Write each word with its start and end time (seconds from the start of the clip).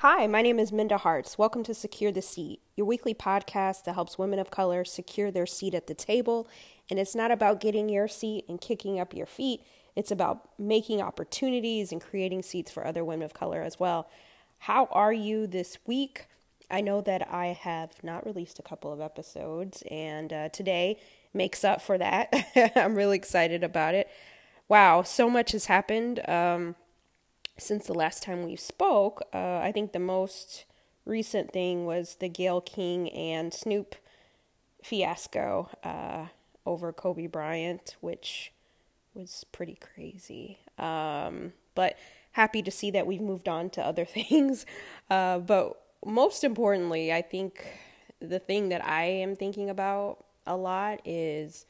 Hi, 0.00 0.26
my 0.26 0.40
name 0.40 0.58
is 0.58 0.72
Minda 0.72 0.96
Harts. 0.96 1.36
Welcome 1.36 1.62
to 1.64 1.74
Secure 1.74 2.10
the 2.10 2.22
Seat, 2.22 2.62
your 2.74 2.86
weekly 2.86 3.12
podcast 3.12 3.84
that 3.84 3.92
helps 3.92 4.16
women 4.16 4.38
of 4.38 4.50
color 4.50 4.82
secure 4.82 5.30
their 5.30 5.44
seat 5.44 5.74
at 5.74 5.88
the 5.88 5.94
table. 5.94 6.48
And 6.88 6.98
it's 6.98 7.14
not 7.14 7.30
about 7.30 7.60
getting 7.60 7.90
your 7.90 8.08
seat 8.08 8.46
and 8.48 8.58
kicking 8.58 8.98
up 8.98 9.12
your 9.12 9.26
feet, 9.26 9.60
it's 9.94 10.10
about 10.10 10.58
making 10.58 11.02
opportunities 11.02 11.92
and 11.92 12.00
creating 12.00 12.44
seats 12.44 12.70
for 12.70 12.86
other 12.86 13.04
women 13.04 13.26
of 13.26 13.34
color 13.34 13.60
as 13.60 13.78
well. 13.78 14.08
How 14.60 14.86
are 14.86 15.12
you 15.12 15.46
this 15.46 15.76
week? 15.84 16.28
I 16.70 16.80
know 16.80 17.02
that 17.02 17.28
I 17.30 17.48
have 17.48 18.02
not 18.02 18.24
released 18.24 18.58
a 18.58 18.62
couple 18.62 18.94
of 18.94 19.02
episodes, 19.02 19.82
and 19.90 20.32
uh, 20.32 20.48
today 20.48 20.98
makes 21.34 21.62
up 21.62 21.82
for 21.82 21.98
that. 21.98 22.32
I'm 22.74 22.94
really 22.94 23.18
excited 23.18 23.62
about 23.62 23.94
it. 23.94 24.08
Wow, 24.66 25.02
so 25.02 25.28
much 25.28 25.52
has 25.52 25.66
happened. 25.66 26.26
Um, 26.26 26.74
since 27.58 27.86
the 27.86 27.94
last 27.94 28.22
time 28.22 28.44
we 28.44 28.56
spoke, 28.56 29.22
uh, 29.34 29.58
I 29.58 29.72
think 29.72 29.92
the 29.92 29.98
most 29.98 30.64
recent 31.04 31.52
thing 31.52 31.84
was 31.84 32.16
the 32.16 32.28
Gayle 32.28 32.60
King 32.60 33.10
and 33.10 33.52
Snoop 33.52 33.94
fiasco 34.82 35.68
uh, 35.84 36.26
over 36.64 36.92
Kobe 36.92 37.26
Bryant, 37.26 37.96
which 38.00 38.52
was 39.14 39.44
pretty 39.52 39.76
crazy. 39.76 40.58
Um, 40.78 41.52
but 41.74 41.96
happy 42.32 42.62
to 42.62 42.70
see 42.70 42.90
that 42.92 43.06
we've 43.06 43.20
moved 43.20 43.48
on 43.48 43.70
to 43.70 43.84
other 43.84 44.04
things. 44.06 44.66
Uh, 45.08 45.38
but 45.38 45.80
most 46.04 46.44
importantly, 46.44 47.12
I 47.12 47.22
think 47.22 47.66
the 48.20 48.38
thing 48.38 48.68
that 48.68 48.84
I 48.84 49.04
am 49.04 49.36
thinking 49.36 49.70
about 49.70 50.24
a 50.46 50.56
lot 50.56 51.00
is 51.04 51.66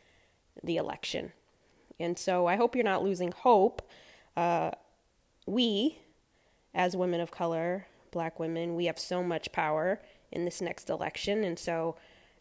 the 0.63 0.77
election. 0.77 1.33
And 1.99 2.19
so 2.19 2.47
I 2.47 2.57
hope 2.57 2.75
you're 2.75 2.85
not 2.85 3.05
losing 3.05 3.33
hope. 3.33 3.83
Uh, 4.37 4.71
we, 5.47 5.99
as 6.75 6.97
women 6.97 7.21
of 7.21 7.31
color, 7.31 7.87
black 8.11 8.39
women, 8.39 8.75
we 8.75 8.87
have 8.87 8.99
so 8.99 9.23
much 9.23 9.53
power 9.53 10.01
in 10.33 10.45
this 10.45 10.61
next 10.61 10.91
election. 10.91 11.45
And 11.45 11.59
so 11.59 11.97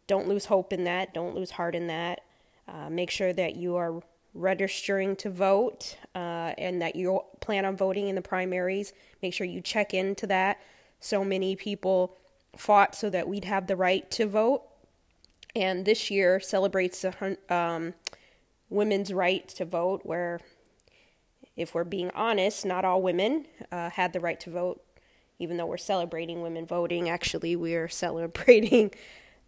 don't 0.08 0.28
lose 0.28 0.46
hope 0.46 0.74
in 0.74 0.84
that. 0.86 1.14
Don't 1.14 1.36
lose 1.36 1.52
heart 1.52 1.76
in 1.76 1.88
that. 1.88 2.22
Uh, 2.68 2.90
make 2.90 3.10
sure 3.10 3.34
that 3.34 3.56
you 3.56 3.76
are 3.76 4.02
registering 4.34 5.16
to 5.16 5.30
vote 5.30 5.98
uh, 6.16 6.54
and 6.58 6.82
that 6.82 6.96
you 6.96 7.22
plan 7.40 7.66
on 7.66 7.76
voting 7.76 8.10
in 8.10 8.16
the 8.16 8.22
primaries. 8.22 8.94
Make 9.22 9.34
sure 9.34 9.48
you 9.48 9.62
check 9.62 9.94
into 9.94 10.28
that. 10.28 10.60
So 11.00 11.24
many 11.24 11.56
people 11.56 12.16
fought 12.56 12.96
so 12.96 13.10
that 13.10 13.28
we'd 13.28 13.46
have 13.46 13.68
the 13.68 13.76
right 13.76 14.10
to 14.12 14.28
vote. 14.28 14.64
And 15.56 15.86
this 15.86 16.12
year 16.12 16.40
celebrates 16.40 17.02
the 17.02 17.38
um, 17.50 17.94
women's 18.70 19.12
right 19.12 19.48
to 19.50 19.66
vote, 19.66 20.02
where 20.04 20.40
if 21.60 21.76
we're 21.76 21.84
being 21.84 22.10
honest, 22.16 22.66
not 22.66 22.86
all 22.86 23.02
women 23.02 23.46
uh, 23.72 23.90
had 23.90 24.14
the 24.14 24.20
right 24.20 24.40
to 24.40 24.50
vote. 24.50 24.82
Even 25.40 25.58
though 25.58 25.66
we're 25.66 25.78
celebrating 25.78 26.42
women 26.42 26.66
voting, 26.66 27.10
actually 27.10 27.56
we're 27.56 27.88
celebrating 28.06 28.92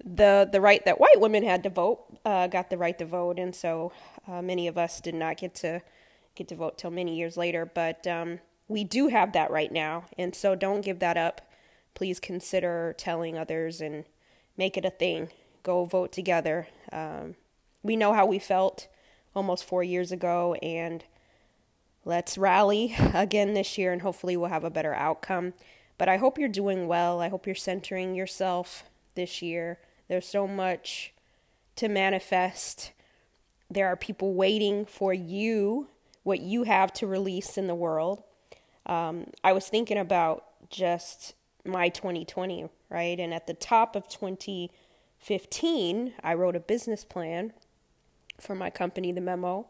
the 0.03 0.49
the 0.51 0.59
right 0.59 0.83
that 0.85 0.99
white 0.99 1.19
women 1.19 1.43
had 1.43 1.63
to 1.63 1.69
vote, 1.69 2.03
uh, 2.25 2.47
got 2.47 2.69
the 2.69 2.77
right 2.77 2.97
to 2.97 3.05
vote, 3.05 3.39
and 3.39 3.55
so 3.55 3.91
uh, 4.27 4.41
many 4.41 4.67
of 4.67 4.77
us 4.77 4.99
did 4.99 5.15
not 5.15 5.37
get 5.37 5.55
to 5.55 5.81
get 6.35 6.47
to 6.49 6.55
vote 6.55 6.77
till 6.77 6.91
many 6.91 7.15
years 7.15 7.37
later. 7.37 7.65
But 7.65 8.05
um, 8.07 8.39
we 8.67 8.83
do 8.83 9.07
have 9.07 9.33
that 9.33 9.51
right 9.51 9.71
now, 9.71 10.05
and 10.17 10.35
so 10.35 10.55
don't 10.55 10.81
give 10.81 10.99
that 10.99 11.17
up. 11.17 11.41
Please 11.93 12.19
consider 12.19 12.95
telling 12.97 13.37
others 13.37 13.79
and 13.79 14.05
make 14.57 14.75
it 14.75 14.85
a 14.85 14.89
thing. 14.89 15.29
Go 15.63 15.85
vote 15.85 16.11
together. 16.11 16.67
Um, 16.91 17.35
we 17.83 17.95
know 17.95 18.13
how 18.13 18.25
we 18.25 18.39
felt 18.39 18.87
almost 19.35 19.63
four 19.65 19.83
years 19.83 20.11
ago, 20.11 20.55
and 20.55 21.03
let's 22.05 22.37
rally 22.37 22.95
again 23.13 23.53
this 23.53 23.77
year 23.77 23.93
and 23.93 24.01
hopefully 24.01 24.37
we'll 24.37 24.49
have 24.49 24.63
a 24.63 24.69
better 24.69 24.93
outcome. 24.93 25.53
But 25.97 26.09
I 26.09 26.17
hope 26.17 26.39
you're 26.39 26.49
doing 26.49 26.87
well. 26.87 27.19
I 27.19 27.29
hope 27.29 27.45
you're 27.45 27.55
centering 27.55 28.15
yourself 28.15 28.83
this 29.15 29.41
year. 29.41 29.79
There's 30.07 30.27
so 30.27 30.47
much 30.47 31.13
to 31.75 31.87
manifest. 31.87 32.91
There 33.69 33.87
are 33.87 33.95
people 33.95 34.33
waiting 34.33 34.85
for 34.85 35.13
you, 35.13 35.87
what 36.23 36.39
you 36.39 36.63
have 36.63 36.91
to 36.93 37.07
release 37.07 37.57
in 37.57 37.67
the 37.67 37.75
world. 37.75 38.23
Um, 38.85 39.27
I 39.43 39.53
was 39.53 39.67
thinking 39.67 39.97
about 39.97 40.45
just 40.69 41.35
my 41.65 41.89
2020, 41.89 42.69
right? 42.89 43.19
And 43.19 43.33
at 43.33 43.47
the 43.47 43.53
top 43.53 43.95
of 43.95 44.07
2015, 44.07 46.13
I 46.23 46.33
wrote 46.33 46.55
a 46.55 46.59
business 46.59 47.05
plan 47.05 47.53
for 48.39 48.55
my 48.55 48.69
company, 48.69 49.11
The 49.11 49.21
Memo. 49.21 49.67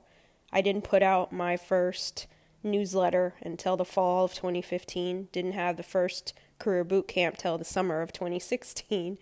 I 0.52 0.62
didn't 0.62 0.84
put 0.84 1.04
out 1.04 1.32
my 1.32 1.58
first 1.58 2.28
newsletter 2.64 3.34
until 3.42 3.78
the 3.78 3.86
fall 3.86 4.26
of 4.26 4.34
2015. 4.34 5.30
Didn't 5.32 5.54
have 5.54 5.78
the 5.78 5.84
first 5.84 6.34
career 6.60 6.84
boot 6.84 7.08
camp 7.08 7.38
till 7.38 7.58
the 7.58 7.66
summer 7.66 8.02
of 8.02 8.14
2016. 8.14 9.18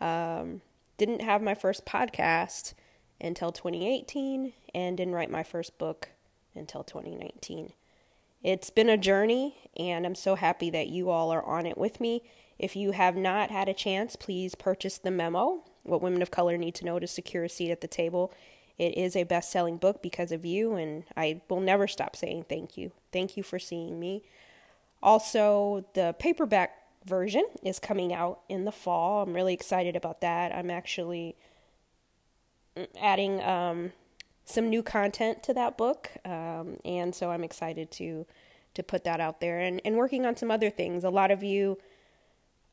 Um, 0.00 0.60
didn't 0.98 1.22
have 1.22 1.42
my 1.42 1.54
first 1.54 1.84
podcast 1.84 2.74
until 3.20 3.52
2018, 3.52 4.52
and 4.74 4.96
didn't 4.96 5.14
write 5.14 5.30
my 5.30 5.42
first 5.42 5.78
book 5.78 6.10
until 6.54 6.84
2019. 6.84 7.72
It's 8.42 8.70
been 8.70 8.88
a 8.88 8.96
journey, 8.96 9.70
and 9.76 10.06
I'm 10.06 10.14
so 10.14 10.34
happy 10.34 10.70
that 10.70 10.88
you 10.88 11.10
all 11.10 11.30
are 11.30 11.42
on 11.42 11.66
it 11.66 11.78
with 11.78 12.00
me. 12.00 12.22
If 12.58 12.76
you 12.76 12.92
have 12.92 13.16
not 13.16 13.50
had 13.50 13.68
a 13.68 13.74
chance, 13.74 14.16
please 14.16 14.54
purchase 14.54 14.98
the 14.98 15.10
memo 15.10 15.64
What 15.82 16.02
Women 16.02 16.22
of 16.22 16.30
Color 16.30 16.56
Need 16.56 16.74
to 16.76 16.84
Know 16.84 16.98
to 16.98 17.06
Secure 17.06 17.44
a 17.44 17.48
Seat 17.48 17.70
at 17.70 17.80
the 17.80 17.88
Table. 17.88 18.32
It 18.78 18.96
is 18.96 19.16
a 19.16 19.24
best 19.24 19.50
selling 19.50 19.78
book 19.78 20.02
because 20.02 20.32
of 20.32 20.44
you, 20.44 20.74
and 20.74 21.04
I 21.16 21.40
will 21.48 21.60
never 21.60 21.86
stop 21.88 22.14
saying 22.14 22.46
thank 22.48 22.76
you. 22.76 22.92
Thank 23.12 23.36
you 23.36 23.42
for 23.42 23.58
seeing 23.58 23.98
me. 23.98 24.22
Also, 25.02 25.86
the 25.94 26.14
paperback 26.18 26.72
version 27.06 27.44
is 27.62 27.78
coming 27.78 28.12
out 28.12 28.40
in 28.48 28.64
the 28.64 28.72
fall. 28.72 29.22
I'm 29.22 29.34
really 29.34 29.54
excited 29.54 29.96
about 29.96 30.20
that. 30.20 30.52
I'm 30.54 30.70
actually 30.70 31.36
adding 33.00 33.42
um, 33.42 33.92
some 34.44 34.68
new 34.68 34.82
content 34.82 35.42
to 35.44 35.54
that 35.54 35.78
book, 35.78 36.10
um, 36.24 36.76
and 36.84 37.14
so 37.14 37.30
I'm 37.30 37.44
excited 37.44 37.90
to 37.92 38.26
to 38.74 38.82
put 38.82 39.04
that 39.04 39.20
out 39.20 39.40
there 39.40 39.58
and, 39.58 39.80
and 39.86 39.96
working 39.96 40.26
on 40.26 40.36
some 40.36 40.50
other 40.50 40.68
things. 40.68 41.02
A 41.02 41.08
lot 41.08 41.30
of 41.30 41.42
you 41.42 41.78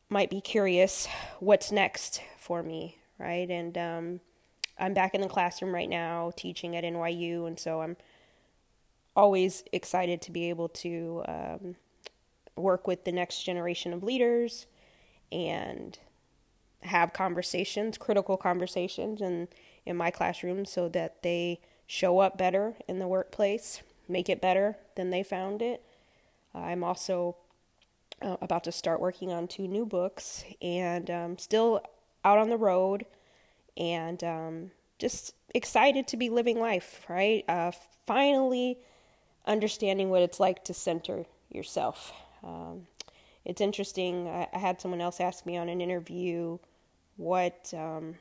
might 0.09 0.29
be 0.29 0.41
curious 0.41 1.07
what's 1.39 1.71
next 1.71 2.21
for 2.37 2.61
me, 2.61 2.97
right? 3.17 3.49
And 3.49 3.77
um, 3.77 4.19
I'm 4.77 4.93
back 4.93 5.13
in 5.13 5.21
the 5.21 5.29
classroom 5.29 5.73
right 5.73 5.89
now 5.89 6.31
teaching 6.35 6.75
at 6.75 6.83
NYU, 6.83 7.47
and 7.47 7.59
so 7.59 7.81
I'm 7.81 7.97
always 9.15 9.63
excited 9.71 10.21
to 10.23 10.31
be 10.31 10.49
able 10.49 10.69
to 10.69 11.23
um, 11.27 11.75
work 12.55 12.87
with 12.87 13.03
the 13.03 13.11
next 13.11 13.43
generation 13.43 13.93
of 13.93 14.03
leaders 14.03 14.65
and 15.31 15.97
have 16.81 17.13
conversations, 17.13 17.97
critical 17.97 18.37
conversations, 18.37 19.21
in 19.21 19.47
in 19.85 19.97
my 19.97 20.09
classroom, 20.09 20.65
so 20.65 20.89
that 20.89 21.21
they 21.23 21.59
show 21.85 22.19
up 22.19 22.37
better 22.37 22.75
in 22.87 22.99
the 22.99 23.07
workplace, 23.07 23.81
make 24.07 24.29
it 24.29 24.41
better 24.41 24.77
than 24.95 25.09
they 25.09 25.23
found 25.23 25.61
it. 25.61 25.83
I'm 26.53 26.83
also 26.83 27.35
uh, 28.21 28.37
about 28.41 28.63
to 28.65 28.71
start 28.71 28.99
working 28.99 29.31
on 29.31 29.47
two 29.47 29.67
new 29.67 29.85
books, 29.85 30.43
and 30.61 31.09
um, 31.09 31.37
still 31.37 31.81
out 32.25 32.37
on 32.37 32.49
the 32.49 32.57
road 32.57 33.05
and 33.77 34.23
um, 34.23 34.71
just 34.99 35.33
excited 35.53 36.07
to 36.07 36.17
be 36.17 36.29
living 36.29 36.59
life, 36.59 37.05
right? 37.09 37.43
Uh, 37.47 37.71
finally 38.05 38.77
understanding 39.45 40.09
what 40.09 40.21
it's 40.21 40.39
like 40.39 40.63
to 40.65 40.73
center 40.73 41.25
yourself. 41.49 42.13
Um, 42.43 42.87
it's 43.45 43.61
interesting. 43.61 44.27
I, 44.27 44.47
I, 44.53 44.57
had 44.57 44.79
someone 44.79 45.01
else 45.01 45.19
ask 45.19 45.45
me 45.45 45.57
on 45.57 45.69
an 45.69 45.81
interview 45.81 46.57
what 47.17 47.73
um, 47.75 48.15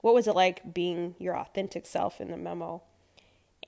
what 0.00 0.14
was 0.14 0.26
it 0.26 0.34
like 0.34 0.72
being 0.72 1.14
your 1.18 1.36
authentic 1.36 1.86
self 1.86 2.20
in 2.20 2.30
the 2.30 2.36
memo, 2.36 2.82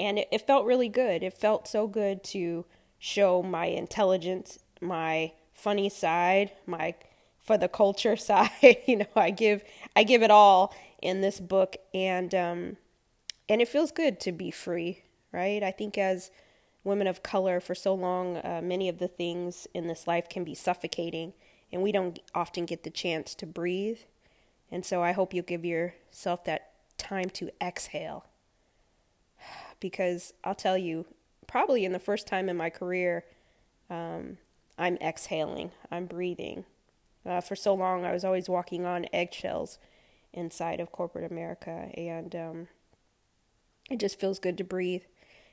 and 0.01 0.19
it, 0.19 0.29
it 0.33 0.47
felt 0.47 0.67
really 0.67 0.89
good. 0.89 1.23
It 1.23 1.35
felt 1.35 1.69
so 1.69 1.87
good 1.87 2.25
to 2.25 2.65
show 2.99 3.43
my 3.43 3.67
intelligence, 3.67 4.59
my 4.81 5.33
funny 5.53 5.89
side, 5.89 6.53
my 6.67 6.95
for 7.43 7.59
the 7.59 7.69
culture 7.69 8.17
side. 8.29 8.51
you 8.87 8.97
know, 8.97 9.07
I 9.17 9.31
give 9.31 9.65
I 9.95 10.05
give 10.05 10.23
it 10.23 10.31
all 10.31 10.75
in 11.01 11.21
this 11.21 11.41
book, 11.41 11.77
and 11.93 12.35
um, 12.35 12.77
and 13.49 13.61
it 13.61 13.69
feels 13.69 13.93
good 13.93 14.21
to 14.21 14.33
be 14.33 14.51
free, 14.51 15.03
right? 15.33 15.63
I 15.63 15.71
think 15.71 15.99
as 15.99 16.31
women 16.85 17.07
of 17.07 17.23
color, 17.23 17.61
for 17.61 17.75
so 17.75 17.95
long, 17.95 18.39
uh, 18.39 18.61
many 18.63 18.89
of 18.89 18.99
the 18.99 19.09
things 19.09 19.67
in 19.75 19.87
this 19.87 20.07
life 20.07 20.29
can 20.29 20.45
be 20.45 20.55
suffocating, 20.55 21.33
and 21.73 21.83
we 21.83 21.93
don't 21.93 22.19
often 22.35 22.67
get 22.67 22.83
the 22.83 22.91
chance 22.91 23.35
to 23.37 23.47
breathe. 23.47 23.99
And 24.71 24.85
so 24.85 25.03
I 25.03 25.13
hope 25.13 25.35
you 25.35 25.43
give 25.43 25.65
yourself 25.65 26.45
that 26.45 26.73
time 26.97 27.31
to 27.31 27.51
exhale. 27.61 28.27
Because 29.81 30.33
I'll 30.45 30.55
tell 30.55 30.79
you, 30.79 31.07
probably 31.49 31.85
in 31.85 31.91
the 31.91 31.99
first 31.99 32.29
time 32.29 32.49
in 32.49 32.57
my 32.57 32.71
career, 32.71 33.25
um, 33.91 34.39
I'm 34.79 34.97
exhaling, 34.99 35.73
I'm 35.91 36.07
breathing. 36.07 36.65
Uh, 37.25 37.41
for 37.41 37.55
so 37.55 37.75
long, 37.75 38.05
I 38.05 38.13
was 38.13 38.25
always 38.25 38.49
walking 38.49 38.85
on 38.85 39.07
eggshells 39.13 39.79
inside 40.33 40.81
of 40.81 40.91
corporate 40.91 41.31
America, 41.31 41.91
and 41.95 42.35
um, 42.35 42.69
it 43.91 44.01
just 44.01 44.19
feels 44.19 44.39
good 44.39 44.59
to 44.59 44.65
breathe. 44.65 45.03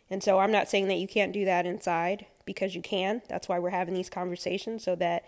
And 0.10 0.24
so, 0.24 0.40
I'm 0.40 0.52
not 0.52 0.68
saying 0.70 0.88
that 0.88 0.98
you 0.98 1.08
can't 1.08 1.34
do 1.34 1.46
that 1.46 1.68
inside 1.68 2.26
because 2.46 2.74
you 2.74 2.82
can. 2.82 3.22
That's 3.30 3.48
why 3.48 3.60
we're 3.60 3.70
having 3.70 3.94
these 3.94 4.10
conversations 4.10 4.84
so 4.84 4.96
that 4.96 5.26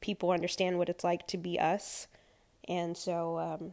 people 0.00 0.30
understand 0.30 0.78
what 0.78 0.88
it's 0.88 1.04
like 1.04 1.26
to 1.28 1.38
be 1.38 1.58
us. 1.60 2.08
And 2.68 2.96
so, 2.96 3.38
um, 3.38 3.72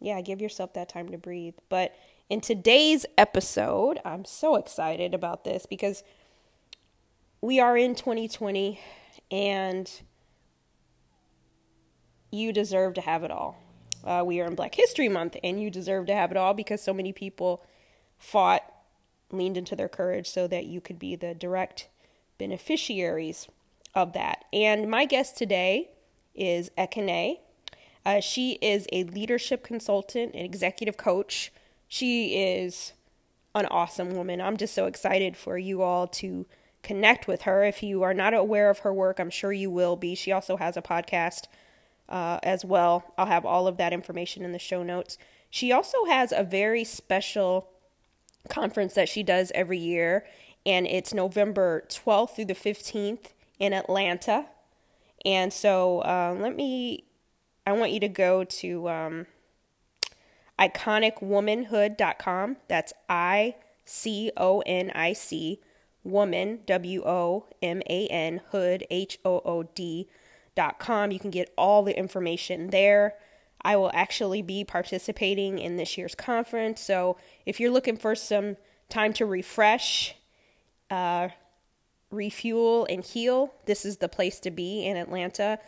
yeah, 0.00 0.20
give 0.22 0.40
yourself 0.40 0.72
that 0.74 0.88
time 0.88 1.10
to 1.10 1.18
breathe. 1.18 1.54
But 1.68 1.94
in 2.28 2.40
today's 2.40 3.06
episode, 3.18 4.00
I'm 4.04 4.24
so 4.24 4.56
excited 4.56 5.14
about 5.14 5.44
this 5.44 5.66
because 5.66 6.02
we 7.40 7.60
are 7.60 7.76
in 7.76 7.94
2020 7.94 8.80
and 9.30 9.90
you 12.36 12.52
deserve 12.52 12.94
to 12.94 13.00
have 13.00 13.24
it 13.24 13.30
all. 13.30 13.56
Uh, 14.04 14.22
we 14.24 14.40
are 14.40 14.46
in 14.46 14.54
Black 14.54 14.74
History 14.74 15.08
Month 15.08 15.36
and 15.42 15.60
you 15.60 15.70
deserve 15.70 16.06
to 16.06 16.14
have 16.14 16.30
it 16.30 16.36
all 16.36 16.54
because 16.54 16.82
so 16.82 16.94
many 16.94 17.12
people 17.12 17.62
fought, 18.18 18.62
leaned 19.32 19.56
into 19.56 19.74
their 19.74 19.88
courage 19.88 20.28
so 20.28 20.46
that 20.46 20.66
you 20.66 20.80
could 20.80 20.98
be 20.98 21.16
the 21.16 21.34
direct 21.34 21.88
beneficiaries 22.38 23.48
of 23.94 24.12
that. 24.12 24.44
And 24.52 24.88
my 24.88 25.06
guest 25.06 25.36
today 25.36 25.90
is 26.34 26.70
Ekene. 26.78 27.38
Uh, 28.04 28.20
she 28.20 28.52
is 28.62 28.86
a 28.92 29.02
leadership 29.04 29.64
consultant 29.64 30.32
and 30.34 30.44
executive 30.44 30.96
coach. 30.96 31.52
She 31.88 32.36
is 32.36 32.92
an 33.54 33.66
awesome 33.66 34.10
woman. 34.10 34.40
I'm 34.40 34.56
just 34.56 34.74
so 34.74 34.86
excited 34.86 35.36
for 35.36 35.58
you 35.58 35.82
all 35.82 36.06
to 36.08 36.46
connect 36.82 37.26
with 37.26 37.42
her. 37.42 37.64
If 37.64 37.82
you 37.82 38.04
are 38.04 38.14
not 38.14 38.34
aware 38.34 38.70
of 38.70 38.80
her 38.80 38.94
work, 38.94 39.18
I'm 39.18 39.30
sure 39.30 39.52
you 39.52 39.70
will 39.70 39.96
be. 39.96 40.14
She 40.14 40.30
also 40.30 40.56
has 40.56 40.76
a 40.76 40.82
podcast 40.82 41.46
uh, 42.08 42.38
as 42.42 42.64
well. 42.64 43.12
I'll 43.18 43.26
have 43.26 43.44
all 43.44 43.66
of 43.66 43.76
that 43.76 43.92
information 43.92 44.44
in 44.44 44.52
the 44.52 44.58
show 44.58 44.82
notes. 44.82 45.18
She 45.50 45.72
also 45.72 46.04
has 46.06 46.32
a 46.32 46.42
very 46.44 46.84
special 46.84 47.68
conference 48.48 48.94
that 48.94 49.08
she 49.08 49.22
does 49.22 49.52
every 49.54 49.78
year, 49.78 50.26
and 50.64 50.86
it's 50.86 51.12
November 51.14 51.84
12th 51.88 52.36
through 52.36 52.46
the 52.46 52.54
15th 52.54 53.32
in 53.58 53.72
Atlanta. 53.72 54.46
And 55.24 55.52
so 55.52 56.00
uh, 56.00 56.36
let 56.38 56.54
me, 56.54 57.04
I 57.66 57.72
want 57.72 57.92
you 57.92 58.00
to 58.00 58.08
go 58.08 58.44
to 58.44 58.88
um, 58.88 59.26
iconicwomanhood.com. 60.58 62.56
That's 62.68 62.92
I 63.08 63.56
C 63.84 64.30
O 64.36 64.62
N 64.66 64.90
I 64.94 65.12
C, 65.12 65.60
woman, 66.04 66.60
W 66.66 67.02
O 67.04 67.46
M 67.62 67.82
A 67.88 68.06
N, 68.08 68.40
hood, 68.50 68.84
H 68.90 69.18
O 69.24 69.40
O 69.44 69.62
D 69.62 70.08
com. 70.78 71.12
You 71.12 71.20
can 71.20 71.30
get 71.30 71.52
all 71.56 71.82
the 71.82 71.96
information 71.96 72.70
there. 72.70 73.14
I 73.62 73.76
will 73.76 73.90
actually 73.94 74.42
be 74.42 74.64
participating 74.64 75.58
in 75.58 75.76
this 75.76 75.96
year's 75.96 76.14
conference. 76.14 76.80
So 76.80 77.16
if 77.44 77.58
you're 77.60 77.70
looking 77.70 77.96
for 77.96 78.14
some 78.14 78.56
time 78.88 79.12
to 79.14 79.26
refresh, 79.26 80.14
uh, 80.90 81.28
refuel, 82.10 82.86
and 82.88 83.04
heal, 83.04 83.52
this 83.66 83.84
is 83.84 83.96
the 83.96 84.08
place 84.08 84.38
to 84.40 84.50
be 84.50 84.84
in 84.84 84.96
Atlanta. 84.96 85.58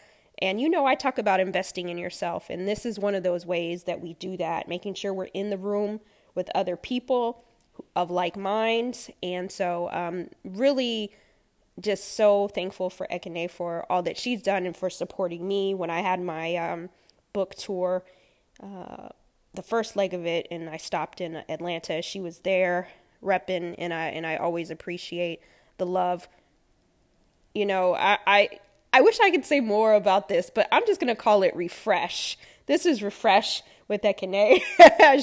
And 0.40 0.61
you 0.61 0.69
know, 0.69 0.87
I 0.87 0.94
talk 0.94 1.19
about 1.19 1.41
investing 1.41 1.88
in 1.88 1.99
yourself, 1.99 2.49
and 2.49 2.69
this 2.69 2.87
is 2.87 2.99
one 2.99 3.17
of 3.17 3.25
those 3.25 3.44
ways 3.44 3.84
that 3.84 4.00
we 4.00 4.14
do 4.14 4.37
that, 4.37 4.69
making 4.69 4.94
sure 4.94 5.12
we're 5.12 5.25
in 5.34 5.50
the 5.50 5.58
room 5.58 6.00
with 6.37 6.49
other 6.55 6.76
people 6.76 7.43
of 7.96 8.11
like 8.11 8.37
minds. 8.37 9.11
And 9.23 9.50
so, 9.50 9.88
um, 9.91 10.29
really, 10.44 11.12
just 11.81 12.17
so 12.17 12.49
thankful 12.49 12.91
for 12.91 13.07
Ekene 13.11 13.51
for 13.51 13.87
all 13.91 14.03
that 14.03 14.17
she's 14.17 14.43
done 14.43 14.67
and 14.67 14.77
for 14.77 14.91
supporting 14.91 15.47
me 15.47 15.75
when 15.75 15.91
I 15.91 16.01
had 16.01 16.21
my 16.21 16.57
um, 16.57 16.91
book 17.33 17.55
tour, 17.55 18.05
uh, 18.63 19.09
the 19.55 19.63
first 19.63 19.97
leg 19.97 20.15
of 20.15 20.27
it, 20.27 20.49
and 20.51 20.69
I 20.69 20.77
stopped 20.77 21.21
in 21.21 21.37
Atlanta. 21.49 22.03
She 22.03 22.21
was 22.21 22.41
there 22.41 22.89
repping, 23.23 23.75
and 23.79 23.93
I 23.95 24.07
and 24.09 24.27
I 24.27 24.37
always 24.37 24.71
appreciate 24.71 25.41
the 25.79 25.87
love. 25.87 26.29
You 27.55 27.67
know, 27.67 27.95
I, 27.95 28.19
I 28.27 28.49
I 28.93 29.01
wish 29.01 29.19
I 29.21 29.31
could 29.31 29.45
say 29.45 29.61
more 29.61 29.95
about 29.95 30.29
this, 30.29 30.51
but 30.51 30.69
I'm 30.73 30.87
just 30.87 31.01
gonna 31.01 31.17
call 31.17 31.43
it 31.43 31.55
refresh. 31.57 32.39
This 32.67 32.87
is 32.87 33.03
refresh 33.03 33.63
with 33.87 34.03
Ekene. 34.03 34.61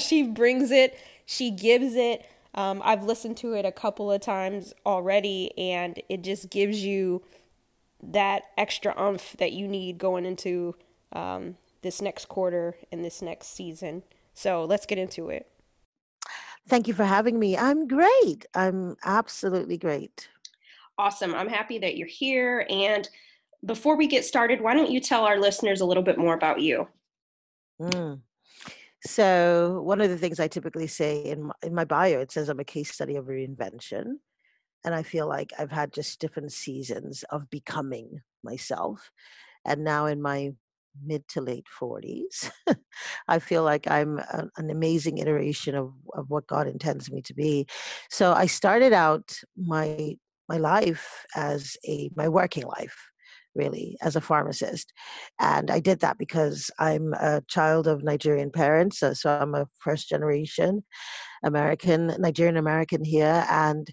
she 0.00 0.22
brings 0.24 0.70
it, 0.70 0.98
she 1.24 1.50
gives 1.50 1.94
it. 1.94 2.24
Um, 2.56 2.80
I've 2.84 3.04
listened 3.04 3.36
to 3.38 3.52
it 3.52 3.66
a 3.66 3.72
couple 3.72 4.10
of 4.10 4.20
times 4.22 4.72
already, 4.84 5.56
and 5.58 6.00
it 6.08 6.22
just 6.22 6.50
gives 6.50 6.82
you 6.82 7.22
that 8.02 8.44
extra 8.56 8.94
umph 8.96 9.36
that 9.38 9.52
you 9.52 9.68
need 9.68 9.98
going 9.98 10.24
into 10.24 10.74
um, 11.12 11.56
this 11.82 12.00
next 12.00 12.28
quarter 12.28 12.76
and 12.90 13.04
this 13.04 13.20
next 13.20 13.48
season. 13.48 14.02
So 14.34 14.64
let's 14.64 14.86
get 14.86 14.98
into 14.98 15.28
it. 15.28 15.48
Thank 16.68 16.88
you 16.88 16.94
for 16.94 17.04
having 17.04 17.38
me. 17.38 17.56
I'm 17.56 17.86
great. 17.86 18.46
I'm 18.54 18.96
absolutely 19.04 19.78
great. 19.78 20.28
Awesome. 20.98 21.34
I'm 21.34 21.48
happy 21.48 21.78
that 21.78 21.96
you're 21.96 22.08
here. 22.08 22.66
And 22.68 23.08
before 23.64 23.96
we 23.96 24.06
get 24.06 24.24
started, 24.24 24.60
why 24.60 24.74
don't 24.74 24.90
you 24.90 25.00
tell 25.00 25.24
our 25.24 25.38
listeners 25.38 25.80
a 25.80 25.86
little 25.86 26.02
bit 26.02 26.18
more 26.18 26.34
about 26.34 26.60
you? 26.60 26.88
Mm. 27.80 28.20
So, 29.06 29.80
one 29.82 30.00
of 30.00 30.10
the 30.10 30.18
things 30.18 30.40
I 30.40 30.48
typically 30.48 30.86
say 30.86 31.24
in 31.24 31.44
my, 31.44 31.54
in 31.62 31.74
my 31.74 31.84
bio, 31.84 32.20
it 32.20 32.32
says 32.32 32.48
I'm 32.48 32.60
a 32.60 32.64
case 32.64 32.92
study 32.92 33.16
of 33.16 33.26
reinvention. 33.26 34.16
And 34.84 34.94
I 34.94 35.02
feel 35.02 35.28
like 35.28 35.52
I've 35.58 35.70
had 35.70 35.92
just 35.92 36.20
different 36.20 36.52
seasons 36.52 37.24
of 37.30 37.50
becoming 37.50 38.20
myself. 38.44 39.10
And 39.64 39.82
now 39.84 40.06
in 40.06 40.22
my 40.22 40.52
mid 41.04 41.26
to 41.28 41.40
late 41.40 41.66
40s, 41.80 42.50
I 43.28 43.38
feel 43.38 43.62
like 43.62 43.90
I'm 43.90 44.18
a, 44.18 44.48
an 44.56 44.70
amazing 44.70 45.18
iteration 45.18 45.74
of, 45.74 45.92
of 46.14 46.30
what 46.30 46.46
God 46.46 46.68
intends 46.68 47.10
me 47.10 47.22
to 47.22 47.34
be. 47.34 47.66
So 48.10 48.32
I 48.32 48.46
started 48.46 48.92
out 48.92 49.38
my 49.56 50.16
my 50.48 50.58
life 50.58 51.26
as 51.34 51.76
a 51.86 52.08
my 52.14 52.28
working 52.28 52.64
life 52.64 53.10
really 53.56 53.96
as 54.02 54.16
a 54.16 54.20
pharmacist 54.20 54.92
and 55.40 55.70
i 55.70 55.80
did 55.80 56.00
that 56.00 56.18
because 56.18 56.70
i'm 56.78 57.12
a 57.14 57.42
child 57.48 57.86
of 57.86 58.02
nigerian 58.02 58.50
parents 58.50 58.98
so, 59.00 59.12
so 59.12 59.30
i'm 59.30 59.54
a 59.54 59.66
first 59.78 60.08
generation 60.08 60.84
american 61.44 62.14
nigerian 62.18 62.56
american 62.56 63.04
here 63.04 63.44
and 63.50 63.90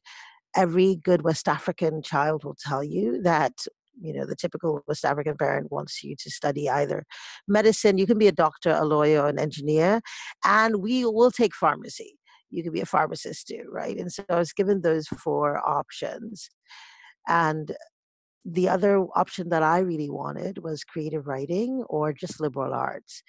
every 0.56 0.95
good 0.98 1.24
west 1.24 1.48
african 1.48 2.01
child 2.01 2.44
will 2.44 2.57
tell 2.60 2.83
you 2.83 3.21
that 3.21 3.65
you 4.01 4.13
know 4.13 4.25
the 4.25 4.36
typical 4.36 4.81
west 4.88 5.06
african 5.06 5.38
parent 5.38 5.71
wants 5.71 6.04
you 6.04 6.15
to 6.18 6.30
study 6.30 6.69
either 6.69 7.06
medicine 7.48 7.98
you 7.98 8.07
can 8.07 8.18
be 8.18 8.27
a 8.27 8.31
doctor 8.31 8.71
a 8.71 8.86
lawyer 8.86 9.21
or 9.21 9.30
an 9.30 9.39
engineer 9.39 10.01
and 10.44 10.77
we 10.77 11.06
will 11.06 11.31
take 11.31 11.56
pharmacy. 11.56 12.18
You 12.50 12.63
can 12.63 12.71
be 12.71 12.81
a 12.81 12.86
pharmacist 12.86 13.48
too 13.48 13.63
right? 13.69 13.98
And 13.98 14.12
so 14.12 14.24
i 14.30 14.38
was 14.38 14.54
given 14.54 14.81
those 14.81 15.07
four 15.07 15.57
options 15.68 16.50
and 17.27 17.75
the 18.45 18.69
other 18.69 18.99
option 19.15 19.49
that 19.49 19.63
I 19.63 19.79
really 19.79 20.09
wanted 20.09 20.59
was 20.59 20.83
creative 20.83 21.27
writing 21.27 21.83
or 21.89 22.13
just 22.13 22.41
liberal 22.41 22.73
arts. 22.73 23.23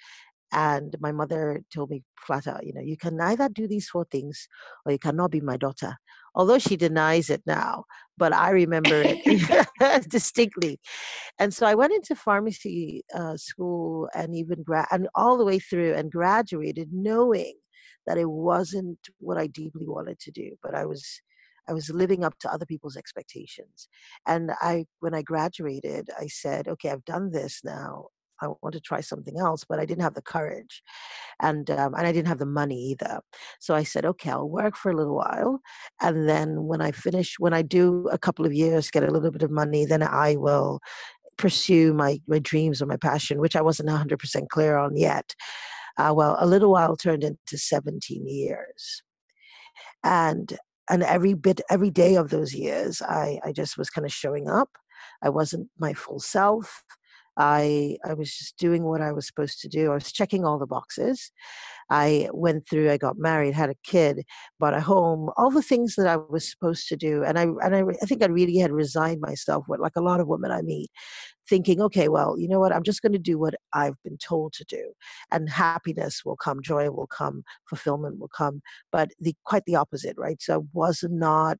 And 0.51 0.95
my 0.99 1.11
mother 1.11 1.61
told 1.73 1.89
me 1.89 2.03
flat 2.25 2.47
out, 2.47 2.65
you 2.65 2.73
know, 2.73 2.81
you 2.81 2.97
can 2.97 3.19
either 3.19 3.49
do 3.49 3.67
these 3.67 3.89
four 3.89 4.05
things 4.05 4.47
or 4.85 4.91
you 4.91 4.99
cannot 4.99 5.31
be 5.31 5.41
my 5.41 5.57
daughter. 5.57 5.95
Although 6.33 6.59
she 6.59 6.75
denies 6.75 7.29
it 7.29 7.41
now, 7.45 7.85
but 8.17 8.33
I 8.33 8.51
remember 8.51 9.01
it 9.05 10.09
distinctly. 10.09 10.79
And 11.39 11.53
so 11.53 11.65
I 11.65 11.75
went 11.75 11.93
into 11.93 12.15
pharmacy 12.15 13.03
uh, 13.13 13.37
school 13.37 14.09
and 14.13 14.35
even 14.35 14.63
gra- 14.63 14.87
and 14.91 15.07
all 15.15 15.37
the 15.37 15.45
way 15.45 15.59
through 15.59 15.93
and 15.93 16.11
graduated 16.11 16.89
knowing 16.91 17.53
that 18.05 18.17
it 18.17 18.29
wasn't 18.29 18.99
what 19.19 19.37
I 19.37 19.47
deeply 19.47 19.87
wanted 19.87 20.19
to 20.19 20.31
do, 20.31 20.51
but 20.61 20.75
I 20.75 20.85
was 20.85 21.21
I 21.67 21.73
was 21.73 21.89
living 21.89 22.23
up 22.23 22.37
to 22.39 22.51
other 22.51 22.65
people's 22.65 22.97
expectations. 22.97 23.87
And 24.27 24.51
I, 24.61 24.85
when 24.99 25.13
I 25.13 25.21
graduated, 25.21 26.09
I 26.19 26.27
said, 26.27 26.67
okay, 26.67 26.89
I've 26.89 27.05
done 27.05 27.31
this 27.31 27.61
now. 27.63 28.07
I 28.41 28.47
want 28.61 28.73
to 28.73 28.81
try 28.81 28.99
something 29.01 29.39
else, 29.39 29.63
but 29.67 29.79
I 29.79 29.85
didn't 29.85 30.01
have 30.03 30.13
the 30.13 30.21
courage, 30.21 30.83
and 31.41 31.69
um, 31.71 31.93
and 31.93 32.05
I 32.05 32.11
didn't 32.11 32.27
have 32.27 32.39
the 32.39 32.45
money 32.45 32.77
either. 32.91 33.21
So 33.61 33.73
I 33.75 33.83
said, 33.83 34.05
okay, 34.05 34.29
I'll 34.29 34.49
work 34.49 34.75
for 34.75 34.91
a 34.91 34.95
little 34.95 35.15
while, 35.15 35.61
and 36.01 36.27
then 36.27 36.65
when 36.65 36.81
I 36.81 36.91
finish, 36.91 37.35
when 37.39 37.53
I 37.53 37.61
do 37.61 38.09
a 38.11 38.17
couple 38.17 38.45
of 38.45 38.53
years, 38.53 38.91
get 38.91 39.07
a 39.07 39.11
little 39.11 39.31
bit 39.31 39.43
of 39.43 39.51
money, 39.51 39.85
then 39.85 40.03
I 40.03 40.35
will 40.35 40.81
pursue 41.37 41.93
my 41.93 42.19
my 42.27 42.39
dreams 42.39 42.81
or 42.81 42.87
my 42.87 42.97
passion, 42.97 43.39
which 43.39 43.55
I 43.55 43.61
wasn't 43.61 43.89
hundred 43.89 44.19
percent 44.19 44.49
clear 44.49 44.77
on 44.77 44.97
yet. 44.97 45.33
Uh, 45.97 46.13
well, 46.13 46.35
a 46.39 46.45
little 46.45 46.71
while 46.71 46.97
turned 46.97 47.23
into 47.23 47.57
seventeen 47.57 48.27
years, 48.27 49.01
and 50.03 50.57
and 50.89 51.03
every 51.03 51.33
bit 51.33 51.61
every 51.69 51.89
day 51.89 52.15
of 52.15 52.29
those 52.29 52.53
years 52.53 53.01
i 53.01 53.39
i 53.43 53.51
just 53.51 53.77
was 53.77 53.89
kind 53.89 54.05
of 54.05 54.13
showing 54.13 54.49
up. 54.49 54.69
I 55.21 55.29
wasn't 55.29 55.69
my 55.79 55.93
full 55.93 56.19
self. 56.19 56.83
I 57.37 57.97
i 58.05 58.13
was 58.13 58.33
just 58.33 58.57
doing 58.57 58.83
what 58.83 59.01
i 59.01 59.11
was 59.11 59.27
supposed 59.27 59.59
to 59.61 59.67
do. 59.67 59.91
I 59.91 59.95
was 59.95 60.11
checking 60.11 60.45
all 60.45 60.57
the 60.59 60.67
boxes. 60.67 61.31
I 61.89 62.29
went 62.33 62.67
through 62.67 62.89
i 62.91 62.97
got 62.97 63.17
married 63.17 63.53
had 63.53 63.69
a 63.69 63.75
kid 63.83 64.23
bought 64.59 64.73
a 64.73 64.81
home 64.81 65.29
all 65.37 65.51
the 65.51 65.61
things 65.61 65.95
that 65.95 66.07
i 66.07 66.17
was 66.17 66.49
supposed 66.49 66.87
to 66.89 66.95
do 66.95 67.23
and 67.23 67.37
i 67.37 67.43
and 67.43 67.75
i, 67.75 67.81
I 68.01 68.05
think 68.07 68.23
i 68.23 68.27
really 68.27 68.57
had 68.57 68.71
resigned 68.71 69.21
myself 69.21 69.65
with 69.67 69.79
like 69.79 69.95
a 69.95 70.01
lot 70.01 70.19
of 70.19 70.27
women 70.27 70.51
i 70.51 70.61
meet 70.63 70.89
thinking, 71.49 71.81
okay, 71.81 72.07
well, 72.07 72.37
you 72.37 72.47
know 72.47 72.59
what? 72.59 72.73
I'm 72.73 72.83
just 72.83 73.01
going 73.01 73.13
to 73.13 73.19
do 73.19 73.37
what 73.37 73.55
I've 73.73 74.01
been 74.03 74.17
told 74.17 74.53
to 74.53 74.65
do. 74.65 74.93
And 75.31 75.49
happiness 75.49 76.23
will 76.25 76.37
come, 76.37 76.61
joy 76.61 76.89
will 76.91 77.07
come, 77.07 77.43
fulfillment 77.69 78.19
will 78.19 78.31
come. 78.35 78.61
But 78.91 79.11
the 79.19 79.35
quite 79.45 79.63
the 79.65 79.75
opposite, 79.75 80.15
right? 80.17 80.41
So 80.41 80.55
I 80.55 80.63
was 80.73 81.03
not 81.09 81.57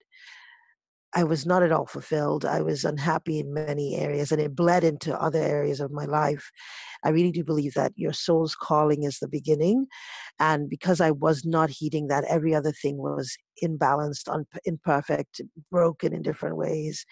I 1.17 1.23
was 1.23 1.45
not 1.45 1.63
at 1.63 1.71
all 1.71 1.85
fulfilled. 1.85 2.43
I 2.43 2.61
was 2.61 2.83
unhappy 2.83 3.39
in 3.39 3.53
many 3.53 3.95
areas, 3.95 4.33
and 4.33 4.41
it 4.41 4.53
bled 4.53 4.83
into 4.83 5.19
other 5.19 5.39
areas 5.39 5.79
of 5.79 5.89
my 5.89 6.03
life. 6.03 6.51
I 7.05 7.09
really 7.09 7.31
do 7.31 7.43
believe 7.43 7.73
that 7.75 7.93
your 7.95 8.11
soul's 8.11 8.53
calling 8.53 9.03
is 9.03 9.19
the 9.19 9.29
beginning. 9.29 9.87
And 10.39 10.69
because 10.69 10.99
I 10.99 11.11
was 11.11 11.45
not 11.45 11.69
heeding 11.69 12.07
that, 12.07 12.25
every 12.25 12.53
other 12.53 12.73
thing 12.73 12.97
was 12.97 13.37
imbalanced, 13.63 14.27
un- 14.27 14.45
imperfect, 14.65 15.39
broken 15.71 16.13
in 16.13 16.21
different 16.21 16.57
ways. 16.57 17.05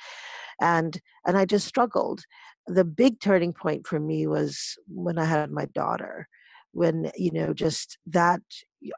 And, 0.60 1.00
and 1.25 1.38
I 1.38 1.46
just 1.46 1.65
struggled. 1.65 2.24
The 2.67 2.86
big 2.86 3.20
turning 3.20 3.53
point 3.53 3.88
for 3.88 4.00
me 4.00 4.27
was 4.27 4.77
when 4.88 5.17
I 5.17 5.25
had 5.25 5.51
my 5.51 5.65
daughter 5.65 6.27
when 6.72 7.12
you 7.15 7.32
know 7.32 7.53
just 7.53 7.98
that 8.08 8.41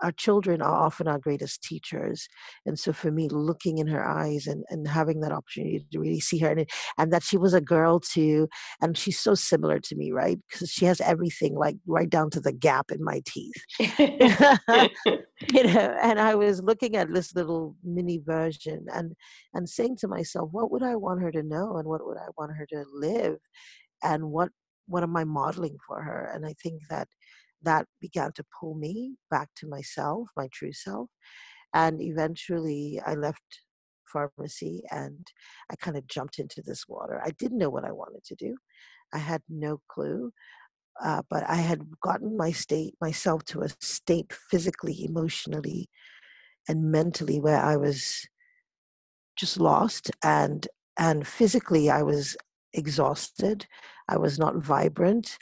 our 0.01 0.11
children 0.11 0.61
are 0.61 0.85
often 0.85 1.07
our 1.07 1.19
greatest 1.19 1.61
teachers 1.63 2.27
and 2.65 2.77
so 2.79 2.93
for 2.93 3.11
me 3.11 3.27
looking 3.29 3.77
in 3.77 3.87
her 3.87 4.05
eyes 4.05 4.47
and, 4.47 4.63
and 4.69 4.87
having 4.87 5.21
that 5.21 5.31
opportunity 5.31 5.85
to 5.91 5.99
really 5.99 6.19
see 6.19 6.39
her 6.39 6.49
and, 6.49 6.69
and 6.97 7.11
that 7.11 7.23
she 7.23 7.37
was 7.37 7.53
a 7.53 7.61
girl 7.61 7.99
too 7.99 8.47
and 8.81 8.97
she's 8.97 9.19
so 9.19 9.35
similar 9.35 9.79
to 9.79 9.95
me 9.95 10.11
right? 10.11 10.39
Because 10.49 10.69
she 10.69 10.85
has 10.85 11.01
everything 11.01 11.55
like 11.55 11.77
right 11.87 12.09
down 12.09 12.29
to 12.31 12.39
the 12.39 12.53
gap 12.53 12.91
in 12.91 13.03
my 13.03 13.21
teeth. 13.25 13.53
You 15.51 15.63
know 15.63 15.97
and 16.01 16.17
i 16.17 16.33
was 16.33 16.61
looking 16.61 16.95
at 16.95 17.13
this 17.13 17.35
little 17.35 17.75
mini 17.83 18.21
version 18.25 18.85
and 18.93 19.13
and 19.53 19.67
saying 19.67 19.97
to 19.97 20.07
myself 20.07 20.49
what 20.53 20.71
would 20.71 20.81
i 20.81 20.95
want 20.95 21.21
her 21.21 21.31
to 21.31 21.43
know 21.43 21.75
and 21.75 21.87
what 21.87 22.05
would 22.05 22.17
i 22.17 22.27
want 22.37 22.55
her 22.55 22.65
to 22.67 22.85
live? 22.93 23.37
and 24.03 24.31
what 24.31 24.49
what 24.87 25.03
am 25.03 25.15
i 25.17 25.23
modeling 25.23 25.77
for 25.87 26.01
her? 26.01 26.31
And 26.33 26.45
i 26.45 26.53
think 26.61 26.81
that 26.89 27.07
that 27.65 27.88
began 28.01 28.31
to 28.34 28.45
pull 28.60 28.75
me 28.75 29.15
back 29.29 29.50
to 29.57 29.67
myself, 29.67 30.29
my 30.38 30.48
true 30.51 30.74
self. 30.74 31.10
And 31.74 32.01
eventually 32.01 33.01
I 33.05 33.15
left 33.15 33.43
pharmacy 34.05 34.84
and 34.91 35.27
I 35.69 35.75
kind 35.75 35.98
of 35.98 36.07
jumped 36.07 36.39
into 36.39 36.62
this 36.62 36.88
water. 36.88 37.22
I 37.24 37.31
didn't 37.31 37.57
know 37.57 37.69
what 37.69 37.86
I 37.86 37.91
wanted 37.91 38.24
to 38.25 38.36
do. 38.36 38.55
I 39.13 39.17
had 39.17 39.41
no 39.50 39.81
clue. 39.89 40.31
Uh, 41.03 41.22
but 41.29 41.43
I 41.50 41.55
had 41.55 41.81
gotten 42.01 42.38
my 42.38 42.51
state 42.51 42.95
myself 43.01 43.43
to 43.45 43.62
a 43.62 43.69
state 43.81 44.31
physically, 44.31 45.03
emotionally, 45.03 45.89
and 46.69 46.89
mentally 46.91 47.39
where 47.39 47.62
I 47.62 47.75
was 47.75 48.25
just 49.36 49.60
lost 49.60 50.12
and 50.24 50.67
and 50.98 51.27
physically 51.27 51.89
I 51.89 52.03
was 52.03 52.38
exhausted. 52.74 53.67
I 54.07 54.17
was 54.17 54.39
not 54.39 54.55
vibrant. 54.55 55.38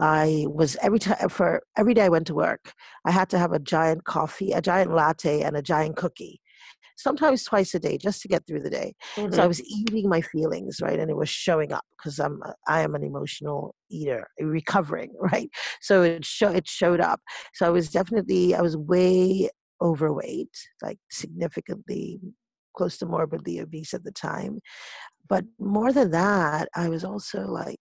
I 0.00 0.46
was 0.48 0.76
every 0.82 0.98
time 0.98 1.28
for 1.28 1.62
every 1.76 1.94
day 1.94 2.04
I 2.04 2.08
went 2.08 2.26
to 2.28 2.34
work, 2.34 2.72
I 3.04 3.10
had 3.10 3.28
to 3.30 3.38
have 3.38 3.52
a 3.52 3.58
giant 3.58 4.04
coffee, 4.04 4.52
a 4.52 4.62
giant 4.62 4.94
latte, 4.94 5.42
and 5.42 5.56
a 5.56 5.62
giant 5.62 5.96
cookie. 5.96 6.40
Sometimes 6.96 7.44
twice 7.44 7.74
a 7.74 7.80
day, 7.80 7.98
just 7.98 8.20
to 8.22 8.28
get 8.28 8.46
through 8.46 8.60
the 8.60 8.70
day. 8.70 8.94
Mm-hmm. 9.16 9.32
So 9.32 9.38
I 9.38 9.40
mm-hmm. 9.40 9.48
was 9.48 9.62
eating 9.62 10.08
my 10.08 10.20
feelings, 10.20 10.78
right, 10.82 10.98
and 10.98 11.10
it 11.10 11.16
was 11.16 11.28
showing 11.28 11.72
up 11.72 11.84
because 11.96 12.18
I'm 12.18 12.40
I 12.66 12.82
am 12.82 12.94
an 12.94 13.04
emotional 13.04 13.74
eater, 13.90 14.28
recovering, 14.40 15.12
right. 15.20 15.50
So 15.80 16.02
it 16.02 16.24
show 16.24 16.50
it 16.50 16.68
showed 16.68 17.00
up. 17.00 17.20
So 17.54 17.66
I 17.66 17.70
was 17.70 17.90
definitely 17.90 18.54
I 18.54 18.60
was 18.60 18.76
way 18.76 19.50
overweight, 19.80 20.56
like 20.80 20.98
significantly 21.10 22.20
close 22.76 22.96
to 22.98 23.06
morbidly 23.06 23.60
obese 23.60 23.94
at 23.94 24.04
the 24.04 24.12
time. 24.12 24.60
But 25.28 25.44
more 25.58 25.92
than 25.92 26.10
that, 26.12 26.68
I 26.74 26.88
was 26.88 27.04
also 27.04 27.46
like 27.46 27.80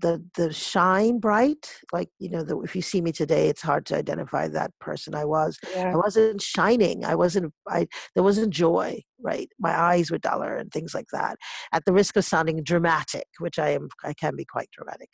the 0.00 0.22
the 0.36 0.52
shine 0.52 1.18
bright 1.18 1.72
like 1.92 2.10
you 2.18 2.28
know 2.28 2.42
the, 2.42 2.58
if 2.60 2.76
you 2.76 2.82
see 2.82 3.00
me 3.00 3.12
today 3.12 3.48
it's 3.48 3.62
hard 3.62 3.86
to 3.86 3.96
identify 3.96 4.46
that 4.46 4.70
person 4.80 5.14
i 5.14 5.24
was. 5.24 5.58
Yeah. 5.74 5.92
i 5.92 5.96
wasn't 5.96 6.42
shining. 6.42 7.04
I 7.04 7.14
wasn't 7.14 7.52
i 7.68 7.86
there 8.14 8.24
wasn't 8.24 8.50
joy 8.50 9.02
right? 9.18 9.48
My 9.58 9.78
eyes 9.78 10.10
were 10.10 10.18
duller 10.18 10.56
and 10.56 10.70
things 10.70 10.94
like 10.94 11.06
that 11.12 11.36
at 11.72 11.84
the 11.86 11.92
risk 11.92 12.16
of 12.16 12.24
sounding 12.24 12.62
dramatic 12.62 13.26
which 13.38 13.58
i 13.58 13.70
am 13.70 13.88
i 14.04 14.12
can 14.12 14.36
be 14.36 14.44
quite 14.44 14.68
dramatic. 14.72 15.08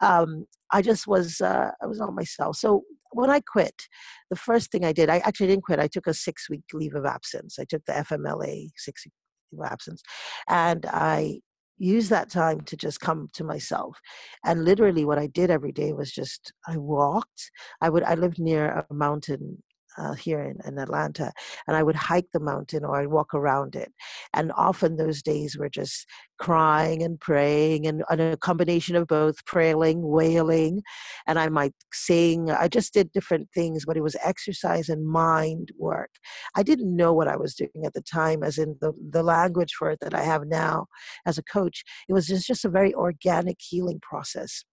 Um, 0.00 0.46
i 0.70 0.82
just 0.82 1.06
was 1.06 1.40
uh, 1.40 1.70
i 1.82 1.86
was 1.86 1.98
not 1.98 2.14
myself. 2.14 2.56
So 2.56 2.82
when 3.12 3.30
i 3.30 3.40
quit 3.40 3.88
the 4.28 4.36
first 4.36 4.70
thing 4.70 4.84
i 4.84 4.92
did 4.92 5.08
i 5.08 5.18
actually 5.18 5.48
didn't 5.48 5.64
quit. 5.64 5.80
I 5.80 5.88
took 5.88 6.06
a 6.06 6.14
six 6.14 6.48
week 6.50 6.64
leave 6.74 6.94
of 6.94 7.06
absence. 7.06 7.58
I 7.58 7.64
took 7.64 7.84
the 7.86 7.92
fmla 7.92 8.68
six 8.76 9.06
week 9.06 9.14
leave 9.52 9.60
of 9.64 9.72
absence 9.72 10.02
and 10.48 10.86
i 10.86 11.40
use 11.80 12.10
that 12.10 12.30
time 12.30 12.60
to 12.60 12.76
just 12.76 13.00
come 13.00 13.26
to 13.32 13.42
myself 13.42 13.98
and 14.44 14.58
mm-hmm. 14.58 14.66
literally 14.66 15.04
what 15.04 15.18
i 15.18 15.26
did 15.26 15.50
every 15.50 15.72
day 15.72 15.92
was 15.92 16.12
just 16.12 16.52
i 16.68 16.76
walked 16.76 17.50
i 17.80 17.88
would 17.88 18.04
i 18.04 18.14
lived 18.14 18.38
near 18.38 18.84
a 18.90 18.94
mountain 18.94 19.60
uh, 20.00 20.14
here 20.14 20.40
in, 20.40 20.58
in, 20.66 20.78
Atlanta, 20.78 21.32
and 21.66 21.76
I 21.76 21.82
would 21.82 21.96
hike 21.96 22.28
the 22.32 22.40
mountain 22.40 22.84
or 22.84 22.96
I'd 22.96 23.08
walk 23.08 23.34
around 23.34 23.76
it. 23.76 23.92
And 24.34 24.52
often 24.56 24.96
those 24.96 25.22
days 25.22 25.58
were 25.58 25.68
just 25.68 26.06
crying 26.38 27.02
and 27.02 27.20
praying, 27.20 27.86
and, 27.86 28.02
and 28.08 28.20
a 28.20 28.36
combination 28.36 28.96
of 28.96 29.06
both 29.06 29.44
praying, 29.44 30.00
wailing, 30.02 30.82
and 31.26 31.38
I 31.38 31.48
might 31.48 31.74
sing. 31.92 32.50
I 32.50 32.68
just 32.68 32.94
did 32.94 33.12
different 33.12 33.48
things, 33.54 33.84
but 33.84 33.96
it 33.96 34.02
was 34.02 34.16
exercise 34.24 34.88
and 34.88 35.06
mind 35.06 35.70
work. 35.78 36.10
I 36.56 36.62
didn't 36.62 36.96
know 36.96 37.12
what 37.12 37.28
I 37.28 37.36
was 37.36 37.54
doing 37.54 37.84
at 37.84 37.92
the 37.92 38.02
time, 38.02 38.42
as 38.42 38.56
in 38.56 38.76
the, 38.80 38.92
the 39.10 39.22
language 39.22 39.74
for 39.78 39.90
it 39.90 39.98
that 40.00 40.14
I 40.14 40.22
have 40.22 40.46
now 40.46 40.86
as 41.26 41.36
a 41.36 41.42
coach. 41.42 41.84
It 42.08 42.14
was 42.14 42.26
just, 42.26 42.46
just 42.46 42.64
a 42.64 42.70
very 42.70 42.94
organic 42.94 43.58
healing 43.60 44.00
process. 44.00 44.64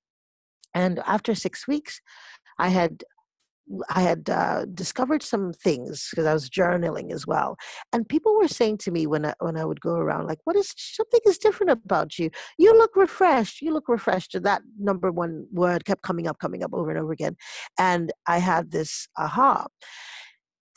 And 0.74 1.00
after 1.06 1.36
six 1.36 1.68
weeks, 1.68 2.02
I 2.60 2.70
had 2.70 3.04
I 3.90 4.02
had 4.02 4.30
uh, 4.30 4.66
discovered 4.74 5.24
some 5.24 5.52
things 5.54 6.08
because 6.10 6.26
I 6.26 6.34
was 6.34 6.50
journaling 6.50 7.12
as 7.12 7.28
well, 7.28 7.58
and 7.92 8.08
people 8.08 8.36
were 8.38 8.48
saying 8.48 8.78
to 8.80 8.92
me 8.92 9.08
when 9.08 9.26
I, 9.26 9.34
when 9.40 9.58
I 9.58 9.66
would 9.66 9.82
go 9.82 9.96
around, 9.96 10.28
like, 10.28 10.40
"What 10.46 10.56
is 10.56 10.74
something 10.78 11.20
is 11.26 11.38
different 11.38 11.72
about 11.72 12.18
you? 12.18 12.30
You 12.58 12.78
look 12.78 12.96
refreshed. 12.96 13.62
You 13.62 13.74
look 13.74 13.90
refreshed." 13.90 14.36
And 14.36 14.46
that 14.46 14.62
number 14.80 15.12
one 15.12 15.48
word 15.52 15.86
kept 15.86 16.02
coming 16.02 16.28
up, 16.28 16.40
coming 16.40 16.64
up 16.64 16.74
over 16.74 16.90
and 16.90 17.00
over 17.00 17.12
again, 17.12 17.36
and 17.78 18.14
I 18.26 18.38
had 18.40 18.72
this 18.72 19.08
aha 19.18 19.68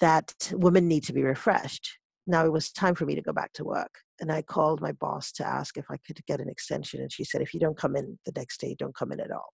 that 0.01 0.33
women 0.53 0.89
need 0.89 1.05
to 1.05 1.13
be 1.13 1.23
refreshed. 1.23 1.99
Now 2.27 2.45
it 2.45 2.53
was 2.53 2.73
time 2.73 2.95
for 2.95 3.07
me 3.07 3.15
to 3.15 3.23
go 3.23 3.33
back 3.33 3.53
to 3.55 3.65
work, 3.65 4.01
and 4.21 4.33
I 4.33 4.43
called 4.43 4.81
my 4.81 4.93
boss 4.93 5.33
to 5.33 5.47
ask 5.47 5.77
if 5.77 5.87
I 5.91 5.97
could 6.07 6.25
get 6.27 6.41
an 6.41 6.49
extension, 6.49 7.01
and 7.01 7.13
she 7.13 7.25
said, 7.25 7.41
"If 7.43 7.55
you 7.55 7.61
don't 7.61 7.77
come 7.77 7.97
in 7.97 8.19
the 8.27 8.33
next 8.35 8.61
day, 8.61 8.75
don't 8.79 8.95
come 8.97 9.13
in 9.13 9.21
at 9.21 9.31
all." 9.31 9.53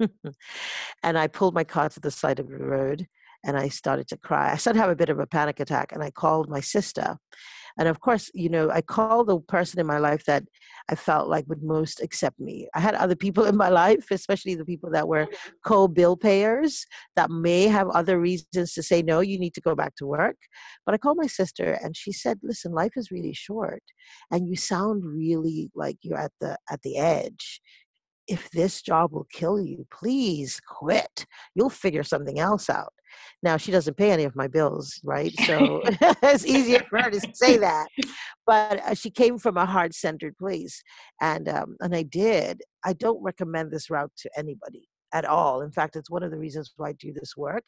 and 1.02 1.18
I 1.18 1.26
pulled 1.26 1.54
my 1.54 1.64
car 1.64 1.88
to 1.88 2.00
the 2.00 2.10
side 2.10 2.38
of 2.38 2.48
the 2.48 2.58
road 2.58 3.06
and 3.44 3.56
I 3.56 3.68
started 3.68 4.08
to 4.08 4.16
cry. 4.16 4.52
I 4.52 4.56
started 4.56 4.78
to 4.78 4.82
have 4.82 4.90
a 4.90 4.96
bit 4.96 5.10
of 5.10 5.18
a 5.18 5.26
panic 5.26 5.60
attack 5.60 5.92
and 5.92 6.02
I 6.02 6.10
called 6.10 6.48
my 6.48 6.60
sister. 6.60 7.18
And 7.76 7.88
of 7.88 8.00
course, 8.00 8.30
you 8.34 8.48
know, 8.48 8.70
I 8.70 8.82
called 8.82 9.26
the 9.26 9.40
person 9.40 9.80
in 9.80 9.86
my 9.86 9.98
life 9.98 10.24
that 10.26 10.44
I 10.88 10.94
felt 10.94 11.28
like 11.28 11.48
would 11.48 11.62
most 11.62 12.00
accept 12.00 12.38
me. 12.38 12.68
I 12.74 12.78
had 12.78 12.94
other 12.94 13.16
people 13.16 13.44
in 13.44 13.56
my 13.56 13.68
life, 13.84 14.10
especially 14.10 14.54
the 14.54 14.64
people 14.64 14.90
that 14.92 15.08
were 15.08 15.26
mm-hmm. 15.26 15.48
co 15.66 15.88
bill 15.88 16.16
payers 16.16 16.86
that 17.16 17.30
may 17.30 17.66
have 17.66 17.88
other 17.88 18.20
reasons 18.20 18.74
to 18.74 18.82
say, 18.82 19.02
no, 19.02 19.20
you 19.20 19.38
need 19.38 19.54
to 19.54 19.60
go 19.60 19.74
back 19.74 19.96
to 19.96 20.06
work. 20.06 20.36
But 20.86 20.94
I 20.94 20.98
called 20.98 21.18
my 21.18 21.26
sister 21.26 21.78
and 21.82 21.96
she 21.96 22.12
said, 22.12 22.38
listen, 22.42 22.72
life 22.72 22.92
is 22.96 23.10
really 23.10 23.34
short 23.34 23.82
and 24.30 24.48
you 24.48 24.56
sound 24.56 25.04
really 25.04 25.70
like 25.74 25.96
you're 26.02 26.18
at 26.18 26.32
the 26.40 26.56
at 26.70 26.82
the 26.82 26.96
edge 26.96 27.60
if 28.26 28.50
this 28.50 28.82
job 28.82 29.12
will 29.12 29.26
kill 29.32 29.60
you, 29.60 29.86
please 29.90 30.60
quit. 30.66 31.26
You'll 31.54 31.70
figure 31.70 32.02
something 32.02 32.38
else 32.38 32.70
out. 32.70 32.92
Now, 33.42 33.56
she 33.56 33.70
doesn't 33.70 33.96
pay 33.96 34.10
any 34.10 34.24
of 34.24 34.34
my 34.34 34.48
bills, 34.48 35.00
right? 35.04 35.32
So 35.46 35.82
it's 36.22 36.46
easier 36.46 36.82
for 36.88 37.00
her 37.02 37.10
to 37.10 37.20
say 37.34 37.58
that. 37.58 37.86
But 38.46 38.82
uh, 38.82 38.94
she 38.94 39.10
came 39.10 39.38
from 39.38 39.56
a 39.56 39.66
heart 39.66 39.94
centered 39.94 40.36
place. 40.36 40.82
And, 41.20 41.48
um, 41.48 41.76
and 41.80 41.94
I 41.94 42.02
did. 42.02 42.62
I 42.84 42.94
don't 42.94 43.22
recommend 43.22 43.70
this 43.70 43.90
route 43.90 44.12
to 44.18 44.30
anybody 44.36 44.88
at 45.14 45.24
all. 45.24 45.62
In 45.62 45.70
fact, 45.70 45.96
it's 45.96 46.10
one 46.10 46.22
of 46.22 46.30
the 46.30 46.36
reasons 46.36 46.72
why 46.76 46.90
I 46.90 46.92
do 46.92 47.12
this 47.12 47.36
work 47.36 47.64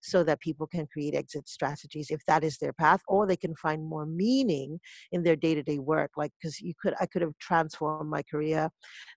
so 0.00 0.24
that 0.24 0.40
people 0.40 0.66
can 0.66 0.86
create 0.92 1.14
exit 1.14 1.48
strategies 1.48 2.10
if 2.10 2.24
that 2.26 2.42
is 2.42 2.56
their 2.58 2.72
path, 2.72 3.02
or 3.06 3.26
they 3.26 3.36
can 3.36 3.54
find 3.54 3.84
more 3.84 4.06
meaning 4.06 4.80
in 5.12 5.22
their 5.22 5.36
day 5.36 5.54
to 5.54 5.62
day 5.62 5.78
work. 5.78 6.12
Like, 6.16 6.32
because 6.40 6.60
you 6.60 6.72
could, 6.80 6.94
I 6.98 7.06
could 7.06 7.22
have 7.22 7.38
transformed 7.38 8.10
my 8.10 8.22
career. 8.22 8.70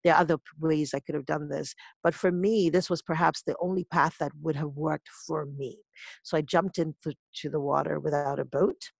There 0.04 0.14
are 0.14 0.22
other 0.22 0.38
ways 0.60 0.94
I 0.94 1.00
could 1.00 1.16
have 1.16 1.26
done 1.26 1.50
this. 1.50 1.74
But 2.04 2.14
for 2.14 2.32
me, 2.32 2.70
this 2.70 2.90
was 2.90 3.02
perhaps 3.02 3.42
the 3.42 3.56
only 3.62 3.86
path 3.86 4.18
that 4.20 4.34
would 4.42 4.58
have 4.58 4.72
worked 4.76 5.10
for 5.26 5.46
me. 5.46 5.78
So 6.24 6.38
I 6.38 6.42
jumped 6.42 6.78
into 6.78 7.16
the 7.46 7.60
water 7.60 8.00
without 8.00 8.40
a 8.40 8.46
boat 8.46 8.92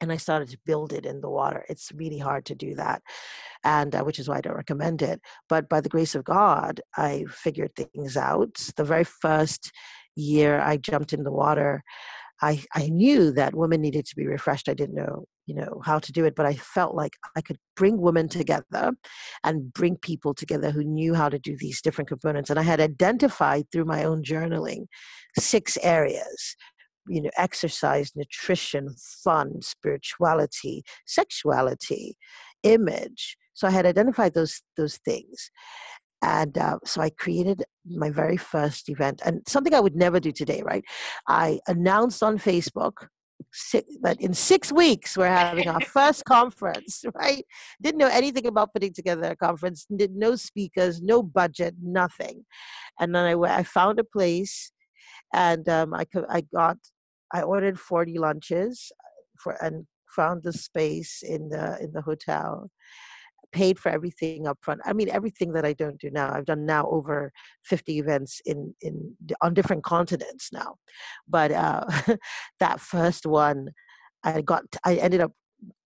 and 0.00 0.12
I 0.12 0.16
started 0.16 0.48
to 0.50 0.58
build 0.66 0.92
it 0.92 1.06
in 1.06 1.20
the 1.20 1.30
water. 1.30 1.64
It's 1.68 1.92
really 1.94 2.18
hard 2.18 2.44
to 2.46 2.54
do 2.54 2.74
that, 2.74 3.02
and 3.64 3.94
uh, 3.94 4.02
which 4.02 4.18
is 4.18 4.28
why 4.28 4.38
I 4.38 4.40
don't 4.40 4.56
recommend 4.56 5.02
it. 5.02 5.20
But 5.48 5.68
by 5.68 5.80
the 5.80 5.88
grace 5.88 6.14
of 6.14 6.24
God, 6.24 6.80
I 6.96 7.24
figured 7.30 7.72
things 7.76 8.16
out. 8.16 8.54
The 8.76 8.84
very 8.84 9.04
first 9.04 9.72
year 10.16 10.60
I 10.60 10.76
jumped 10.76 11.12
in 11.12 11.24
the 11.24 11.32
water, 11.32 11.82
I 12.42 12.62
I 12.74 12.88
knew 12.88 13.32
that 13.32 13.54
women 13.54 13.80
needed 13.80 14.06
to 14.06 14.16
be 14.16 14.26
refreshed. 14.26 14.68
I 14.68 14.74
didn't 14.74 14.96
know 14.96 15.24
you 15.46 15.54
know 15.54 15.80
how 15.84 15.98
to 15.98 16.12
do 16.12 16.24
it, 16.24 16.34
but 16.34 16.46
I 16.46 16.54
felt 16.54 16.94
like 16.94 17.12
I 17.36 17.40
could 17.42 17.58
bring 17.76 18.00
women 18.00 18.28
together 18.28 18.92
and 19.44 19.72
bring 19.72 19.96
people 19.96 20.34
together 20.34 20.70
who 20.70 20.84
knew 20.84 21.14
how 21.14 21.28
to 21.28 21.38
do 21.38 21.56
these 21.58 21.82
different 21.82 22.08
components. 22.08 22.50
And 22.50 22.58
I 22.58 22.62
had 22.62 22.80
identified 22.80 23.66
through 23.70 23.84
my 23.84 24.04
own 24.04 24.22
journaling 24.22 24.86
six 25.38 25.76
areas 25.82 26.56
you 27.08 27.22
know 27.22 27.30
exercise 27.36 28.12
nutrition 28.14 28.88
fun 29.22 29.60
spirituality 29.60 30.82
sexuality 31.06 32.16
image. 32.62 33.36
So 33.54 33.68
i 33.68 33.70
had 33.70 33.86
identified 33.86 34.34
those 34.34 34.62
those 34.76 34.98
things. 34.98 35.50
And 36.22 36.56
uh, 36.56 36.78
so 36.84 37.00
i 37.02 37.10
created 37.10 37.64
my 37.86 38.10
very 38.10 38.36
first 38.36 38.88
event. 38.88 39.20
And 39.24 39.42
something 39.46 39.74
i 39.74 39.80
would 39.80 39.96
never 39.96 40.20
do 40.20 40.32
today 40.32 40.62
right? 40.64 40.84
I 41.28 41.60
announced 41.68 42.22
on 42.22 42.38
facebook 42.38 43.06
six, 43.52 43.86
that 44.02 44.20
in 44.20 44.32
six 44.32 44.72
weeks 44.72 45.16
we're 45.16 45.26
having 45.28 45.68
our 45.68 45.80
first 45.80 46.24
conference 46.24 47.04
right? 47.14 47.44
Didn't 47.82 47.98
know 47.98 48.08
anything 48.08 48.46
about 48.46 48.72
putting 48.72 48.92
together 48.94 49.30
a 49.30 49.36
conference 49.36 49.86
did 49.96 50.14
no 50.14 50.36
speakers 50.36 51.02
no 51.02 51.22
budget 51.22 51.74
nothing. 51.82 52.44
And 52.98 53.14
then 53.14 53.24
i, 53.26 53.58
I 53.58 53.62
found 53.62 53.98
a 54.00 54.04
place 54.04 54.72
and 55.34 55.68
um, 55.68 55.94
I, 55.94 56.06
I 56.30 56.42
got 56.54 56.76
I 57.34 57.42
ordered 57.42 57.78
40 57.78 58.18
lunches 58.18 58.90
uh, 58.98 59.10
for 59.38 59.52
and 59.62 59.86
found 60.08 60.44
the 60.44 60.52
space 60.52 61.22
in 61.22 61.48
the 61.50 61.78
in 61.82 61.92
the 61.92 62.00
hotel 62.02 62.70
paid 63.52 63.78
for 63.78 63.88
everything 63.88 64.48
up 64.48 64.58
front 64.62 64.80
i 64.84 64.92
mean 64.92 65.08
everything 65.08 65.52
that 65.52 65.64
i 65.64 65.72
don't 65.72 66.00
do 66.00 66.10
now 66.10 66.32
i've 66.34 66.44
done 66.44 66.66
now 66.66 66.88
over 66.90 67.32
50 67.62 67.98
events 67.98 68.40
in 68.44 68.74
in 68.80 69.16
on 69.40 69.54
different 69.54 69.84
continents 69.84 70.50
now. 70.52 70.74
But 71.28 71.52
uh 71.52 71.84
that 72.60 72.80
first 72.80 73.26
one 73.26 73.68
i 74.24 74.40
got 74.40 74.64
i 74.84 74.96
ended 74.96 75.20
up 75.20 75.32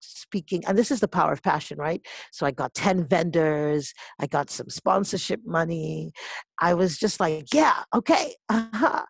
speaking 0.02 0.66
and 0.66 0.78
this 0.78 0.92
is 0.92 1.00
the 1.00 1.08
power 1.08 1.32
of 1.32 1.42
passion 1.42 1.78
right? 1.78 2.02
So 2.32 2.46
i 2.46 2.52
got 2.52 2.74
10 2.74 3.08
vendors 3.08 3.94
i 4.20 4.28
got 4.28 4.50
some 4.50 4.70
sponsorship 4.70 5.40
money. 5.46 6.12
I 6.60 6.74
was 6.74 6.98
just 6.98 7.20
like 7.20 7.54
yeah 7.54 7.84
okay 7.96 8.36
uh-huh 8.50 9.06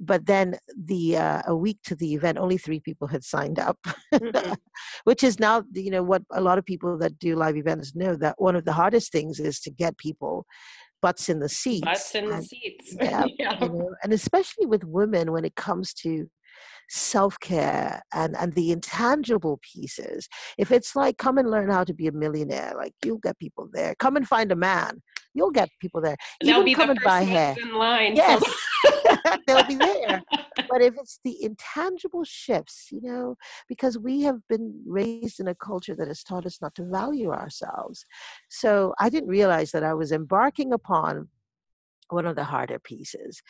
but 0.00 0.26
then 0.26 0.56
the 0.76 1.16
uh, 1.16 1.42
a 1.46 1.56
week 1.56 1.78
to 1.84 1.94
the 1.94 2.14
event 2.14 2.38
only 2.38 2.56
three 2.56 2.80
people 2.80 3.08
had 3.08 3.24
signed 3.24 3.58
up 3.58 3.78
mm-hmm. 4.12 4.52
which 5.04 5.22
is 5.22 5.38
now 5.38 5.62
you 5.72 5.90
know 5.90 6.02
what 6.02 6.22
a 6.32 6.40
lot 6.40 6.58
of 6.58 6.64
people 6.64 6.96
that 6.98 7.18
do 7.18 7.36
live 7.36 7.56
events 7.56 7.94
know 7.94 8.14
that 8.14 8.34
one 8.38 8.56
of 8.56 8.64
the 8.64 8.72
hardest 8.72 9.12
things 9.12 9.40
is 9.40 9.60
to 9.60 9.70
get 9.70 9.96
people 9.98 10.46
butts 11.00 11.28
in 11.28 11.40
the 11.40 11.48
seats 11.48 11.84
butts 11.84 12.14
in 12.14 12.28
the 12.28 12.42
seats 12.42 12.94
yeah, 13.00 13.24
yeah. 13.38 13.58
You 13.62 13.68
know, 13.68 13.94
and 14.02 14.12
especially 14.12 14.66
with 14.66 14.84
women 14.84 15.32
when 15.32 15.44
it 15.44 15.56
comes 15.56 15.92
to 15.94 16.28
self-care 16.90 18.02
and 18.14 18.34
and 18.36 18.54
the 18.54 18.72
intangible 18.72 19.60
pieces 19.62 20.26
if 20.56 20.72
it's 20.72 20.96
like 20.96 21.18
come 21.18 21.36
and 21.36 21.50
learn 21.50 21.68
how 21.68 21.84
to 21.84 21.92
be 21.92 22.06
a 22.06 22.12
millionaire 22.12 22.72
like 22.76 22.94
you'll 23.04 23.18
get 23.18 23.38
people 23.38 23.68
there 23.72 23.94
come 23.98 24.16
and 24.16 24.26
find 24.26 24.50
a 24.50 24.56
man 24.56 25.02
you'll 25.34 25.50
get 25.50 25.68
people 25.80 26.00
there. 26.00 26.16
They'll 26.42 26.60
even 26.66 26.74
come 26.74 26.90
and 26.90 27.00
buy 27.04 27.22
hair 27.22 27.54
in 27.60 27.74
line 27.74 28.16
yes. 28.16 28.42
They'll 29.46 29.64
be 29.64 29.76
there. 29.76 30.22
But 30.68 30.82
if 30.82 30.94
it's 30.98 31.18
the 31.24 31.42
intangible 31.42 32.24
shifts 32.24 32.88
you 32.90 33.00
know 33.00 33.36
because 33.68 33.96
we 33.96 34.22
have 34.22 34.40
been 34.48 34.82
raised 34.86 35.40
in 35.40 35.48
a 35.48 35.54
culture 35.54 35.94
that 35.94 36.08
has 36.08 36.22
taught 36.22 36.44
us 36.44 36.60
not 36.60 36.74
to 36.74 36.84
value 36.84 37.30
ourselves. 37.30 38.04
So 38.50 38.92
i 38.98 39.08
didn't 39.08 39.28
realize 39.28 39.70
that 39.72 39.84
i 39.84 39.94
was 39.94 40.12
embarking 40.12 40.72
upon 40.72 41.28
one 42.10 42.26
of 42.26 42.36
the 42.36 42.44
harder 42.44 42.78
pieces. 42.78 43.42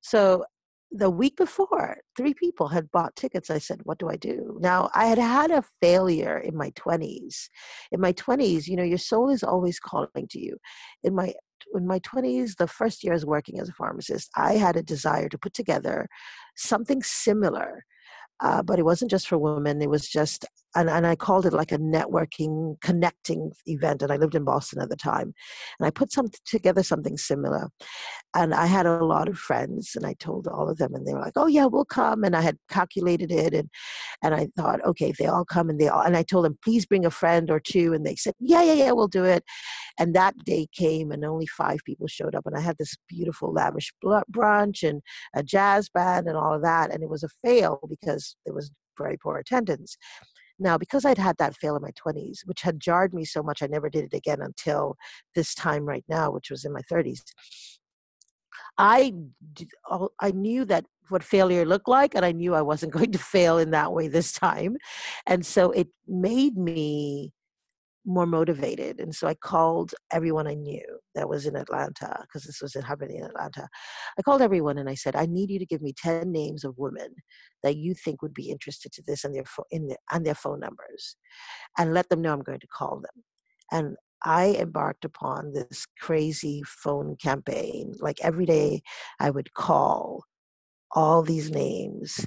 So 0.00 0.44
the 0.90 1.10
week 1.10 1.36
before, 1.36 1.98
three 2.16 2.34
people 2.34 2.68
had 2.68 2.90
bought 2.90 3.16
tickets. 3.16 3.50
I 3.50 3.58
said, 3.58 3.80
What 3.84 3.98
do 3.98 4.08
I 4.08 4.16
do? 4.16 4.56
Now, 4.60 4.90
I 4.94 5.06
had 5.06 5.18
had 5.18 5.50
a 5.50 5.64
failure 5.82 6.38
in 6.38 6.56
my 6.56 6.70
20s. 6.70 7.48
In 7.92 8.00
my 8.00 8.12
20s, 8.12 8.66
you 8.66 8.76
know, 8.76 8.82
your 8.82 8.98
soul 8.98 9.30
is 9.30 9.42
always 9.42 9.78
calling 9.80 10.28
to 10.30 10.38
you. 10.38 10.56
In 11.02 11.14
my 11.14 11.34
in 11.74 11.86
my 11.86 11.98
20s, 12.00 12.56
the 12.56 12.66
first 12.66 13.02
year 13.02 13.12
I 13.12 13.16
was 13.16 13.26
working 13.26 13.58
as 13.58 13.68
a 13.68 13.72
pharmacist, 13.72 14.30
I 14.36 14.54
had 14.54 14.76
a 14.76 14.82
desire 14.82 15.28
to 15.28 15.38
put 15.38 15.52
together 15.54 16.06
something 16.54 17.02
similar 17.02 17.84
uh, 18.40 18.62
but 18.62 18.78
it 18.78 18.84
wasn't 18.84 19.10
just 19.10 19.28
for 19.28 19.38
women. 19.38 19.80
It 19.80 19.90
was 19.90 20.08
just, 20.08 20.44
and, 20.76 20.90
and 20.90 21.06
I 21.06 21.16
called 21.16 21.46
it 21.46 21.52
like 21.52 21.72
a 21.72 21.78
networking, 21.78 22.80
connecting 22.80 23.52
event. 23.66 24.02
And 24.02 24.12
I 24.12 24.16
lived 24.16 24.34
in 24.34 24.44
Boston 24.44 24.80
at 24.80 24.90
the 24.90 24.96
time. 24.96 25.34
And 25.78 25.86
I 25.86 25.90
put 25.90 26.12
some 26.12 26.28
together 26.44 26.82
something 26.82 27.16
similar. 27.16 27.70
And 28.34 28.54
I 28.54 28.66
had 28.66 28.86
a 28.86 29.04
lot 29.04 29.28
of 29.28 29.38
friends, 29.38 29.96
and 29.96 30.04
I 30.04 30.14
told 30.14 30.46
all 30.46 30.68
of 30.68 30.76
them, 30.76 30.94
and 30.94 31.06
they 31.06 31.14
were 31.14 31.20
like, 31.20 31.32
"Oh 31.36 31.46
yeah, 31.46 31.64
we'll 31.64 31.86
come." 31.86 32.22
And 32.22 32.36
I 32.36 32.42
had 32.42 32.58
calculated 32.68 33.32
it, 33.32 33.54
and 33.54 33.70
and 34.22 34.34
I 34.34 34.48
thought, 34.56 34.84
okay, 34.84 35.10
if 35.10 35.16
they 35.16 35.26
all 35.26 35.44
come, 35.44 35.70
and 35.70 35.80
they 35.80 35.88
all, 35.88 36.02
and 36.02 36.16
I 36.16 36.22
told 36.22 36.44
them, 36.44 36.58
please 36.62 36.86
bring 36.86 37.06
a 37.06 37.10
friend 37.10 37.50
or 37.50 37.60
two, 37.60 37.92
and 37.94 38.04
they 38.04 38.16
said, 38.16 38.34
yeah, 38.40 38.62
yeah, 38.62 38.74
yeah, 38.74 38.92
we'll 38.92 39.08
do 39.08 39.24
it. 39.24 39.44
And 39.98 40.14
that 40.14 40.36
day 40.44 40.68
came, 40.72 41.12
and 41.12 41.24
only 41.24 41.46
five 41.46 41.80
people 41.86 42.06
showed 42.08 42.34
up, 42.34 42.46
and 42.46 42.56
I 42.56 42.60
had 42.60 42.76
this 42.78 42.96
beautiful 43.08 43.52
lavish 43.52 43.92
brunch 44.04 44.86
and 44.86 45.02
a 45.34 45.42
jazz 45.42 45.88
band 45.88 46.26
and 46.28 46.36
all 46.36 46.54
of 46.54 46.62
that, 46.62 46.92
and 46.92 47.02
it 47.02 47.08
was 47.08 47.22
a 47.22 47.28
fail 47.44 47.80
because 47.88 48.36
there 48.44 48.54
was 48.54 48.70
very 48.98 49.16
poor 49.18 49.38
attendance. 49.38 49.96
Now, 50.58 50.78
because 50.78 51.04
I'd 51.04 51.18
had 51.18 51.36
that 51.38 51.56
fail 51.56 51.76
in 51.76 51.82
my 51.82 51.90
20s, 51.92 52.40
which 52.46 52.62
had 52.62 52.80
jarred 52.80 53.12
me 53.12 53.24
so 53.24 53.42
much, 53.42 53.62
I 53.62 53.66
never 53.66 53.90
did 53.90 54.04
it 54.04 54.16
again 54.16 54.40
until 54.40 54.96
this 55.34 55.54
time 55.54 55.84
right 55.84 56.04
now, 56.08 56.30
which 56.30 56.50
was 56.50 56.64
in 56.64 56.72
my 56.72 56.82
30s. 56.90 57.20
I 58.78 59.12
I 60.20 60.30
knew 60.32 60.64
that 60.66 60.84
what 61.08 61.22
failure 61.22 61.64
looked 61.64 61.88
like, 61.88 62.14
and 62.14 62.24
I 62.24 62.32
knew 62.32 62.54
I 62.54 62.62
wasn't 62.62 62.92
going 62.98 63.12
to 63.12 63.18
fail 63.18 63.58
in 63.58 63.70
that 63.70 63.92
way 63.92 64.08
this 64.08 64.32
time, 64.32 64.76
and 65.26 65.44
so 65.44 65.70
it 65.72 65.88
made 66.06 66.56
me 66.56 67.32
more 68.06 68.26
motivated. 68.26 69.00
And 69.00 69.14
so 69.14 69.26
I 69.26 69.34
called 69.34 69.94
everyone 70.12 70.46
I 70.46 70.54
knew 70.54 70.84
that 71.14 71.28
was 71.28 71.46
in 71.46 71.56
Atlanta 71.56 72.20
because 72.22 72.44
this 72.44 72.62
was 72.62 72.74
happening 72.74 73.18
in 73.18 73.24
Atlanta. 73.24 73.68
I 74.18 74.22
called 74.22 74.42
everyone 74.42 74.78
and 74.78 74.88
I 74.88 74.94
said, 74.94 75.16
I 75.16 75.26
need 75.26 75.50
you 75.50 75.58
to 75.58 75.66
give 75.66 75.82
me 75.82 75.92
ten 75.92 76.30
names 76.30 76.64
of 76.64 76.78
women 76.78 77.14
that 77.62 77.76
you 77.76 77.94
think 77.94 78.22
would 78.22 78.34
be 78.34 78.50
interested 78.50 78.92
to 78.92 79.02
this 79.06 79.24
and 79.24 79.34
their 79.34 79.44
phone 79.44 79.66
in 79.70 79.88
the, 79.88 79.96
and 80.12 80.24
their 80.24 80.34
phone 80.34 80.60
numbers, 80.60 81.16
and 81.76 81.92
let 81.92 82.08
them 82.08 82.22
know 82.22 82.32
I'm 82.32 82.42
going 82.42 82.60
to 82.60 82.68
call 82.68 83.00
them. 83.00 83.24
And 83.72 83.96
I 84.24 84.56
embarked 84.58 85.04
upon 85.04 85.52
this 85.52 85.86
crazy 86.00 86.62
phone 86.66 87.16
campaign. 87.16 87.94
Like 88.00 88.18
every 88.22 88.46
day, 88.46 88.82
I 89.20 89.30
would 89.30 89.52
call 89.54 90.22
all 90.92 91.22
these 91.22 91.50
names 91.50 92.24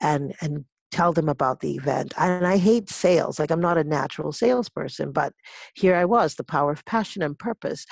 and 0.00 0.34
and 0.40 0.64
tell 0.92 1.12
them 1.12 1.28
about 1.28 1.60
the 1.60 1.74
event. 1.74 2.12
And 2.18 2.46
I 2.46 2.58
hate 2.58 2.90
sales. 2.90 3.38
Like 3.38 3.50
I'm 3.50 3.60
not 3.60 3.78
a 3.78 3.84
natural 3.84 4.30
salesperson, 4.30 5.10
but 5.10 5.32
here 5.74 5.96
I 5.96 6.04
was, 6.04 6.34
the 6.34 6.44
power 6.44 6.70
of 6.70 6.84
passion 6.84 7.22
and 7.22 7.38
purpose. 7.38 7.84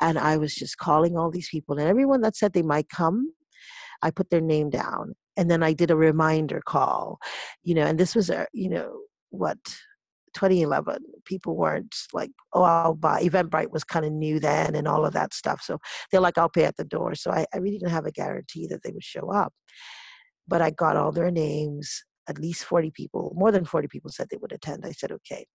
And 0.00 0.18
I 0.18 0.36
was 0.36 0.54
just 0.54 0.76
calling 0.76 1.16
all 1.16 1.30
these 1.30 1.48
people 1.48 1.78
and 1.78 1.88
everyone 1.88 2.20
that 2.20 2.36
said 2.36 2.52
they 2.52 2.62
might 2.62 2.88
come, 2.88 3.32
I 4.02 4.10
put 4.10 4.30
their 4.30 4.40
name 4.40 4.70
down. 4.70 5.14
And 5.36 5.50
then 5.50 5.62
I 5.62 5.72
did 5.72 5.90
a 5.90 5.96
reminder 5.96 6.60
call, 6.64 7.18
you 7.62 7.74
know, 7.74 7.86
and 7.86 7.98
this 7.98 8.14
was 8.14 8.28
a, 8.28 8.46
you 8.52 8.68
know, 8.68 9.00
what 9.30 9.56
2011 10.34 10.98
people 11.26 11.56
weren't 11.56 11.94
like 12.14 12.30
oh 12.54 12.62
i'll 12.62 12.94
buy 12.94 13.22
eventbrite 13.22 13.70
was 13.70 13.84
kind 13.84 14.06
of 14.06 14.12
new 14.12 14.40
then 14.40 14.74
and 14.74 14.88
all 14.88 15.04
of 15.04 15.12
that 15.12 15.34
stuff 15.34 15.60
so 15.62 15.78
they're 16.10 16.22
like 16.22 16.38
i'll 16.38 16.48
pay 16.48 16.64
at 16.64 16.76
the 16.78 16.84
door 16.84 17.14
so 17.14 17.30
I, 17.30 17.44
I 17.52 17.58
really 17.58 17.76
didn't 17.76 17.92
have 17.92 18.06
a 18.06 18.10
guarantee 18.10 18.66
that 18.68 18.82
they 18.82 18.92
would 18.92 19.04
show 19.04 19.30
up 19.30 19.52
but 20.48 20.62
i 20.62 20.70
got 20.70 20.96
all 20.96 21.12
their 21.12 21.30
names 21.30 22.02
at 22.28 22.38
least 22.38 22.64
40 22.64 22.90
people 22.90 23.32
more 23.36 23.50
than 23.52 23.64
40 23.64 23.88
people 23.88 24.10
said 24.10 24.28
they 24.30 24.36
would 24.38 24.52
attend. 24.52 24.84
I 24.84 24.92
said 24.92 25.12
okay. 25.12 25.46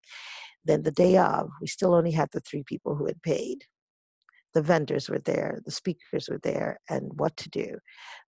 Then 0.65 0.83
the 0.83 0.91
day 0.91 1.17
of 1.17 1.49
we 1.61 1.67
still 1.67 1.93
only 1.93 2.11
had 2.11 2.29
the 2.31 2.41
three 2.41 2.63
people 2.63 2.95
who 2.95 3.05
had 3.05 3.21
paid. 3.21 3.65
The 4.53 4.61
vendors 4.61 5.09
were 5.09 5.19
there 5.19 5.61
the 5.65 5.71
speakers 5.71 6.27
were 6.29 6.39
there 6.43 6.79
and 6.89 7.11
what 7.15 7.37
to 7.37 7.49
do. 7.49 7.77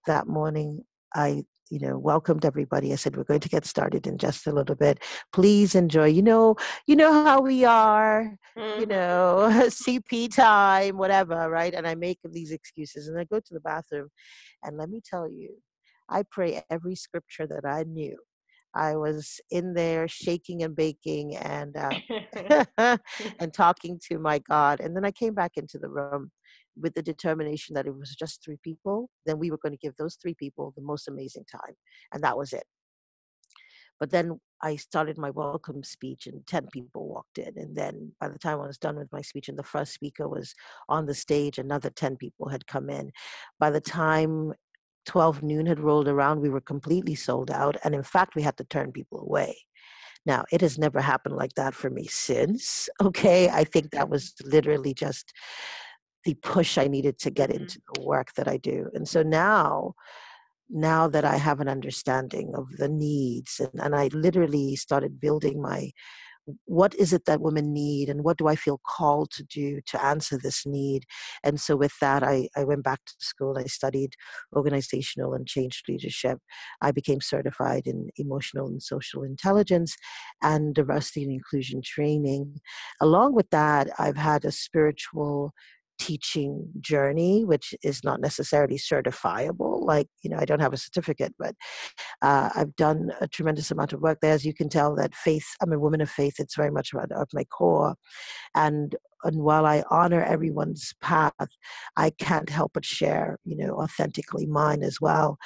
That 0.07 0.27
morning 0.27 0.83
i 1.15 1.43
you 1.69 1.79
know 1.79 1.97
welcomed 1.97 2.45
everybody. 2.45 2.91
I 2.93 2.95
said 2.95 3.15
we're 3.15 3.23
going 3.23 3.39
to 3.41 3.49
get 3.49 3.65
started 3.65 4.07
in 4.07 4.17
just 4.17 4.47
a 4.47 4.51
little 4.51 4.75
bit. 4.75 5.03
Please 5.33 5.75
enjoy. 5.75 6.07
You 6.07 6.21
know 6.21 6.55
you 6.87 6.95
know 6.95 7.11
how 7.11 7.41
we 7.41 7.65
are 7.65 8.37
mm-hmm. 8.57 8.79
you 8.79 8.85
know 8.85 9.49
cp 9.67 10.33
time 10.33 10.97
whatever 10.97 11.49
right? 11.49 11.73
And 11.73 11.87
i 11.87 11.95
make 11.95 12.19
these 12.23 12.51
excuses 12.51 13.07
and 13.07 13.19
i 13.19 13.23
go 13.23 13.39
to 13.39 13.53
the 13.53 13.59
bathroom 13.59 14.09
and 14.63 14.77
let 14.77 14.89
me 14.89 15.01
tell 15.03 15.29
you 15.29 15.55
i 16.09 16.23
pray 16.29 16.61
every 16.69 16.95
scripture 16.95 17.47
that 17.47 17.65
i 17.65 17.83
knew 17.83 18.17
I 18.75 18.95
was 18.95 19.39
in 19.51 19.73
there 19.73 20.07
shaking 20.07 20.63
and 20.63 20.75
baking 20.75 21.35
and 21.35 21.75
uh, 21.75 22.67
and 23.39 23.53
talking 23.53 23.99
to 24.09 24.19
my 24.19 24.39
God. 24.39 24.79
And 24.79 24.95
then 24.95 25.05
I 25.05 25.11
came 25.11 25.33
back 25.33 25.53
into 25.57 25.79
the 25.79 25.89
room 25.89 26.31
with 26.79 26.93
the 26.93 27.01
determination 27.01 27.75
that 27.75 27.87
it 27.87 27.95
was 27.95 28.15
just 28.15 28.43
three 28.43 28.57
people, 28.63 29.09
then 29.25 29.37
we 29.39 29.51
were 29.51 29.59
going 29.61 29.73
to 29.73 29.77
give 29.77 29.95
those 29.97 30.15
three 30.15 30.35
people 30.35 30.73
the 30.75 30.83
most 30.83 31.07
amazing 31.07 31.45
time. 31.51 31.75
And 32.13 32.23
that 32.23 32.37
was 32.37 32.53
it. 32.53 32.63
But 33.99 34.11
then 34.11 34.39
I 34.61 34.77
started 34.77 35.17
my 35.17 35.29
welcome 35.29 35.83
speech, 35.83 36.27
and 36.27 36.45
10 36.47 36.67
people 36.71 37.07
walked 37.07 37.37
in. 37.37 37.57
And 37.57 37.75
then 37.75 38.13
by 38.19 38.29
the 38.29 38.39
time 38.39 38.61
I 38.61 38.67
was 38.67 38.77
done 38.77 38.95
with 38.95 39.11
my 39.11 39.21
speech, 39.21 39.49
and 39.49 39.59
the 39.59 39.63
first 39.63 39.93
speaker 39.93 40.27
was 40.27 40.53
on 40.87 41.05
the 41.05 41.13
stage, 41.13 41.57
another 41.57 41.89
10 41.89 42.15
people 42.15 42.47
had 42.47 42.65
come 42.65 42.89
in. 42.89 43.11
By 43.59 43.71
the 43.71 43.81
time 43.81 44.53
12 45.05 45.43
noon 45.43 45.65
had 45.65 45.79
rolled 45.79 46.07
around, 46.07 46.41
we 46.41 46.49
were 46.49 46.61
completely 46.61 47.15
sold 47.15 47.49
out. 47.51 47.77
And 47.83 47.95
in 47.95 48.03
fact, 48.03 48.35
we 48.35 48.41
had 48.41 48.57
to 48.57 48.63
turn 48.63 48.91
people 48.91 49.19
away. 49.19 49.57
Now, 50.25 50.45
it 50.51 50.61
has 50.61 50.77
never 50.77 51.01
happened 51.01 51.35
like 51.35 51.53
that 51.55 51.73
for 51.73 51.89
me 51.89 52.05
since. 52.07 52.89
Okay. 53.01 53.49
I 53.49 53.63
think 53.63 53.91
that 53.91 54.09
was 54.09 54.33
literally 54.43 54.93
just 54.93 55.33
the 56.25 56.35
push 56.35 56.77
I 56.77 56.87
needed 56.87 57.17
to 57.19 57.31
get 57.31 57.49
mm-hmm. 57.49 57.61
into 57.63 57.79
the 57.93 58.01
work 58.01 58.33
that 58.35 58.47
I 58.47 58.57
do. 58.57 58.89
And 58.93 59.07
so 59.07 59.23
now 59.23 59.93
now 60.69 61.07
that 61.07 61.25
I 61.25 61.37
have 61.37 61.59
an 61.59 61.67
understanding 61.67 62.53
of 62.53 62.77
the 62.77 62.87
needs, 62.87 63.59
and, 63.59 63.81
and 63.81 63.95
I 63.95 64.09
literally 64.13 64.75
started 64.75 65.19
building 65.19 65.61
my 65.61 65.91
what 66.65 66.93
is 66.95 67.13
it 67.13 67.25
that 67.25 67.41
women 67.41 67.73
need 67.73 68.09
and 68.09 68.23
what 68.23 68.37
do 68.37 68.47
I 68.47 68.55
feel 68.55 68.79
called 68.85 69.31
to 69.31 69.43
do 69.43 69.81
to 69.87 70.03
answer 70.03 70.37
this 70.37 70.65
need? 70.65 71.05
And 71.43 71.59
so 71.59 71.75
with 71.75 71.93
that, 72.01 72.23
I, 72.23 72.49
I 72.55 72.63
went 72.63 72.83
back 72.83 72.99
to 73.05 73.13
school. 73.19 73.57
I 73.57 73.65
studied 73.65 74.13
organizational 74.55 75.33
and 75.33 75.47
change 75.47 75.83
leadership. 75.87 76.39
I 76.81 76.91
became 76.91 77.21
certified 77.21 77.87
in 77.87 78.09
emotional 78.17 78.67
and 78.67 78.81
social 78.81 79.23
intelligence 79.23 79.95
and 80.41 80.73
diversity 80.73 81.23
and 81.23 81.31
inclusion 81.31 81.81
training. 81.83 82.61
Along 83.01 83.33
with 83.35 83.49
that, 83.49 83.89
I've 83.99 84.17
had 84.17 84.45
a 84.45 84.51
spiritual 84.51 85.53
teaching 85.99 86.67
journey, 86.79 87.45
which 87.45 87.73
is 87.83 88.03
not 88.03 88.21
necessarily 88.21 88.77
certifiable. 88.77 89.85
Like, 89.85 90.07
you 90.23 90.29
know, 90.29 90.37
I 90.39 90.45
don't 90.45 90.61
have 90.61 90.73
a 90.73 90.77
certificate, 90.77 91.33
but 91.37 91.55
uh, 92.21 92.49
I've 92.55 92.75
done 92.75 93.11
a 93.21 93.27
tremendous 93.27 93.69
amount 93.71 93.93
of 93.93 94.01
work 94.01 94.19
there. 94.21 94.33
As 94.33 94.45
you 94.45 94.53
can 94.53 94.69
tell, 94.69 94.95
that 94.95 95.13
faith, 95.13 95.45
I'm 95.61 95.73
a 95.73 95.79
woman 95.79 96.01
of 96.01 96.09
faith, 96.09 96.35
it's 96.39 96.55
very 96.55 96.71
much 96.71 96.93
about 96.93 97.11
of 97.11 97.27
my 97.33 97.43
core. 97.43 97.95
And 98.55 98.95
and 99.23 99.37
while 99.37 99.65
I 99.65 99.83
honor 99.89 100.23
everyone's 100.23 100.93
path, 101.01 101.33
I 101.97 102.11
can't 102.11 102.49
help 102.49 102.71
but 102.73 102.85
share, 102.85 103.37
you 103.45 103.55
know, 103.57 103.75
authentically 103.75 104.45
mine 104.45 104.83
as 104.83 104.99
well. 105.01 105.37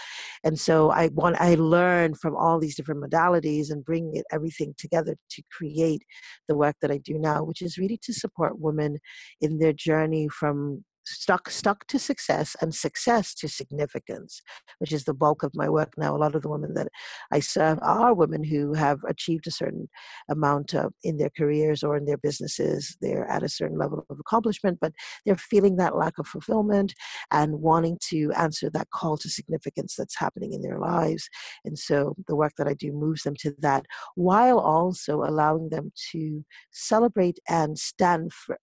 And 0.43 0.59
so 0.59 0.91
I 0.91 1.07
want 1.13 1.37
I 1.39 1.55
learn 1.55 2.15
from 2.15 2.35
all 2.35 2.59
these 2.59 2.75
different 2.75 3.03
modalities 3.03 3.71
and 3.71 3.85
bring 3.85 4.15
it 4.15 4.25
everything 4.31 4.73
together 4.77 5.15
to 5.31 5.43
create 5.51 6.03
the 6.47 6.55
work 6.55 6.75
that 6.81 6.91
I 6.91 6.97
do 6.97 7.17
now, 7.17 7.43
which 7.43 7.61
is 7.61 7.77
really 7.77 7.99
to 8.03 8.13
support 8.13 8.59
women 8.59 8.99
in 9.41 9.59
their 9.59 9.73
journey 9.73 10.27
from 10.29 10.83
stuck 11.05 11.49
stuck 11.49 11.85
to 11.87 11.99
success 11.99 12.55
and 12.61 12.73
success 12.73 13.33
to 13.33 13.47
significance 13.47 14.41
which 14.79 14.91
is 14.91 15.05
the 15.05 15.13
bulk 15.13 15.43
of 15.43 15.55
my 15.55 15.69
work 15.69 15.93
now. 15.97 16.15
A 16.15 16.17
lot 16.17 16.35
of 16.35 16.41
the 16.41 16.49
women 16.49 16.73
that 16.73 16.87
i 17.31 17.39
serve 17.39 17.79
are 17.81 18.13
women 18.13 18.43
who 18.43 18.73
have 18.73 18.99
achieved 19.07 19.47
a 19.47 19.51
certain 19.51 19.87
amount 20.29 20.73
of, 20.73 20.93
in 21.03 21.17
their 21.17 21.31
careers 21.37 21.83
or 21.83 21.95
in 21.97 22.05
their 22.05 22.17
businesses. 22.17 22.97
They're 23.01 23.29
at 23.29 23.43
a 23.43 23.49
certain 23.49 23.77
level 23.77 24.05
of 24.09 24.19
accomplishment 24.19 24.79
but 24.81 24.93
they're 25.25 25.35
feeling 25.35 25.77
that 25.77 25.95
lack 25.95 26.17
of 26.19 26.27
fulfillment 26.27 26.93
and 27.31 27.61
wanting 27.61 27.97
to 28.09 28.31
answer 28.33 28.69
that 28.71 28.89
call 28.91 29.17
to 29.17 29.29
significance 29.29 29.95
that's 29.95 30.17
happening 30.17 30.53
in 30.53 30.61
their 30.61 30.79
lives. 30.79 31.29
And 31.65 31.77
so 31.77 32.15
the 32.27 32.35
work 32.35 32.53
that 32.57 32.67
i 32.67 32.73
do 32.73 32.91
moves 32.91 33.23
them 33.23 33.35
to 33.39 33.53
that 33.59 33.85
while 34.15 34.59
also 34.59 35.23
allowing 35.23 35.69
them 35.69 35.91
to 36.11 36.43
celebrate 36.71 37.39
and 37.47 37.77
stand 37.77 38.33
for 38.33 38.57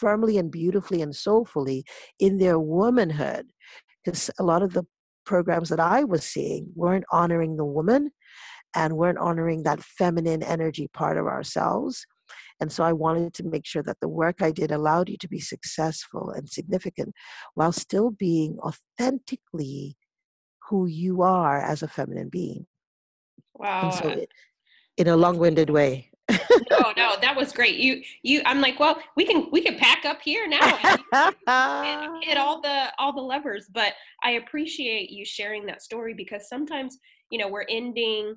firmly 0.00 0.38
and 0.38 0.50
beautifully 0.50 1.02
and 1.02 1.14
soulfully 1.14 1.84
in 2.18 2.38
their 2.38 2.58
womanhood. 2.58 3.46
Because 4.04 4.30
a 4.38 4.42
lot 4.42 4.62
of 4.62 4.72
the 4.72 4.84
programs 5.26 5.68
that 5.68 5.80
I 5.80 6.04
was 6.04 6.24
seeing 6.24 6.72
weren't 6.74 7.04
honoring 7.12 7.56
the 7.56 7.64
woman 7.64 8.10
and 8.74 8.96
weren't 8.96 9.18
honoring 9.18 9.62
that 9.64 9.82
feminine 9.82 10.42
energy 10.42 10.88
part 10.92 11.18
of 11.18 11.26
ourselves. 11.26 12.06
And 12.60 12.70
so 12.70 12.84
I 12.84 12.92
wanted 12.92 13.34
to 13.34 13.44
make 13.44 13.66
sure 13.66 13.82
that 13.82 13.98
the 14.00 14.08
work 14.08 14.42
I 14.42 14.50
did 14.52 14.70
allowed 14.70 15.08
you 15.08 15.16
to 15.18 15.28
be 15.28 15.40
successful 15.40 16.30
and 16.30 16.48
significant 16.48 17.14
while 17.54 17.72
still 17.72 18.10
being 18.10 18.58
authentically 18.60 19.96
who 20.68 20.86
you 20.86 21.22
are 21.22 21.60
as 21.60 21.82
a 21.82 21.88
feminine 21.88 22.28
being. 22.28 22.66
Wow. 23.54 23.80
And 23.84 23.94
so 23.94 24.08
it, 24.08 24.30
in 24.96 25.08
a 25.08 25.16
long-winded 25.16 25.70
way 25.70 26.09
no, 26.70 26.92
no, 26.96 27.16
that 27.20 27.34
was 27.36 27.52
great. 27.52 27.76
You, 27.76 28.02
you. 28.22 28.42
I'm 28.46 28.60
like, 28.60 28.78
well, 28.78 28.98
we 29.16 29.24
can 29.24 29.48
we 29.50 29.60
can 29.60 29.76
pack 29.78 30.04
up 30.04 30.18
here 30.22 30.48
now 30.48 30.78
and, 30.82 31.34
and 31.46 32.12
hit 32.24 32.36
all 32.36 32.60
the 32.60 32.92
all 32.98 33.14
the 33.14 33.20
levers. 33.20 33.68
But 33.72 33.94
I 34.22 34.32
appreciate 34.32 35.10
you 35.10 35.24
sharing 35.24 35.66
that 35.66 35.82
story 35.82 36.14
because 36.14 36.48
sometimes 36.48 36.98
you 37.30 37.38
know 37.38 37.48
we're 37.48 37.66
ending 37.68 38.36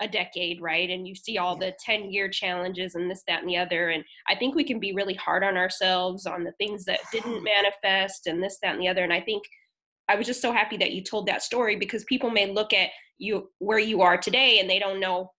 a 0.00 0.08
decade, 0.08 0.60
right? 0.60 0.90
And 0.90 1.06
you 1.06 1.14
see 1.14 1.38
all 1.38 1.56
the 1.56 1.74
10 1.84 2.10
year 2.12 2.28
challenges 2.28 2.94
and 2.94 3.10
this, 3.10 3.22
that, 3.26 3.40
and 3.40 3.48
the 3.48 3.56
other. 3.56 3.90
And 3.90 4.04
I 4.28 4.34
think 4.34 4.54
we 4.54 4.64
can 4.64 4.78
be 4.78 4.92
really 4.92 5.14
hard 5.14 5.42
on 5.42 5.56
ourselves 5.56 6.26
on 6.26 6.44
the 6.44 6.52
things 6.52 6.84
that 6.84 7.00
didn't 7.12 7.42
manifest 7.82 8.26
and 8.26 8.42
this, 8.42 8.58
that, 8.62 8.74
and 8.74 8.82
the 8.82 8.88
other. 8.88 9.04
And 9.04 9.12
I 9.12 9.20
think 9.20 9.42
I 10.08 10.16
was 10.16 10.26
just 10.26 10.42
so 10.42 10.52
happy 10.52 10.76
that 10.78 10.92
you 10.92 11.02
told 11.02 11.26
that 11.26 11.42
story 11.42 11.76
because 11.76 12.04
people 12.04 12.30
may 12.30 12.52
look 12.52 12.72
at 12.72 12.90
you 13.18 13.50
where 13.58 13.78
you 13.78 14.02
are 14.02 14.18
today 14.18 14.60
and 14.60 14.68
they 14.68 14.78
don't 14.78 15.00
know 15.00 15.32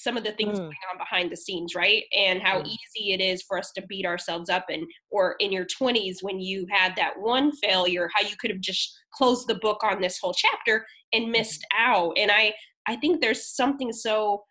some 0.00 0.16
of 0.16 0.24
the 0.24 0.32
things 0.32 0.58
mm. 0.58 0.62
going 0.62 0.76
on 0.90 0.98
behind 0.98 1.30
the 1.30 1.36
scenes 1.36 1.74
right 1.74 2.04
and 2.16 2.40
how 2.42 2.60
mm. 2.60 2.66
easy 2.66 3.12
it 3.12 3.20
is 3.20 3.42
for 3.42 3.58
us 3.58 3.70
to 3.72 3.86
beat 3.86 4.06
ourselves 4.06 4.48
up 4.48 4.64
and 4.70 4.84
or 5.10 5.36
in 5.40 5.52
your 5.52 5.66
20s 5.66 6.16
when 6.22 6.40
you 6.40 6.66
had 6.70 6.94
that 6.96 7.12
one 7.18 7.52
failure 7.56 8.08
how 8.14 8.22
you 8.22 8.36
could 8.40 8.50
have 8.50 8.60
just 8.60 8.98
closed 9.12 9.46
the 9.46 9.56
book 9.56 9.82
on 9.82 10.00
this 10.00 10.18
whole 10.20 10.34
chapter 10.34 10.84
and 11.12 11.24
mm-hmm. 11.24 11.32
missed 11.32 11.64
out 11.76 12.12
and 12.16 12.30
i 12.30 12.52
i 12.86 12.96
think 12.96 13.20
there's 13.20 13.54
something 13.54 13.92
so 13.92 14.42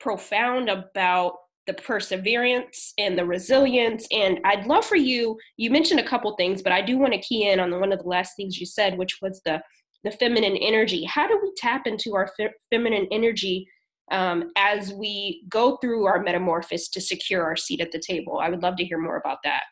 profound 0.00 0.68
about 0.68 1.34
the 1.66 1.74
perseverance 1.74 2.92
and 2.98 3.16
the 3.16 3.24
resilience 3.24 4.06
and 4.12 4.40
i'd 4.44 4.66
love 4.66 4.84
for 4.84 4.96
you 4.96 5.36
you 5.56 5.70
mentioned 5.70 6.00
a 6.00 6.08
couple 6.08 6.34
things 6.36 6.62
but 6.62 6.72
i 6.72 6.82
do 6.82 6.98
want 6.98 7.12
to 7.12 7.20
key 7.20 7.48
in 7.48 7.60
on 7.60 7.78
one 7.80 7.92
of 7.92 8.00
the 8.00 8.08
last 8.08 8.32
things 8.36 8.58
you 8.58 8.66
said 8.66 8.98
which 8.98 9.18
was 9.22 9.40
the 9.44 9.60
the 10.04 10.10
feminine 10.10 10.56
energy 10.56 11.04
how 11.04 11.28
do 11.28 11.38
we 11.40 11.52
tap 11.56 11.86
into 11.86 12.14
our 12.14 12.28
fe- 12.36 12.50
feminine 12.70 13.06
energy 13.12 13.66
um, 14.12 14.52
as 14.56 14.92
we 14.92 15.42
go 15.48 15.78
through 15.78 16.04
our 16.06 16.22
metamorphosis 16.22 16.88
to 16.90 17.00
secure 17.00 17.42
our 17.42 17.56
seat 17.56 17.80
at 17.80 17.90
the 17.90 17.98
table. 17.98 18.38
I 18.38 18.50
would 18.50 18.62
love 18.62 18.76
to 18.76 18.84
hear 18.84 18.98
more 18.98 19.16
about 19.16 19.38
that. 19.42 19.62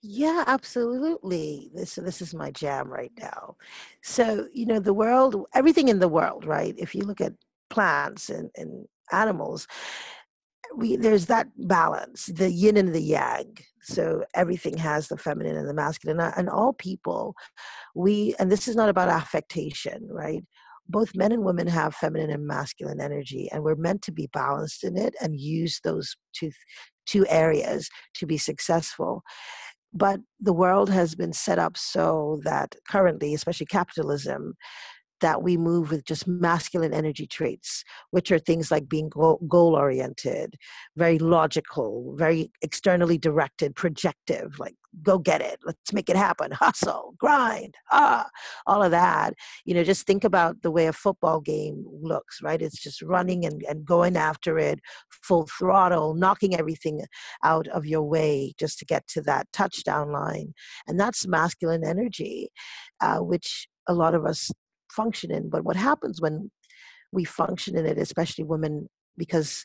Yeah, 0.00 0.44
absolutely. 0.46 1.70
This 1.74 1.94
this 1.94 2.20
is 2.20 2.34
my 2.34 2.50
jam 2.50 2.88
right 2.88 3.12
now. 3.18 3.56
So, 4.02 4.46
you 4.52 4.66
know, 4.66 4.78
the 4.78 4.92
world, 4.92 5.46
everything 5.54 5.88
in 5.88 5.98
the 5.98 6.08
world, 6.08 6.44
right? 6.44 6.74
If 6.78 6.94
you 6.94 7.02
look 7.02 7.20
at 7.20 7.32
plants 7.70 8.28
and, 8.28 8.50
and 8.54 8.86
animals, 9.12 9.66
we 10.76 10.96
there's 10.96 11.26
that 11.26 11.48
balance, 11.56 12.26
the 12.26 12.50
yin 12.50 12.76
and 12.76 12.94
the 12.94 13.00
yang. 13.00 13.56
So 13.80 14.24
everything 14.34 14.76
has 14.78 15.08
the 15.08 15.16
feminine 15.16 15.56
and 15.56 15.68
the 15.68 15.74
masculine. 15.74 16.20
And 16.20 16.50
all 16.50 16.74
people, 16.74 17.34
we 17.94 18.34
and 18.38 18.52
this 18.52 18.68
is 18.68 18.76
not 18.76 18.90
about 18.90 19.08
affectation, 19.08 20.06
right? 20.10 20.44
Both 20.88 21.14
men 21.14 21.32
and 21.32 21.44
women 21.44 21.66
have 21.66 21.94
feminine 21.94 22.30
and 22.30 22.46
masculine 22.46 23.00
energy 23.00 23.48
and 23.52 23.62
we're 23.62 23.74
meant 23.74 24.02
to 24.02 24.12
be 24.12 24.28
balanced 24.32 24.84
in 24.84 24.96
it 24.96 25.14
and 25.20 25.40
use 25.40 25.80
those 25.82 26.14
two 26.34 26.50
two 27.06 27.26
areas 27.28 27.88
to 28.14 28.26
be 28.26 28.38
successful. 28.38 29.22
But 29.92 30.20
the 30.40 30.52
world 30.52 30.90
has 30.90 31.14
been 31.14 31.32
set 31.32 31.58
up 31.58 31.76
so 31.76 32.40
that 32.44 32.74
currently 32.88 33.34
especially 33.34 33.66
capitalism 33.66 34.54
that 35.20 35.42
we 35.42 35.56
move 35.56 35.90
with 35.90 36.04
just 36.04 36.26
masculine 36.26 36.92
energy 36.92 37.26
traits, 37.26 37.84
which 38.10 38.30
are 38.32 38.38
things 38.38 38.70
like 38.70 38.88
being 38.88 39.08
goal 39.08 39.38
oriented, 39.74 40.54
very 40.96 41.18
logical, 41.18 42.14
very 42.18 42.50
externally 42.62 43.16
directed, 43.16 43.74
projective, 43.74 44.58
like 44.58 44.74
go 45.02 45.18
get 45.18 45.40
it, 45.40 45.58
let's 45.64 45.92
make 45.92 46.08
it 46.08 46.16
happen, 46.16 46.50
hustle, 46.52 47.14
grind, 47.18 47.74
ah, 47.90 48.26
all 48.66 48.82
of 48.82 48.90
that. 48.90 49.34
You 49.64 49.74
know, 49.74 49.84
just 49.84 50.06
think 50.06 50.24
about 50.24 50.62
the 50.62 50.70
way 50.70 50.86
a 50.86 50.92
football 50.92 51.40
game 51.40 51.84
looks, 52.02 52.40
right? 52.42 52.60
It's 52.60 52.82
just 52.82 53.02
running 53.02 53.44
and, 53.44 53.62
and 53.68 53.84
going 53.84 54.16
after 54.16 54.58
it 54.58 54.80
full 55.22 55.46
throttle, 55.46 56.14
knocking 56.14 56.54
everything 56.54 57.02
out 57.42 57.68
of 57.68 57.86
your 57.86 58.02
way 58.02 58.54
just 58.58 58.78
to 58.78 58.84
get 58.84 59.06
to 59.08 59.22
that 59.22 59.46
touchdown 59.52 60.12
line. 60.12 60.54
And 60.86 60.98
that's 60.98 61.26
masculine 61.26 61.84
energy, 61.84 62.48
uh, 63.00 63.18
which 63.18 63.68
a 63.88 63.94
lot 63.94 64.14
of 64.14 64.24
us 64.24 64.50
function 64.92 65.30
in. 65.30 65.50
But 65.50 65.64
what 65.64 65.76
happens 65.76 66.20
when 66.20 66.50
we 67.12 67.24
function 67.24 67.76
in 67.76 67.86
it, 67.86 67.98
especially 67.98 68.44
women, 68.44 68.88
because 69.16 69.64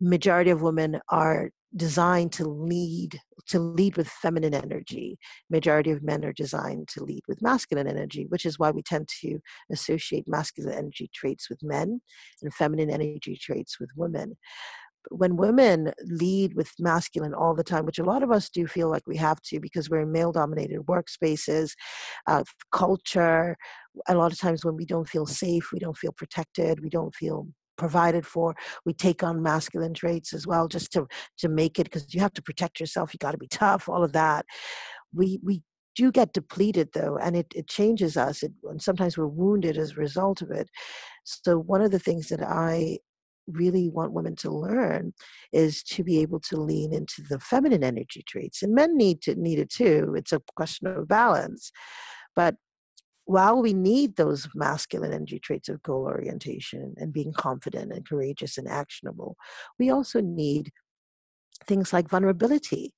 majority 0.00 0.50
of 0.50 0.62
women 0.62 1.00
are 1.10 1.50
designed 1.76 2.32
to 2.32 2.44
lead 2.44 3.20
to 3.46 3.58
lead 3.58 3.96
with 3.96 4.08
feminine 4.08 4.54
energy. 4.54 5.18
Majority 5.50 5.90
of 5.90 6.02
men 6.02 6.24
are 6.24 6.32
designed 6.32 6.88
to 6.88 7.04
lead 7.04 7.22
with 7.28 7.42
masculine 7.42 7.86
energy 7.86 8.26
which 8.28 8.44
is 8.44 8.58
why 8.58 8.70
we 8.70 8.82
tend 8.82 9.08
to 9.22 9.38
associate 9.72 10.24
masculine 10.26 10.76
energy 10.76 11.10
traits 11.14 11.48
with 11.48 11.62
men 11.62 12.00
and 12.42 12.52
feminine 12.54 12.90
energy 12.90 13.38
traits 13.40 13.78
with 13.78 13.90
women. 13.96 14.36
When 15.10 15.36
women 15.36 15.92
lead 16.04 16.54
with 16.54 16.70
masculine 16.78 17.32
all 17.32 17.54
the 17.54 17.64
time, 17.64 17.86
which 17.86 17.98
a 17.98 18.04
lot 18.04 18.22
of 18.22 18.30
us 18.30 18.50
do 18.50 18.66
feel 18.66 18.90
like 18.90 19.06
we 19.06 19.16
have 19.16 19.40
to 19.42 19.58
because 19.58 19.88
we're 19.88 20.02
in 20.02 20.12
male 20.12 20.30
dominated 20.30 20.80
workspaces, 20.80 21.72
uh, 22.26 22.44
culture, 22.70 23.56
a 24.08 24.14
lot 24.14 24.30
of 24.30 24.38
times 24.38 24.62
when 24.62 24.76
we 24.76 24.84
don't 24.84 25.08
feel 25.08 25.24
safe, 25.24 25.70
we 25.72 25.78
don't 25.78 25.96
feel 25.96 26.12
protected, 26.12 26.82
we 26.82 26.90
don't 26.90 27.14
feel 27.14 27.48
provided 27.80 28.26
for. 28.26 28.54
We 28.84 28.92
take 28.92 29.22
on 29.24 29.42
masculine 29.42 29.94
traits 29.94 30.34
as 30.34 30.46
well 30.46 30.68
just 30.68 30.92
to 30.92 31.08
to 31.38 31.48
make 31.48 31.78
it 31.78 31.84
because 31.84 32.14
you 32.14 32.20
have 32.20 32.34
to 32.34 32.42
protect 32.42 32.78
yourself 32.78 33.12
you 33.12 33.18
got 33.18 33.32
to 33.32 33.38
be 33.38 33.48
tough 33.48 33.88
all 33.88 34.04
of 34.04 34.12
that. 34.12 34.44
We 35.12 35.40
we 35.42 35.62
do 35.96 36.12
get 36.12 36.34
depleted 36.34 36.90
though 36.92 37.16
and 37.16 37.34
it, 37.36 37.48
it 37.54 37.66
changes 37.68 38.16
us 38.16 38.42
it, 38.42 38.52
and 38.64 38.80
sometimes 38.80 39.16
we're 39.16 39.26
wounded 39.42 39.76
as 39.78 39.92
a 39.92 40.02
result 40.06 40.42
of 40.42 40.50
it. 40.50 40.68
So 41.24 41.58
one 41.58 41.82
of 41.82 41.90
the 41.90 41.98
things 41.98 42.28
that 42.28 42.42
i 42.42 42.98
really 43.62 43.88
want 43.88 44.12
women 44.12 44.36
to 44.36 44.50
learn 44.66 45.12
is 45.52 45.82
to 45.82 46.04
be 46.04 46.20
able 46.20 46.38
to 46.38 46.56
lean 46.56 46.92
into 46.92 47.20
the 47.28 47.40
feminine 47.40 47.82
energy 47.82 48.22
traits 48.28 48.62
and 48.62 48.72
men 48.74 48.96
need 48.96 49.20
to 49.20 49.34
need 49.34 49.58
it 49.58 49.70
too 49.70 50.14
it's 50.16 50.32
a 50.32 50.40
question 50.54 50.86
of 50.86 51.08
balance. 51.08 51.72
But 52.36 52.54
while 53.30 53.62
we 53.62 53.72
need 53.72 54.16
those 54.16 54.48
masculine 54.56 55.12
energy 55.12 55.38
traits 55.38 55.68
of 55.68 55.80
goal 55.84 56.04
orientation 56.04 56.94
and 56.96 57.12
being 57.12 57.32
confident 57.32 57.92
and 57.92 58.04
courageous 58.04 58.58
and 58.58 58.66
actionable, 58.66 59.36
we 59.78 59.88
also 59.88 60.20
need 60.20 60.72
things 61.64 61.92
like 61.92 62.08
vulnerability 62.08 62.92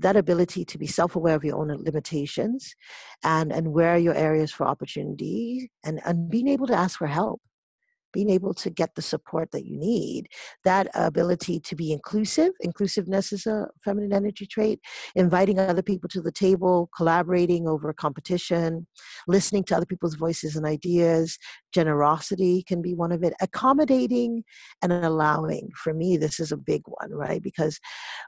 that 0.00 0.16
ability 0.16 0.64
to 0.64 0.78
be 0.78 0.86
self-aware 0.88 1.36
of 1.36 1.44
your 1.44 1.56
own 1.56 1.68
limitations 1.84 2.74
and 3.22 3.52
and 3.52 3.72
where 3.72 3.94
are 3.94 3.98
your 3.98 4.14
areas 4.14 4.50
for 4.50 4.66
opportunity 4.66 5.70
and 5.84 6.00
and 6.04 6.28
being 6.28 6.48
able 6.48 6.66
to 6.66 6.74
ask 6.74 6.98
for 6.98 7.06
help 7.06 7.40
being 8.12 8.30
able 8.30 8.54
to 8.54 8.70
get 8.70 8.94
the 8.94 9.02
support 9.02 9.50
that 9.52 9.66
you 9.66 9.76
need, 9.76 10.28
that 10.64 10.88
ability 10.94 11.60
to 11.60 11.76
be 11.76 11.92
inclusive. 11.92 12.52
Inclusiveness 12.60 13.32
is 13.32 13.46
a 13.46 13.68
feminine 13.84 14.12
energy 14.12 14.46
trait. 14.46 14.80
Inviting 15.14 15.58
other 15.58 15.82
people 15.82 16.08
to 16.10 16.20
the 16.20 16.32
table, 16.32 16.88
collaborating 16.96 17.68
over 17.68 17.92
competition, 17.92 18.86
listening 19.26 19.64
to 19.64 19.76
other 19.76 19.86
people's 19.86 20.14
voices 20.14 20.56
and 20.56 20.66
ideas. 20.66 21.38
Generosity 21.72 22.62
can 22.66 22.80
be 22.82 22.94
one 22.94 23.12
of 23.12 23.22
it. 23.22 23.34
Accommodating 23.40 24.44
and 24.82 24.92
allowing. 24.92 25.70
For 25.76 25.92
me, 25.92 26.16
this 26.16 26.40
is 26.40 26.52
a 26.52 26.56
big 26.56 26.82
one, 26.86 27.12
right? 27.12 27.42
Because 27.42 27.78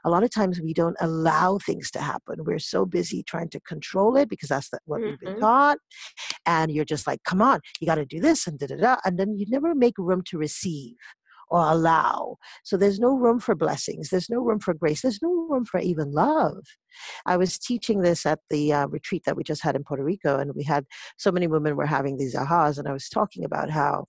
a 0.05 0.09
lot 0.09 0.23
of 0.23 0.29
times 0.29 0.61
we 0.61 0.73
don't 0.73 0.97
allow 1.01 1.57
things 1.57 1.91
to 1.91 1.99
happen. 1.99 2.43
We're 2.43 2.59
so 2.59 2.85
busy 2.85 3.23
trying 3.23 3.49
to 3.49 3.59
control 3.61 4.15
it 4.17 4.29
because 4.29 4.49
that's 4.49 4.69
what 4.85 5.01
mm-hmm. 5.01 5.09
we've 5.09 5.19
been 5.19 5.29
mm-hmm. 5.33 5.41
taught. 5.41 5.77
And 6.45 6.71
you're 6.71 6.85
just 6.85 7.07
like, 7.07 7.23
come 7.23 7.41
on, 7.41 7.59
you 7.79 7.87
got 7.87 7.95
to 7.95 8.05
do 8.05 8.19
this 8.19 8.47
and 8.47 8.59
da 8.59 8.67
da 8.67 8.75
da. 8.75 8.95
And 9.05 9.17
then 9.17 9.37
you 9.37 9.45
never 9.49 9.73
make 9.81 9.97
room 9.97 10.23
to 10.27 10.37
receive 10.37 10.95
or 11.51 11.59
allow. 11.69 12.37
So 12.63 12.77
there's 12.77 12.99
no 12.99 13.13
room 13.13 13.39
for 13.39 13.55
blessings. 13.55 14.09
There's 14.09 14.29
no 14.29 14.39
room 14.39 14.59
for 14.59 14.73
grace. 14.73 15.01
There's 15.01 15.21
no 15.21 15.47
room 15.49 15.65
for 15.65 15.81
even 15.81 16.13
love. 16.13 16.63
I 17.25 17.35
was 17.35 17.59
teaching 17.59 18.01
this 18.01 18.25
at 18.25 18.39
the 18.49 18.71
uh, 18.71 18.87
retreat 18.87 19.23
that 19.25 19.35
we 19.35 19.43
just 19.43 19.61
had 19.61 19.75
in 19.75 19.83
Puerto 19.83 20.03
Rico, 20.03 20.39
and 20.39 20.55
we 20.55 20.63
had 20.63 20.85
so 21.17 21.31
many 21.31 21.47
women 21.47 21.75
were 21.75 21.85
having 21.85 22.17
these 22.17 22.35
ahas, 22.35 22.77
and 22.77 22.87
I 22.87 22.93
was 22.93 23.09
talking 23.09 23.43
about 23.43 23.69
how 23.69 24.05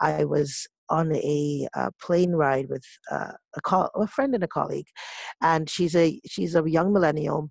I 0.00 0.24
was 0.24 0.66
on 0.90 1.14
a 1.14 1.68
uh, 1.74 1.90
plane 2.00 2.32
ride 2.32 2.68
with 2.70 2.84
uh, 3.10 3.32
a, 3.56 3.60
co- 3.60 3.90
a 3.94 4.06
friend 4.06 4.34
and 4.34 4.44
a 4.44 4.48
colleague, 4.48 4.88
and 5.42 5.68
she's 5.68 5.94
a 5.94 6.20
she's 6.26 6.54
a 6.54 6.68
young 6.68 6.92
millennial 6.92 7.50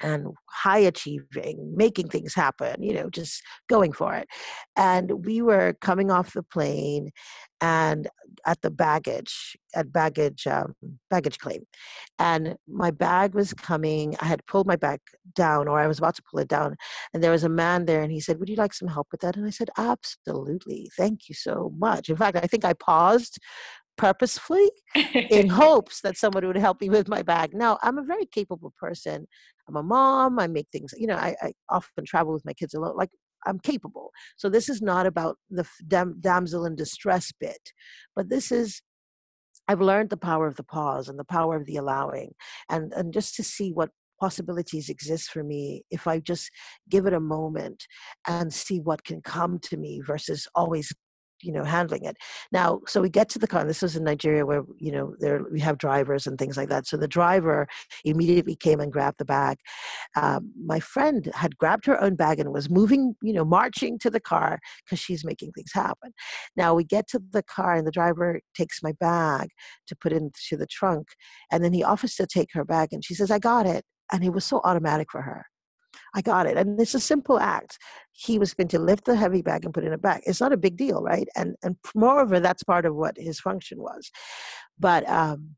and 0.00 0.28
high 0.50 0.78
achieving, 0.78 1.72
making 1.76 2.08
things 2.08 2.34
happen, 2.34 2.82
you 2.82 2.94
know, 2.94 3.10
just 3.10 3.42
going 3.68 3.92
for 3.92 4.14
it. 4.14 4.28
And 4.76 5.24
we 5.24 5.42
were 5.42 5.74
coming 5.80 6.10
off 6.10 6.32
the 6.32 6.42
plane 6.42 7.10
and 7.60 8.08
at 8.46 8.62
the 8.62 8.70
baggage, 8.70 9.56
at 9.74 9.92
baggage, 9.92 10.46
um, 10.46 10.74
baggage 11.10 11.38
claim. 11.38 11.64
And 12.18 12.56
my 12.68 12.90
bag 12.90 13.34
was 13.34 13.52
coming. 13.52 14.16
I 14.20 14.26
had 14.26 14.46
pulled 14.46 14.66
my 14.66 14.76
bag 14.76 15.00
down, 15.34 15.66
or 15.66 15.78
I 15.78 15.86
was 15.86 15.98
about 15.98 16.14
to 16.16 16.22
pull 16.30 16.40
it 16.40 16.48
down. 16.48 16.76
And 17.12 17.22
there 17.22 17.32
was 17.32 17.44
a 17.44 17.48
man 17.48 17.86
there, 17.86 18.02
and 18.02 18.12
he 18.12 18.20
said, 18.20 18.38
Would 18.38 18.48
you 18.48 18.56
like 18.56 18.72
some 18.74 18.88
help 18.88 19.08
with 19.10 19.22
that? 19.22 19.36
And 19.36 19.46
I 19.46 19.50
said, 19.50 19.70
Absolutely. 19.76 20.90
Thank 20.96 21.28
you 21.28 21.34
so 21.34 21.72
much. 21.76 22.08
In 22.08 22.16
fact, 22.16 22.36
I 22.36 22.46
think 22.46 22.64
I 22.64 22.74
paused 22.74 23.38
purposefully 23.98 24.70
in 25.30 25.48
hopes 25.50 26.00
that 26.00 26.16
somebody 26.16 26.46
would 26.46 26.56
help 26.56 26.80
me 26.80 26.88
with 26.88 27.08
my 27.08 27.22
bag. 27.22 27.54
Now, 27.54 27.78
I'm 27.82 27.98
a 27.98 28.04
very 28.04 28.26
capable 28.26 28.72
person. 28.78 29.26
I'm 29.68 29.76
a 29.76 29.82
mom. 29.82 30.38
I 30.38 30.46
make 30.46 30.68
things, 30.72 30.94
you 30.96 31.06
know, 31.06 31.16
I, 31.16 31.36
I 31.42 31.52
often 31.68 32.06
travel 32.06 32.32
with 32.32 32.44
my 32.46 32.54
kids 32.54 32.74
a 32.74 32.80
lot. 32.80 32.96
Like, 32.96 33.10
I'm 33.46 33.58
capable. 33.58 34.10
So 34.36 34.48
this 34.48 34.68
is 34.68 34.80
not 34.82 35.06
about 35.06 35.36
the 35.50 35.66
dam- 35.86 36.16
damsel 36.20 36.64
in 36.64 36.74
distress 36.74 37.32
bit, 37.38 37.72
but 38.16 38.28
this 38.30 38.50
is 38.50 38.80
I've 39.68 39.82
learned 39.82 40.08
the 40.08 40.16
power 40.16 40.46
of 40.46 40.56
the 40.56 40.64
pause 40.64 41.08
and 41.08 41.18
the 41.18 41.24
power 41.24 41.54
of 41.54 41.66
the 41.66 41.76
allowing, 41.76 42.32
and 42.70 42.92
and 42.94 43.12
just 43.12 43.34
to 43.36 43.44
see 43.44 43.70
what 43.70 43.90
possibilities 44.20 44.88
exist 44.88 45.30
for 45.30 45.44
me 45.44 45.84
if 45.90 46.06
I 46.06 46.18
just 46.18 46.50
give 46.88 47.06
it 47.06 47.12
a 47.12 47.20
moment 47.20 47.84
and 48.26 48.52
see 48.52 48.80
what 48.80 49.04
can 49.04 49.20
come 49.20 49.60
to 49.60 49.76
me 49.76 50.00
versus 50.04 50.48
always 50.54 50.92
you 51.42 51.52
know 51.52 51.64
handling 51.64 52.04
it. 52.04 52.16
Now 52.52 52.80
so 52.86 53.00
we 53.00 53.10
get 53.10 53.28
to 53.30 53.38
the 53.38 53.46
car 53.46 53.60
and 53.60 53.70
this 53.70 53.82
was 53.82 53.96
in 53.96 54.04
nigeria 54.04 54.44
where 54.46 54.62
you 54.78 54.92
know 54.92 55.14
there 55.18 55.44
we 55.50 55.60
have 55.60 55.78
drivers 55.78 56.26
and 56.26 56.38
things 56.38 56.56
like 56.56 56.68
that. 56.68 56.86
So 56.86 56.96
the 56.96 57.08
driver 57.08 57.66
immediately 58.04 58.56
came 58.56 58.80
and 58.80 58.92
grabbed 58.92 59.18
the 59.18 59.24
bag. 59.24 59.58
Um, 60.16 60.52
my 60.64 60.80
friend 60.80 61.30
had 61.34 61.56
grabbed 61.58 61.86
her 61.86 62.00
own 62.02 62.14
bag 62.16 62.40
and 62.40 62.52
was 62.52 62.70
moving 62.70 63.14
you 63.22 63.32
know 63.32 63.44
marching 63.44 63.98
to 64.00 64.10
the 64.10 64.20
car 64.20 64.58
because 64.84 64.98
she's 64.98 65.24
making 65.24 65.52
things 65.52 65.72
happen. 65.72 66.12
Now 66.56 66.74
we 66.74 66.84
get 66.84 67.08
to 67.08 67.20
the 67.32 67.42
car 67.42 67.74
and 67.74 67.86
the 67.86 67.92
driver 67.92 68.40
takes 68.54 68.82
my 68.82 68.92
bag 69.00 69.48
to 69.86 69.96
put 69.96 70.12
into 70.12 70.56
the 70.56 70.66
trunk 70.66 71.08
and 71.50 71.64
then 71.64 71.72
he 71.72 71.82
offers 71.84 72.14
to 72.16 72.26
take 72.26 72.50
her 72.52 72.64
bag 72.64 72.88
and 72.92 73.04
she 73.04 73.14
says 73.14 73.30
i 73.30 73.38
got 73.38 73.66
it. 73.66 73.84
And 74.10 74.24
it 74.24 74.30
was 74.30 74.44
so 74.44 74.60
automatic 74.64 75.08
for 75.10 75.20
her 75.20 75.44
I 76.14 76.22
got 76.22 76.46
it. 76.46 76.56
And 76.56 76.80
it's 76.80 76.94
a 76.94 77.00
simple 77.00 77.38
act. 77.38 77.78
He 78.12 78.38
was 78.38 78.54
going 78.54 78.68
to 78.68 78.78
lift 78.78 79.04
the 79.04 79.16
heavy 79.16 79.42
bag 79.42 79.64
and 79.64 79.74
put 79.74 79.84
it 79.84 79.88
in 79.88 79.92
a 79.92 79.98
bag. 79.98 80.22
It's 80.26 80.40
not 80.40 80.52
a 80.52 80.56
big 80.56 80.76
deal, 80.76 81.02
right? 81.02 81.28
And 81.36 81.56
and 81.62 81.76
moreover, 81.94 82.40
that's 82.40 82.62
part 82.62 82.86
of 82.86 82.94
what 82.94 83.16
his 83.16 83.40
function 83.40 83.78
was. 83.78 84.10
But 84.78 85.08
um, 85.08 85.56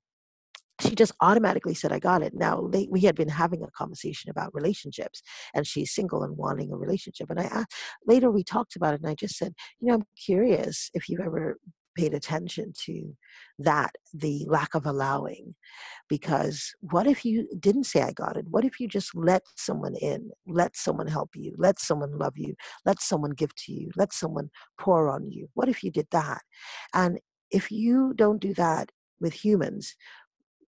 she 0.80 0.94
just 0.94 1.12
automatically 1.20 1.74
said, 1.74 1.92
I 1.92 1.98
got 1.98 2.22
it. 2.22 2.32
Now, 2.34 2.60
late, 2.60 2.90
we 2.90 3.00
had 3.00 3.14
been 3.14 3.28
having 3.28 3.62
a 3.62 3.70
conversation 3.70 4.30
about 4.30 4.54
relationships, 4.54 5.22
and 5.54 5.66
she's 5.66 5.92
single 5.92 6.22
and 6.22 6.36
wanting 6.36 6.72
a 6.72 6.76
relationship. 6.76 7.30
And 7.30 7.40
I 7.40 7.64
later 8.06 8.30
we 8.30 8.44
talked 8.44 8.76
about 8.76 8.94
it, 8.94 9.00
and 9.00 9.10
I 9.10 9.14
just 9.14 9.36
said, 9.36 9.54
You 9.80 9.88
know, 9.88 9.94
I'm 9.94 10.04
curious 10.24 10.90
if 10.94 11.08
you've 11.08 11.20
ever 11.20 11.58
paid 11.96 12.14
attention 12.14 12.72
to 12.84 13.16
that, 13.58 13.92
the 14.14 14.46
lack 14.48 14.74
of 14.74 14.86
allowing. 14.86 15.54
Because 16.08 16.72
what 16.80 17.06
if 17.06 17.24
you 17.24 17.48
didn't 17.58 17.84
say, 17.84 18.02
I 18.02 18.12
got 18.12 18.36
it? 18.36 18.46
What 18.48 18.64
if 18.64 18.80
you 18.80 18.88
just 18.88 19.14
let 19.14 19.42
someone 19.56 19.94
in, 19.96 20.30
let 20.46 20.76
someone 20.76 21.06
help 21.06 21.30
you, 21.34 21.54
let 21.56 21.78
someone 21.78 22.18
love 22.18 22.36
you, 22.36 22.54
let 22.84 23.00
someone 23.00 23.30
give 23.30 23.54
to 23.54 23.72
you, 23.72 23.90
let 23.96 24.12
someone 24.12 24.50
pour 24.78 25.08
on 25.08 25.30
you? 25.30 25.48
What 25.54 25.68
if 25.68 25.82
you 25.82 25.90
did 25.90 26.08
that? 26.10 26.42
And 26.94 27.18
if 27.50 27.70
you 27.70 28.12
don't 28.14 28.40
do 28.40 28.54
that 28.54 28.90
with 29.20 29.34
humans, 29.34 29.94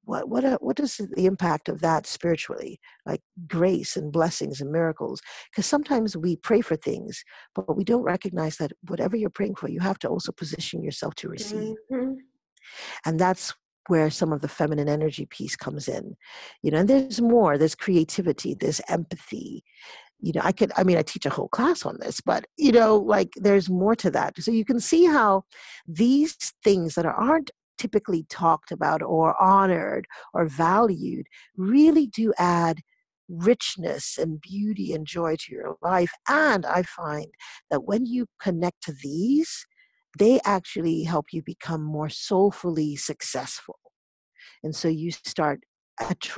what 0.08 0.28
what 0.28 0.44
uh, 0.44 0.58
what 0.60 0.80
is 0.80 0.96
the 0.96 1.26
impact 1.26 1.68
of 1.68 1.80
that 1.80 2.06
spiritually 2.06 2.80
like 3.04 3.20
grace 3.46 3.96
and 3.96 4.10
blessings 4.10 4.60
and 4.60 4.72
miracles? 4.72 5.20
Because 5.50 5.66
sometimes 5.66 6.16
we 6.16 6.36
pray 6.36 6.60
for 6.60 6.76
things 6.76 7.22
but 7.54 7.76
we 7.76 7.84
don't 7.84 8.02
recognize 8.02 8.56
that 8.56 8.72
whatever 8.88 9.16
you're 9.16 9.30
praying 9.30 9.54
for 9.54 9.68
you 9.68 9.80
have 9.80 9.98
to 10.00 10.08
also 10.08 10.32
position 10.32 10.82
yourself 10.82 11.14
to 11.16 11.28
receive. 11.28 11.76
Mm-hmm. 11.92 12.14
and 13.04 13.20
that's 13.20 13.54
where 13.88 14.10
some 14.10 14.32
of 14.32 14.42
the 14.42 14.48
feminine 14.48 14.88
energy 14.88 15.26
piece 15.26 15.56
comes 15.56 15.88
in 15.88 16.16
you 16.62 16.70
know 16.70 16.78
and 16.78 16.88
there's 16.88 17.20
more 17.20 17.56
there's 17.56 17.74
creativity 17.74 18.54
there's 18.54 18.80
empathy 18.88 19.64
you 20.20 20.32
know 20.34 20.40
i 20.44 20.52
could 20.52 20.72
i 20.76 20.82
mean 20.82 20.98
i 20.98 21.02
teach 21.02 21.26
a 21.26 21.30
whole 21.30 21.48
class 21.48 21.86
on 21.86 21.96
this 22.00 22.20
but 22.20 22.44
you 22.56 22.72
know 22.72 22.96
like 22.96 23.30
there's 23.36 23.68
more 23.70 23.94
to 23.94 24.10
that. 24.10 24.34
So 24.42 24.50
you 24.50 24.64
can 24.64 24.80
see 24.80 25.04
how 25.06 25.44
these 25.86 26.34
things 26.62 26.94
that 26.94 27.06
aren't 27.06 27.50
typically 27.78 28.24
talked 28.28 28.72
about 28.72 29.02
or 29.02 29.40
honored 29.40 30.06
or 30.34 30.46
valued 30.46 31.26
really 31.56 32.06
do 32.06 32.32
add 32.38 32.80
richness 33.28 34.18
and 34.18 34.40
beauty 34.40 34.92
and 34.92 35.06
joy 35.06 35.36
to 35.36 35.52
your 35.52 35.76
life. 35.82 36.10
And 36.28 36.64
I 36.64 36.82
find 36.82 37.26
that 37.70 37.84
when 37.84 38.06
you 38.06 38.26
connect 38.40 38.82
to 38.84 38.92
these, 38.92 39.66
they 40.18 40.40
actually 40.44 41.04
help 41.04 41.26
you 41.32 41.42
become 41.42 41.82
more 41.82 42.08
soulfully 42.08 42.96
successful. 42.96 43.78
And 44.62 44.74
so 44.74 44.88
you 44.88 45.10
start 45.10 45.60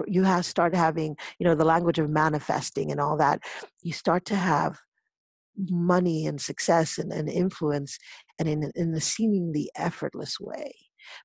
you 0.06 0.24
have 0.24 0.46
start 0.46 0.74
having 0.74 1.14
you 1.38 1.44
know 1.46 1.54
the 1.54 1.66
language 1.66 1.98
of 1.98 2.08
manifesting 2.08 2.90
and 2.90 2.98
all 2.98 3.18
that 3.18 3.42
you 3.82 3.92
start 3.92 4.24
to 4.24 4.34
have 4.34 4.78
money 5.68 6.26
and 6.26 6.40
success 6.40 6.96
and, 6.96 7.12
and 7.12 7.28
influence 7.28 7.98
and 8.38 8.48
in, 8.48 8.72
in 8.74 8.94
a 8.94 9.00
seemingly 9.00 9.70
effortless 9.76 10.40
way 10.40 10.72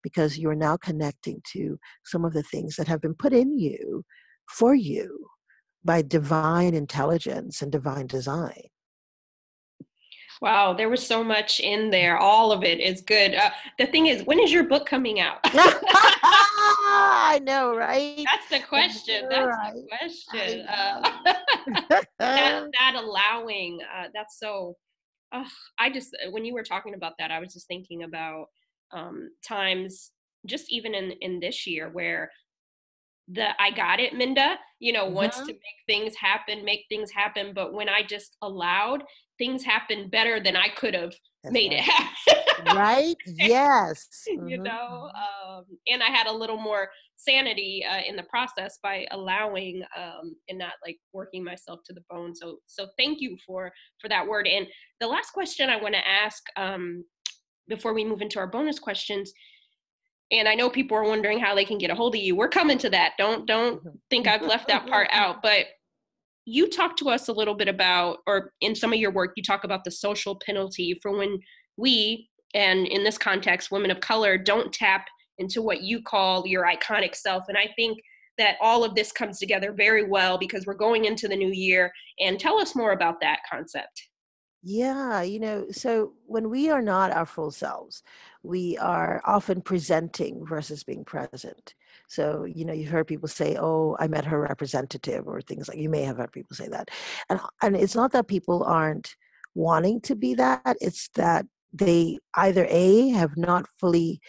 because 0.03 0.37
you're 0.37 0.55
now 0.55 0.77
connecting 0.77 1.41
to 1.53 1.77
some 2.05 2.25
of 2.25 2.33
the 2.33 2.43
things 2.43 2.75
that 2.75 2.87
have 2.87 3.01
been 3.01 3.15
put 3.15 3.33
in 3.33 3.57
you 3.57 4.03
for 4.49 4.75
you 4.75 5.27
by 5.83 6.01
divine 6.01 6.73
intelligence 6.73 7.61
and 7.61 7.71
divine 7.71 8.07
design. 8.07 8.63
Wow, 10.41 10.73
there 10.73 10.89
was 10.89 11.05
so 11.05 11.23
much 11.23 11.59
in 11.59 11.89
there. 11.89 12.17
All 12.17 12.51
of 12.51 12.63
it 12.63 12.79
is 12.79 13.01
good. 13.01 13.35
Uh, 13.35 13.51
the 13.79 13.85
thing 13.85 14.07
is, 14.07 14.23
when 14.23 14.39
is 14.39 14.51
your 14.51 14.65
book 14.65 14.85
coming 14.85 15.19
out? 15.19 15.39
I 15.43 17.39
know, 17.43 17.75
right? 17.75 18.25
That's 18.29 18.49
the 18.49 18.67
question. 18.67 19.27
That's 19.29 19.47
right. 19.47 19.73
the 19.73 19.87
question. 19.97 20.67
Uh, 20.67 21.09
that, 21.89 22.07
that, 22.19 22.95
allowing, 22.95 23.79
uh, 23.97 24.07
that's 24.13 24.39
so. 24.39 24.75
I 25.79 25.89
just, 25.89 26.15
when 26.29 26.45
you 26.45 26.53
were 26.53 26.63
talking 26.63 26.93
about 26.93 27.13
that, 27.19 27.29
I 27.29 27.39
was 27.39 27.51
just 27.51 27.67
thinking 27.67 28.03
about 28.03 28.45
um, 28.95 29.29
times 29.47 30.11
just 30.45 30.71
even 30.71 30.95
in 30.95 31.11
in 31.21 31.39
this 31.39 31.67
year 31.67 31.89
where 31.91 32.29
the 33.27 33.49
I 33.59 33.71
got 33.71 33.99
it 33.99 34.13
Minda, 34.13 34.57
you 34.79 34.93
know, 34.93 35.05
mm-hmm. 35.05 35.15
wants 35.15 35.39
to 35.39 35.47
make 35.47 35.59
things 35.87 36.15
happen, 36.15 36.63
make 36.63 36.85
things 36.89 37.11
happen. 37.11 37.53
But 37.55 37.73
when 37.73 37.89
I 37.89 38.03
just 38.03 38.37
allowed, 38.41 39.03
things 39.37 39.63
happen 39.63 40.09
better 40.09 40.39
than 40.39 40.55
I 40.55 40.69
could 40.69 40.93
have 40.93 41.13
made 41.43 41.71
right. 41.71 41.79
it 41.79 41.83
happen. 41.83 42.77
right? 42.77 43.15
Yes. 43.25 44.07
Mm-hmm. 44.29 44.47
You 44.55 44.59
know, 44.59 45.09
um, 45.15 45.63
and 45.87 46.03
I 46.03 46.07
had 46.07 46.27
a 46.27 46.33
little 46.33 46.57
more 46.57 46.89
sanity 47.15 47.83
uh, 47.89 48.01
in 48.07 48.15
the 48.15 48.23
process 48.23 48.77
by 48.83 49.05
allowing 49.11 49.81
um, 49.97 50.35
and 50.49 50.59
not 50.59 50.73
like 50.85 50.97
working 51.13 51.43
myself 51.43 51.79
to 51.85 51.93
the 51.93 52.03
bone. 52.09 52.35
So, 52.35 52.59
so 52.67 52.87
thank 52.97 53.21
you 53.21 53.37
for 53.45 53.71
for 53.99 54.07
that 54.09 54.27
word. 54.27 54.47
And 54.47 54.67
the 54.99 55.07
last 55.07 55.31
question 55.31 55.69
I 55.69 55.81
want 55.81 55.95
to 55.95 56.07
ask 56.07 56.43
um, 56.57 57.03
before 57.67 57.93
we 57.93 58.05
move 58.05 58.21
into 58.21 58.39
our 58.39 58.47
bonus 58.47 58.79
questions. 58.79 59.33
And 60.31 60.47
i 60.47 60.55
know 60.55 60.69
people 60.69 60.97
are 60.97 61.03
wondering 61.03 61.39
how 61.39 61.53
they 61.53 61.65
can 61.65 61.77
get 61.77 61.91
a 61.91 61.95
hold 61.95 62.15
of 62.15 62.21
you. 62.21 62.35
We're 62.35 62.49
coming 62.49 62.77
to 62.79 62.89
that. 62.89 63.13
Don't 63.17 63.45
don't 63.45 63.79
mm-hmm. 63.79 63.97
think 64.09 64.27
i've 64.27 64.41
left 64.41 64.67
that 64.67 64.87
part 64.87 65.07
out. 65.11 65.41
But 65.41 65.65
you 66.45 66.69
talk 66.69 66.95
to 66.97 67.09
us 67.09 67.27
a 67.27 67.33
little 67.33 67.55
bit 67.55 67.67
about 67.67 68.19
or 68.27 68.51
in 68.61 68.75
some 68.75 68.93
of 68.93 68.99
your 68.99 69.11
work 69.11 69.33
you 69.35 69.43
talk 69.43 69.63
about 69.63 69.83
the 69.83 69.91
social 69.91 70.39
penalty 70.45 70.99
for 71.01 71.17
when 71.17 71.39
we 71.77 72.29
and 72.53 72.87
in 72.87 73.03
this 73.03 73.17
context 73.17 73.71
women 73.71 73.89
of 73.89 73.99
color 73.99 74.37
don't 74.37 74.71
tap 74.71 75.07
into 75.39 75.61
what 75.61 75.81
you 75.81 76.01
call 76.01 76.47
your 76.47 76.65
iconic 76.65 77.15
self. 77.15 77.43
And 77.47 77.57
i 77.57 77.69
think 77.75 77.99
that 78.37 78.57
all 78.61 78.83
of 78.83 78.95
this 78.95 79.11
comes 79.11 79.39
together 79.39 79.71
very 79.71 80.07
well 80.07 80.37
because 80.37 80.65
we're 80.65 80.73
going 80.73 81.05
into 81.05 81.27
the 81.27 81.35
new 81.35 81.51
year. 81.51 81.91
And 82.19 82.39
tell 82.39 82.59
us 82.59 82.75
more 82.75 82.91
about 82.91 83.21
that 83.21 83.39
concept 83.49 84.09
yeah, 84.67 85.21
you 85.21 85.39
know, 85.39 85.67
so 85.71 86.13
when 86.25 86.49
we 86.49 86.71
are 86.71 86.81
not 86.81 87.11
our 87.11 87.27
full 87.27 87.51
selves, 87.51 88.01
we 88.41 88.75
are 88.79 89.21
often 89.23 89.61
presenting 89.61 90.43
versus 90.43 90.83
being 90.83 91.05
present. 91.05 91.75
So, 92.07 92.45
you 92.45 92.65
know, 92.65 92.73
you've 92.73 92.89
heard 92.89 93.05
people 93.05 93.27
say, 93.29 93.57
"Oh, 93.59 93.95
I 93.99 94.07
met 94.07 94.25
her 94.25 94.41
representative," 94.41 95.27
or 95.27 95.39
things 95.39 95.67
like 95.67 95.77
you 95.77 95.89
may 95.89 96.01
have 96.01 96.17
heard 96.17 96.31
people 96.31 96.55
say 96.55 96.67
that. 96.69 96.89
And 97.29 97.39
and 97.61 97.75
it's 97.75 97.95
not 97.95 98.11
that 98.13 98.27
people 98.27 98.63
aren't 98.63 99.15
wanting 99.53 100.01
to 100.01 100.15
be 100.15 100.33
that, 100.35 100.77
it's 100.81 101.09
that 101.15 101.45
they 101.71 102.17
either 102.35 102.65
A 102.69 103.09
have 103.09 103.37
not 103.37 103.67
fully 103.79 104.19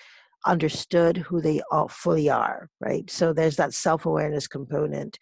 understood 0.46 1.16
who 1.16 1.40
they 1.40 1.62
all 1.70 1.88
fully 1.88 2.28
are, 2.30 2.68
right? 2.80 3.10
So 3.10 3.32
there's 3.32 3.56
that 3.56 3.74
self-awareness 3.74 4.48
component 4.48 5.18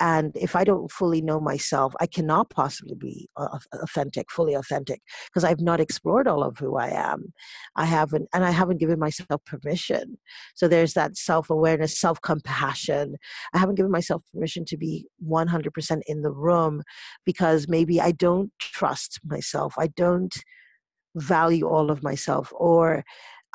and 0.00 0.36
if 0.36 0.54
i 0.54 0.64
don't 0.64 0.90
fully 0.90 1.20
know 1.22 1.40
myself 1.40 1.94
i 2.00 2.06
cannot 2.06 2.50
possibly 2.50 2.94
be 2.94 3.28
authentic 3.36 4.30
fully 4.30 4.54
authentic 4.54 5.00
because 5.26 5.44
i've 5.44 5.60
not 5.60 5.80
explored 5.80 6.28
all 6.28 6.42
of 6.42 6.58
who 6.58 6.76
i 6.76 6.88
am. 6.88 7.32
I 7.76 7.84
haven't 7.84 8.28
and 8.32 8.44
i 8.44 8.50
haven't 8.50 8.78
given 8.78 8.98
myself 8.98 9.44
permission. 9.44 10.18
So 10.54 10.68
there's 10.68 10.94
that 10.94 11.16
self-awareness 11.16 11.98
self-compassion. 11.98 13.16
I 13.54 13.58
haven't 13.58 13.76
given 13.76 13.92
myself 13.92 14.22
permission 14.32 14.64
to 14.66 14.76
be 14.76 15.06
100% 15.26 16.00
in 16.06 16.22
the 16.22 16.30
room 16.30 16.82
because 17.24 17.68
maybe 17.68 18.00
i 18.00 18.12
don't 18.12 18.52
trust 18.58 19.20
myself 19.24 19.74
i 19.78 19.86
don't 19.86 20.36
value 21.16 21.66
all 21.66 21.90
of 21.90 22.02
myself 22.02 22.52
or 22.54 23.04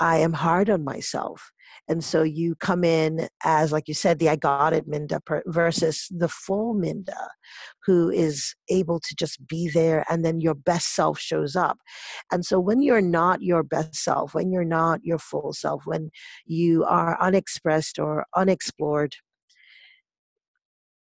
i 0.02 0.18
am 0.18 0.34
hard 0.34 0.70
on 0.70 0.84
myself 0.84 1.52
and 1.88 2.04
so 2.04 2.24
you 2.24 2.56
come 2.56 2.84
in 2.84 3.28
as, 3.44 3.72
like 3.72 3.88
you 3.88 3.94
said, 3.94 4.20
the 4.20 4.30
I 4.30 4.36
got 4.36 4.74
it 4.74 4.88
Minda 4.88 5.20
versus 5.48 6.08
the 6.10 6.30
full 6.30 6.74
Minda 6.74 7.30
who 7.86 8.10
is 8.10 8.56
able 8.70 9.00
to 9.00 9.16
just 9.16 9.46
be 9.48 9.68
there 9.68 10.06
and 10.10 10.24
then 10.24 10.40
your 10.40 10.54
best 10.54 10.96
self 10.96 11.20
shows 11.20 11.56
up. 11.56 11.80
And 12.32 12.46
so 12.46 12.60
when 12.60 12.82
you're 12.82 13.02
not 13.02 13.42
your 13.42 13.64
best 13.64 13.96
self, 13.96 14.34
when 14.34 14.52
you're 14.52 14.64
not 14.64 15.04
your 15.04 15.18
full 15.18 15.54
self, 15.54 15.86
when 15.86 16.12
you 16.46 16.84
are 16.86 17.22
unexpressed 17.22 18.00
or 18.00 18.26
unexplored, 18.36 19.16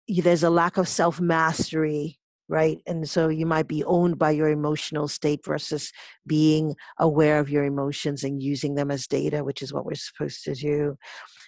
there's 0.07 0.43
a 0.43 0.49
lack 0.49 0.77
of 0.77 0.87
self 0.87 1.21
mastery 1.21 2.19
right? 2.51 2.79
And 2.85 3.09
so 3.09 3.29
you 3.29 3.45
might 3.45 3.67
be 3.67 3.83
owned 3.85 4.19
by 4.19 4.31
your 4.31 4.49
emotional 4.49 5.07
state 5.07 5.39
versus 5.45 5.91
being 6.27 6.75
aware 6.99 7.39
of 7.39 7.49
your 7.49 7.63
emotions 7.63 8.25
and 8.25 8.43
using 8.43 8.75
them 8.75 8.91
as 8.91 9.07
data, 9.07 9.43
which 9.43 9.61
is 9.61 9.71
what 9.73 9.85
we're 9.85 9.95
supposed 9.95 10.43
to 10.43 10.53
do. 10.53 10.97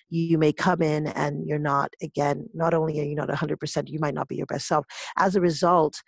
You 0.09 0.37
may 0.37 0.53
come 0.53 0.81
in 0.81 1.07
and 1.07 1.45
you're 1.45 1.59
not, 1.59 1.93
again, 2.01 2.47
not 2.53 2.73
only 2.73 2.99
are 3.01 3.03
you 3.03 3.15
not 3.15 3.27
100%, 3.27 3.89
you 3.89 3.99
might 3.99 4.13
not 4.13 4.29
be 4.29 4.37
your 4.37 4.45
best 4.45 4.67
self. 4.67 4.85
As 5.17 5.35
a 5.35 5.41
result, 5.41 6.01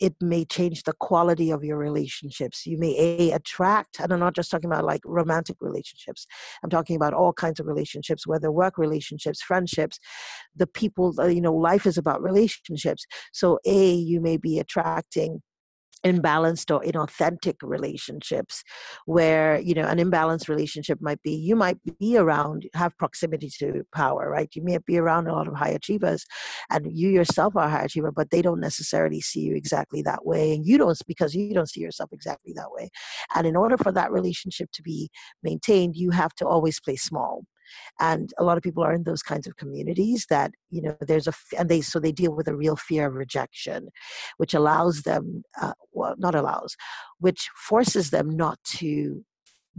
it 0.00 0.14
may 0.20 0.44
change 0.44 0.82
the 0.82 0.92
quality 0.92 1.50
of 1.50 1.64
your 1.64 1.78
relationships. 1.78 2.66
You 2.66 2.78
may 2.78 2.94
a 2.98 3.32
attract, 3.32 4.00
and 4.00 4.12
I'm 4.12 4.20
not 4.20 4.34
just 4.34 4.50
talking 4.50 4.70
about 4.70 4.84
like 4.84 5.00
romantic 5.04 5.56
relationships. 5.60 6.26
I'm 6.62 6.70
talking 6.70 6.96
about 6.96 7.14
all 7.14 7.32
kinds 7.32 7.60
of 7.60 7.66
relationships, 7.66 8.26
whether 8.26 8.50
work 8.50 8.78
relationships, 8.78 9.42
friendships, 9.42 9.98
the 10.54 10.66
people. 10.66 11.14
Uh, 11.18 11.26
you 11.26 11.40
know, 11.40 11.54
life 11.54 11.86
is 11.86 11.98
about 11.98 12.22
relationships. 12.22 13.06
So 13.32 13.58
a 13.64 13.92
you 13.94 14.20
may 14.20 14.36
be 14.36 14.58
attracting 14.58 15.42
imbalanced 16.06 16.74
or 16.74 16.82
inauthentic 16.82 17.56
relationships 17.62 18.62
where 19.06 19.58
you 19.58 19.74
know 19.74 19.86
an 19.86 19.98
imbalanced 19.98 20.48
relationship 20.48 20.98
might 21.00 21.20
be 21.22 21.32
you 21.32 21.56
might 21.56 21.78
be 21.98 22.16
around 22.16 22.68
have 22.74 22.96
proximity 22.98 23.50
to 23.58 23.84
power 23.94 24.30
right? 24.30 24.48
You 24.54 24.62
may 24.62 24.78
be 24.86 24.98
around 24.98 25.26
a 25.28 25.32
lot 25.32 25.48
of 25.48 25.54
high 25.54 25.70
achievers 25.70 26.24
and 26.70 26.86
you 26.90 27.08
yourself 27.08 27.56
are 27.56 27.66
a 27.66 27.70
high 27.70 27.84
achiever 27.84 28.12
but 28.12 28.30
they 28.30 28.42
don't 28.42 28.60
necessarily 28.60 29.20
see 29.20 29.40
you 29.40 29.54
exactly 29.54 30.02
that 30.02 30.24
way 30.24 30.54
and 30.54 30.66
you 30.66 30.78
don't 30.78 30.96
because 31.06 31.34
you 31.34 31.52
don't 31.52 31.68
see 31.68 31.80
yourself 31.80 32.10
exactly 32.12 32.52
that 32.54 32.70
way. 32.70 32.90
And 33.34 33.46
in 33.46 33.56
order 33.56 33.76
for 33.76 33.92
that 33.92 34.12
relationship 34.12 34.70
to 34.72 34.82
be 34.82 35.10
maintained 35.42 35.96
you 35.96 36.10
have 36.10 36.34
to 36.36 36.46
always 36.46 36.80
play 36.80 36.96
small 36.96 37.44
and 38.00 38.32
a 38.38 38.44
lot 38.44 38.56
of 38.56 38.62
people 38.62 38.82
are 38.82 38.92
in 38.92 39.04
those 39.04 39.22
kinds 39.22 39.46
of 39.46 39.56
communities 39.56 40.26
that 40.28 40.52
you 40.70 40.82
know 40.82 40.96
there's 41.00 41.26
a 41.26 41.32
and 41.58 41.68
they 41.68 41.80
so 41.80 41.98
they 41.98 42.12
deal 42.12 42.34
with 42.34 42.48
a 42.48 42.56
real 42.56 42.76
fear 42.76 43.06
of 43.06 43.14
rejection 43.14 43.88
which 44.36 44.54
allows 44.54 45.02
them 45.02 45.42
uh, 45.60 45.72
well 45.92 46.14
not 46.18 46.34
allows 46.34 46.76
which 47.18 47.48
forces 47.56 48.10
them 48.10 48.30
not 48.36 48.58
to 48.64 49.24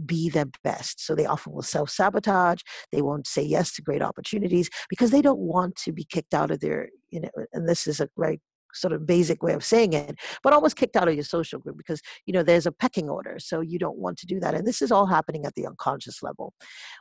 be 0.04 0.28
their 0.28 0.46
best. 0.62 1.04
So 1.04 1.14
they 1.14 1.26
often 1.26 1.52
will 1.52 1.62
self 1.62 1.90
sabotage. 1.90 2.60
They 2.92 3.02
won't 3.02 3.26
say 3.26 3.42
yes 3.42 3.72
to 3.74 3.82
great 3.82 4.02
opportunities 4.02 4.70
because 4.88 5.10
they 5.10 5.22
don't 5.22 5.40
want 5.40 5.76
to 5.76 5.92
be 5.92 6.04
kicked 6.04 6.34
out 6.34 6.50
of 6.50 6.60
their, 6.60 6.88
you 7.10 7.20
know, 7.20 7.30
and 7.52 7.68
this 7.68 7.86
is 7.86 8.00
a 8.00 8.08
very 8.16 8.40
sort 8.78 8.92
of 8.92 9.06
basic 9.06 9.42
way 9.42 9.52
of 9.52 9.64
saying 9.64 9.92
it, 9.92 10.18
but 10.42 10.52
almost 10.52 10.76
kicked 10.76 10.96
out 10.96 11.08
of 11.08 11.14
your 11.14 11.24
social 11.24 11.58
group 11.58 11.76
because 11.76 12.00
you 12.26 12.32
know 12.32 12.42
there's 12.42 12.66
a 12.66 12.72
pecking 12.72 13.08
order, 13.08 13.38
so 13.38 13.60
you 13.60 13.78
don't 13.78 13.98
want 13.98 14.18
to 14.18 14.26
do 14.26 14.40
that. 14.40 14.54
And 14.54 14.66
this 14.66 14.82
is 14.82 14.92
all 14.92 15.06
happening 15.06 15.44
at 15.44 15.54
the 15.54 15.66
unconscious 15.66 16.22
level. 16.22 16.54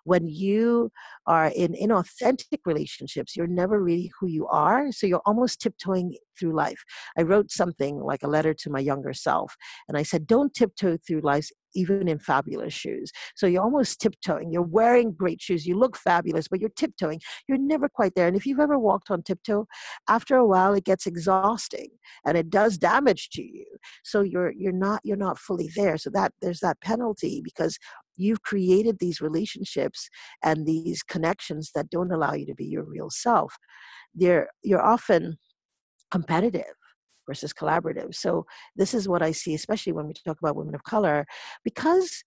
When 0.04 0.28
you 0.28 0.92
are 1.26 1.48
in 1.48 1.74
inauthentic 1.74 2.60
relationships, 2.66 3.36
you're 3.36 3.48
never 3.48 3.82
really 3.82 4.12
who 4.20 4.28
you 4.28 4.48
are, 4.48 4.92
so 4.92 5.08
you're 5.08 5.22
almost 5.26 5.62
tiptoeing 5.62 6.18
through 6.40 6.56
life. 6.56 6.84
I 7.18 7.24
wrote 7.24 7.52
something 7.52 8.00
like 8.00 8.24
a 8.24 8.28
letter 8.28 8.54
to 8.54 8.70
my 8.70 8.80
younger 8.80 9.14
self, 9.14 9.56
and 9.88 9.98
I 9.98 10.04
said, 10.04 10.28
"Don't 10.28 10.54
tiptoe 10.54 10.98
through 10.98 11.22
life 11.22 11.50
even 11.78 12.08
in 12.08 12.18
fabulous 12.18 12.74
shoes. 12.74 13.12
So 13.36 13.46
you're 13.46 13.64
almost 13.64 14.02
tiptoeing. 14.02 14.52
You're 14.52 14.64
wearing 14.64 15.12
great 15.12 15.42
shoes. 15.42 15.66
You 15.66 15.78
look 15.78 15.96
fabulous, 15.96 16.48
but 16.48 16.60
you're 16.60 16.72
tiptoeing. 16.76 17.22
You're 17.48 17.60
never 17.60 17.88
quite 17.88 18.16
there. 18.16 18.28
And 18.28 18.36
if 18.36 18.46
you've 18.46 18.60
ever 18.60 18.80
walked 18.80 19.12
on 19.12 19.22
tiptoe, 19.22 19.68
after 20.10 20.36
a 20.36 20.46
while 20.46 20.74
it 20.74 20.84
gets 20.84 21.06
exhausting 21.06 21.90
and 22.26 22.38
it 22.38 22.50
does 22.50 22.78
damage 22.78 23.30
to 23.32 23.44
you. 23.44 23.66
So 24.04 24.22
you're 24.22 24.52
you're 24.52 24.72
not 24.72 25.02
you're 25.04 25.18
not 25.18 25.38
fully 25.38 25.70
there. 25.76 25.98
So 25.98 26.10
that 26.12 26.34
there's 26.42 26.62
that 26.62 26.82
penalty 26.82 27.42
because 27.44 27.78
you've 28.16 28.42
created 28.42 28.98
these 29.00 29.22
relationships 29.22 30.10
and 30.44 30.66
these 30.66 31.04
connections 31.04 31.72
that 31.76 31.90
don't 31.90 32.12
allow 32.12 32.34
you 32.34 32.48
to 32.48 32.56
be 32.56 32.66
your 32.66 32.84
real 32.84 33.10
self. 33.10 33.56
They're 34.16 34.50
you're 34.64 34.86
often 34.86 35.38
competitive 36.10 36.64
versus 37.28 37.54
collaborative. 37.54 38.16
So 38.16 38.46
this 38.76 38.94
is 38.94 39.08
what 39.08 39.22
I 39.22 39.32
see, 39.32 39.54
especially 39.54 39.94
when 39.94 40.08
we 40.08 40.14
talk 40.14 40.40
about 40.40 40.56
women 40.56 40.76
of 40.76 40.84
color, 40.84 41.26
because 41.64 42.24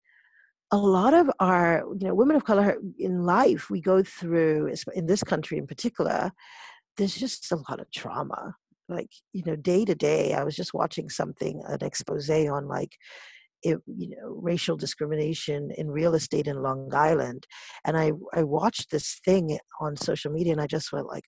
a 0.72 0.76
lot 0.76 1.14
of 1.14 1.30
our 1.40 1.84
you 1.98 2.06
know 2.06 2.14
women 2.14 2.36
of 2.36 2.44
color 2.44 2.76
in 2.98 3.24
life 3.24 3.70
we 3.70 3.80
go 3.80 4.02
through 4.02 4.72
in 4.94 5.06
this 5.06 5.22
country 5.22 5.58
in 5.58 5.66
particular 5.66 6.30
there's 6.96 7.16
just 7.16 7.50
a 7.50 7.56
lot 7.68 7.80
of 7.80 7.90
trauma 7.90 8.54
like 8.88 9.10
you 9.32 9.42
know 9.44 9.56
day 9.56 9.84
to 9.84 9.94
day 9.94 10.32
i 10.32 10.44
was 10.44 10.54
just 10.54 10.74
watching 10.74 11.08
something 11.08 11.62
an 11.66 11.78
expose 11.82 12.30
on 12.30 12.68
like 12.68 12.96
it, 13.62 13.78
you 13.86 14.10
know 14.10 14.38
racial 14.40 14.76
discrimination 14.76 15.70
in 15.76 15.90
real 15.90 16.14
estate 16.14 16.46
in 16.46 16.62
Long 16.62 16.92
Island, 16.94 17.46
and 17.84 17.96
I 17.96 18.12
I 18.34 18.42
watched 18.42 18.90
this 18.90 19.20
thing 19.24 19.58
on 19.80 19.96
social 19.96 20.32
media 20.32 20.52
and 20.52 20.60
I 20.60 20.66
just 20.66 20.92
went 20.92 21.06
like, 21.06 21.24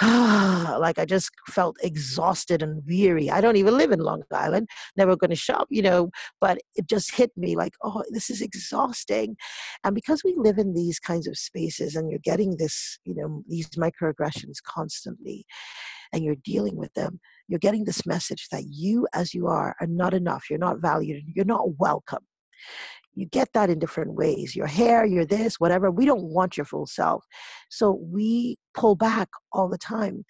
ah, 0.00 0.76
like 0.80 0.98
I 0.98 1.04
just 1.04 1.30
felt 1.50 1.76
exhausted 1.82 2.62
and 2.62 2.82
weary. 2.86 3.30
I 3.30 3.40
don't 3.40 3.56
even 3.56 3.76
live 3.76 3.92
in 3.92 4.00
Long 4.00 4.22
Island, 4.32 4.68
never 4.96 5.16
going 5.16 5.30
to 5.30 5.36
shop, 5.36 5.68
you 5.70 5.82
know, 5.82 6.10
but 6.40 6.58
it 6.76 6.88
just 6.88 7.14
hit 7.14 7.30
me 7.36 7.56
like, 7.56 7.74
oh, 7.82 8.02
this 8.10 8.30
is 8.30 8.40
exhausting, 8.40 9.36
and 9.84 9.94
because 9.94 10.22
we 10.24 10.34
live 10.36 10.58
in 10.58 10.74
these 10.74 10.98
kinds 10.98 11.26
of 11.26 11.38
spaces 11.38 11.96
and 11.96 12.10
you're 12.10 12.20
getting 12.20 12.56
this, 12.56 12.98
you 13.04 13.14
know, 13.14 13.42
these 13.48 13.68
microaggressions 13.70 14.62
constantly, 14.66 15.46
and 16.12 16.24
you're 16.24 16.36
dealing 16.44 16.76
with 16.76 16.92
them 16.94 17.20
you're 17.48 17.58
getting 17.58 17.84
this 17.84 18.06
message 18.06 18.48
that 18.50 18.64
you, 18.68 19.06
as 19.12 19.34
you 19.34 19.46
are, 19.46 19.76
are 19.80 19.86
not 19.86 20.14
enough. 20.14 20.44
You're 20.48 20.58
not 20.58 20.80
valued. 20.80 21.24
You're 21.34 21.44
not 21.44 21.78
welcome. 21.78 22.24
You 23.14 23.26
get 23.26 23.48
that 23.54 23.70
in 23.70 23.78
different 23.78 24.14
ways. 24.14 24.56
Your 24.56 24.66
hair, 24.66 25.04
your 25.04 25.24
this, 25.24 25.60
whatever. 25.60 25.90
We 25.90 26.06
don't 26.06 26.24
want 26.24 26.56
your 26.56 26.66
full 26.66 26.86
self. 26.86 27.24
So 27.70 28.00
we 28.02 28.56
pull 28.74 28.96
back 28.96 29.28
all 29.52 29.68
the 29.68 29.78
time 29.78 30.24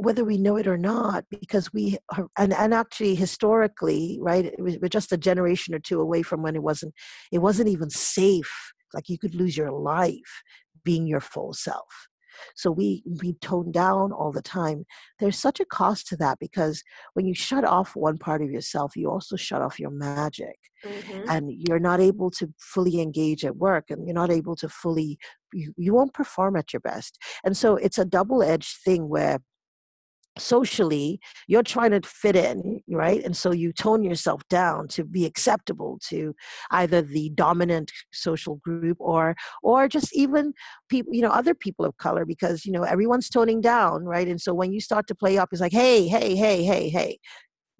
whether 0.00 0.24
we 0.24 0.38
know 0.38 0.56
it 0.56 0.66
or 0.66 0.78
not 0.78 1.24
because 1.28 1.70
we 1.74 1.98
and, 2.38 2.54
and 2.54 2.72
actually 2.72 3.14
historically 3.14 4.18
right 4.22 4.54
we're 4.58 4.88
just 4.88 5.12
a 5.12 5.18
generation 5.18 5.74
or 5.74 5.78
two 5.78 6.00
away 6.00 6.22
from 6.22 6.42
when 6.42 6.56
it 6.56 6.62
wasn't 6.62 6.94
it 7.30 7.38
wasn't 7.38 7.68
even 7.68 7.90
safe 7.90 8.72
like 8.94 9.10
you 9.10 9.18
could 9.18 9.34
lose 9.34 9.58
your 9.58 9.70
life 9.70 10.42
being 10.84 11.06
your 11.06 11.20
full 11.20 11.52
self 11.52 12.08
so 12.54 12.70
we 12.70 13.02
we 13.22 13.34
tone 13.34 13.70
down 13.70 14.12
all 14.12 14.32
the 14.32 14.42
time 14.42 14.84
there's 15.18 15.38
such 15.38 15.60
a 15.60 15.64
cost 15.64 16.06
to 16.06 16.16
that 16.16 16.38
because 16.38 16.82
when 17.14 17.26
you 17.26 17.34
shut 17.34 17.64
off 17.64 17.96
one 17.96 18.18
part 18.18 18.42
of 18.42 18.50
yourself 18.50 18.96
you 18.96 19.10
also 19.10 19.36
shut 19.36 19.62
off 19.62 19.78
your 19.78 19.90
magic 19.90 20.56
mm-hmm. 20.84 21.28
and 21.28 21.50
you're 21.50 21.78
not 21.78 22.00
able 22.00 22.30
to 22.30 22.52
fully 22.58 23.00
engage 23.00 23.44
at 23.44 23.56
work 23.56 23.90
and 23.90 24.06
you're 24.06 24.14
not 24.14 24.30
able 24.30 24.56
to 24.56 24.68
fully 24.68 25.18
you, 25.52 25.72
you 25.76 25.92
won't 25.92 26.14
perform 26.14 26.56
at 26.56 26.72
your 26.72 26.80
best 26.80 27.18
and 27.44 27.56
so 27.56 27.76
it's 27.76 27.98
a 27.98 28.04
double-edged 28.04 28.76
thing 28.84 29.08
where 29.08 29.38
socially 30.38 31.20
you're 31.48 31.62
trying 31.62 31.90
to 31.90 32.00
fit 32.08 32.36
in 32.36 32.80
right? 32.88 33.22
And 33.24 33.36
so 33.36 33.52
you 33.52 33.72
tone 33.72 34.02
yourself 34.02 34.42
down 34.48 34.88
to 34.88 35.04
be 35.04 35.26
acceptable 35.26 35.98
to 36.08 36.34
either 36.70 37.02
the 37.02 37.30
dominant 37.30 37.90
social 38.12 38.56
group 38.56 38.96
or 39.00 39.34
or 39.62 39.88
just 39.88 40.14
even 40.14 40.52
people 40.88 41.12
you 41.14 41.22
know 41.22 41.30
other 41.30 41.54
people 41.54 41.84
of 41.84 41.96
color 41.96 42.24
because 42.24 42.64
you 42.64 42.72
know 42.72 42.84
everyone's 42.84 43.28
toning 43.28 43.60
down 43.60 44.04
right? 44.04 44.28
And 44.28 44.40
so 44.40 44.54
when 44.54 44.72
you 44.72 44.80
start 44.80 45.06
to 45.08 45.14
play 45.14 45.38
up 45.38 45.48
it's 45.52 45.60
like 45.60 45.72
hey 45.72 46.06
hey 46.06 46.36
hey 46.36 46.64
hey 46.64 46.88
hey 46.88 47.18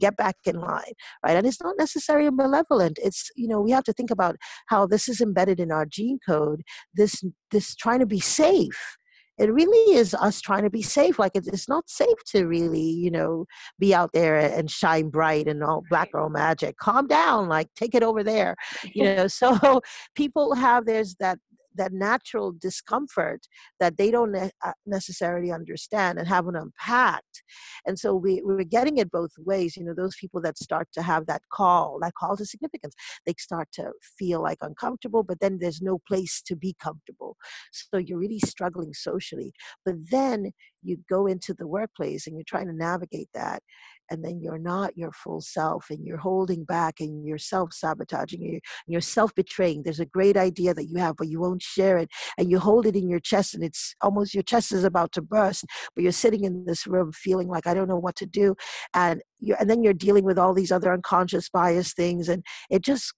get 0.01 0.17
back 0.17 0.37
in 0.45 0.57
line 0.57 0.95
right? 1.25 1.37
And 1.37 1.47
it's 1.47 1.63
not 1.63 1.77
necessarily 1.79 2.31
malevolent. 2.31 2.99
It's 3.03 3.31
you 3.37 3.47
know 3.47 3.61
we 3.61 3.71
have 3.71 3.85
to 3.85 3.93
think 3.93 4.11
about 4.11 4.37
how 4.67 4.87
this 4.87 5.09
is 5.09 5.21
embedded 5.21 5.61
in 5.61 5.71
our 5.71 5.87
gene 5.87 6.19
code 6.27 6.63
this 6.95 7.23
this 7.51 7.75
trying 7.75 8.01
to 8.01 8.07
be 8.07 8.21
safe 8.21 8.97
it 9.41 9.51
really 9.53 9.95
is 9.97 10.13
us 10.13 10.41
trying 10.41 10.65
to 10.65 10.71
be 10.71 10.83
safe. 10.83 11.19
Like 11.19 11.33
it's 11.35 11.69
not 11.69 11.89
safe 11.89 12.19
to 12.27 12.45
really, 12.45 12.81
you 12.83 13.11
know, 13.11 13.47
be 13.79 13.95
out 13.95 14.11
there 14.13 14.37
and 14.37 14.71
shine 14.71 15.09
bright 15.09 15.49
and 15.49 15.65
all 15.65 15.83
black 15.89 16.13
girl 16.13 16.29
magic. 16.29 16.77
Calm 16.77 17.07
down, 17.07 17.49
like 17.49 17.69
take 17.75 17.95
it 17.95 18.03
over 18.03 18.23
there, 18.23 18.55
you 18.93 19.05
know. 19.17 19.27
So 19.41 19.81
people 20.15 20.55
have 20.55 20.85
there's 20.85 21.15
that 21.19 21.39
that 21.75 21.93
natural 21.93 22.53
discomfort 22.53 23.47
that 23.79 23.97
they 23.97 24.11
don't 24.11 24.33
ne- 24.33 24.51
uh, 24.65 24.73
necessarily 24.87 25.53
understand 25.53 26.19
and 26.19 26.29
haven't 26.29 26.57
unpacked. 26.57 27.43
And 27.87 27.99
so 27.99 28.15
we, 28.15 28.41
we're 28.45 28.65
getting 28.65 28.99
it 28.99 29.11
both 29.11 29.31
ways 29.39 29.77
you 29.77 29.85
know 29.85 29.95
those 29.95 30.17
people 30.17 30.41
that 30.43 30.59
start 30.59 30.89
to 30.95 31.03
have 31.03 31.27
that 31.27 31.43
call 31.53 31.99
that 32.03 32.15
call 32.15 32.37
to 32.37 32.45
significance 32.45 32.95
they 33.27 33.35
start 33.39 33.69
to 33.73 33.93
feel 34.19 34.43
like 34.43 34.59
uncomfortable 34.61 35.23
but 35.23 35.41
then 35.41 35.59
there's 35.61 35.81
no 35.83 35.99
place 36.07 36.43
to 36.47 36.57
be 36.57 36.75
comfortable. 36.83 37.37
So 37.73 37.99
you're 37.99 38.19
really 38.19 38.41
struggling 38.41 38.93
socially 38.93 39.53
but 39.85 39.95
then 40.11 40.53
you 40.83 40.99
go 41.09 41.27
into 41.27 41.55
the 41.55 41.67
workplace 41.67 42.27
and 42.27 42.37
you're 42.37 42.45
trying 42.47 42.67
to 42.67 42.73
navigate 42.75 43.29
that 43.35 43.63
and 44.11 44.25
then 44.25 44.41
you're 44.41 44.59
not 44.59 44.97
your 44.97 45.13
full 45.13 45.41
self 45.41 45.87
and 45.91 46.05
you're 46.05 46.19
holding 46.19 46.65
back 46.65 47.01
and 47.01 47.25
you're 47.25 47.39
self-sabotaging 47.39 48.45
and 48.45 48.61
you're 48.87 49.01
self-betraying. 49.01 49.83
There's 49.83 50.01
a 50.01 50.07
great 50.07 50.37
idea 50.37 50.75
that 50.75 50.89
you 50.89 50.99
have 50.99 51.17
but 51.17 51.29
you 51.29 51.41
won't 51.41 51.63
share 51.63 51.99
it 51.99 52.09
and 52.39 52.51
you 52.51 52.59
hold 52.59 52.87
it 52.87 52.97
in 52.97 53.09
your 53.09 53.21
chest 53.21 53.55
and 53.55 53.63
it's 53.63 53.95
almost 54.01 54.35
your 54.35 54.43
chest 54.43 54.73
is 54.73 54.85
about 54.85 55.13
to 55.13 55.23
burst 55.23 55.65
but 55.95 56.03
you're 56.03 56.13
sitting 56.13 56.45
in 56.45 56.65
this 56.67 56.87
room 56.87 57.13
feeling 57.13 57.49
like 57.49 57.67
i 57.67 57.75
don't 57.75 57.89
know 57.89 57.99
what 57.99 58.17
to 58.17 58.27
do 58.27 58.55
and 58.95 59.23
you 59.39 59.55
and 59.59 59.69
then 59.69 59.83
you're 59.83 59.93
dealing 59.93 60.25
with 60.25 60.39
all 60.39 60.55
these 60.55 60.73
other 60.73 60.93
unconscious 60.93 61.49
bias 61.49 61.93
things 61.93 62.29
and 62.29 62.45
it 62.71 62.83
just 62.83 63.13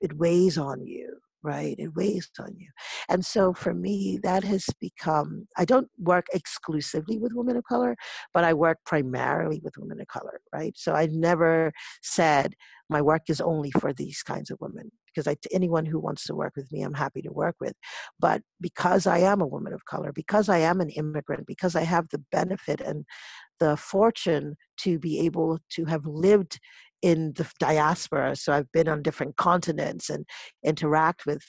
it 0.00 0.16
weighs 0.18 0.58
on 0.58 0.86
you 0.86 1.18
right? 1.46 1.76
It 1.78 1.94
weighs 1.94 2.28
on 2.40 2.56
you. 2.58 2.68
And 3.08 3.24
so 3.24 3.54
for 3.54 3.72
me, 3.72 4.18
that 4.24 4.42
has 4.42 4.66
become, 4.80 5.46
I 5.56 5.64
don't 5.64 5.88
work 5.96 6.26
exclusively 6.34 7.18
with 7.18 7.32
women 7.34 7.56
of 7.56 7.64
color, 7.64 7.94
but 8.34 8.42
I 8.42 8.52
work 8.52 8.78
primarily 8.84 9.60
with 9.62 9.78
women 9.78 10.00
of 10.00 10.08
color, 10.08 10.40
right? 10.52 10.74
So 10.76 10.92
I've 10.92 11.12
never 11.12 11.72
said 12.02 12.54
my 12.90 13.00
work 13.00 13.22
is 13.28 13.40
only 13.40 13.70
for 13.70 13.92
these 13.92 14.22
kinds 14.22 14.50
of 14.50 14.58
women 14.60 14.90
because 15.06 15.26
I, 15.28 15.36
anyone 15.52 15.86
who 15.86 15.98
wants 15.98 16.24
to 16.24 16.34
work 16.34 16.54
with 16.56 16.70
me, 16.72 16.82
I'm 16.82 16.94
happy 16.94 17.22
to 17.22 17.32
work 17.32 17.54
with. 17.60 17.74
But 18.18 18.42
because 18.60 19.06
I 19.06 19.18
am 19.18 19.40
a 19.40 19.46
woman 19.46 19.72
of 19.72 19.84
color, 19.84 20.12
because 20.12 20.48
I 20.48 20.58
am 20.58 20.80
an 20.80 20.90
immigrant, 20.90 21.46
because 21.46 21.76
I 21.76 21.82
have 21.82 22.08
the 22.10 22.22
benefit 22.30 22.80
and 22.80 23.04
the 23.58 23.76
fortune 23.76 24.56
to 24.80 24.98
be 24.98 25.20
able 25.20 25.58
to 25.70 25.86
have 25.86 26.04
lived 26.04 26.58
in 27.02 27.32
the 27.34 27.48
diaspora. 27.58 28.36
So 28.36 28.52
I've 28.52 28.70
been 28.72 28.88
on 28.88 29.02
different 29.02 29.36
continents 29.36 30.10
and 30.10 30.24
interact 30.64 31.26
with 31.26 31.42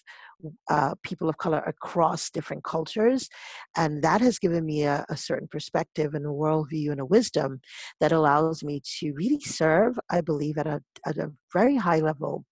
uh, 0.70 0.93
people 1.04 1.30
of 1.30 1.38
color 1.38 1.60
across 1.60 2.30
different 2.30 2.64
cultures. 2.64 3.28
And 3.76 4.04
that 4.04 4.22
has 4.22 4.38
given 4.38 4.66
me 4.66 4.84
a, 4.84 5.06
a, 5.10 5.18
certain 5.18 5.48
perspective 5.48 6.14
and 6.14 6.26
a 6.26 6.30
worldview 6.30 6.91
and 6.91 7.00
a 7.00 7.06
wisdom 7.06 7.60
that 8.00 8.12
allows 8.12 8.64
me 8.64 8.82
to 9.00 9.14
really 9.14 9.39
serve, 9.39 9.98
I 10.12 10.22
believe, 10.22 10.58
at 10.60 10.68
a, 10.68 10.82
at 11.08 11.18
a 11.18 11.32
very 11.54 11.78
high 11.78 12.00
level 12.00 12.45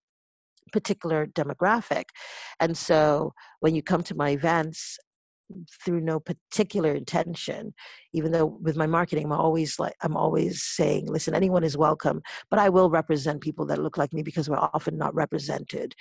particular 0.71 1.27
demographic. 1.27 2.05
And 2.59 2.77
so 2.77 3.33
when 3.59 3.75
you 3.75 3.83
come 3.83 4.03
to 4.03 4.15
my 4.15 4.31
events, 4.31 4.97
through 5.83 6.01
no 6.01 6.19
particular 6.19 6.93
intention 6.93 7.73
even 8.13 8.31
though 8.31 8.45
with 8.45 8.75
my 8.75 8.87
marketing 8.87 9.25
i'm 9.25 9.31
always 9.31 9.79
like 9.79 9.93
i'm 10.01 10.17
always 10.17 10.63
saying 10.63 11.05
listen 11.07 11.35
anyone 11.35 11.63
is 11.63 11.77
welcome 11.77 12.21
but 12.49 12.59
i 12.59 12.67
will 12.67 12.89
represent 12.89 13.41
people 13.41 13.65
that 13.65 13.81
look 13.81 13.97
like 13.97 14.11
me 14.13 14.23
because 14.23 14.49
we're 14.49 14.57
often 14.57 14.97
not 14.97 15.13
represented. 15.13 15.93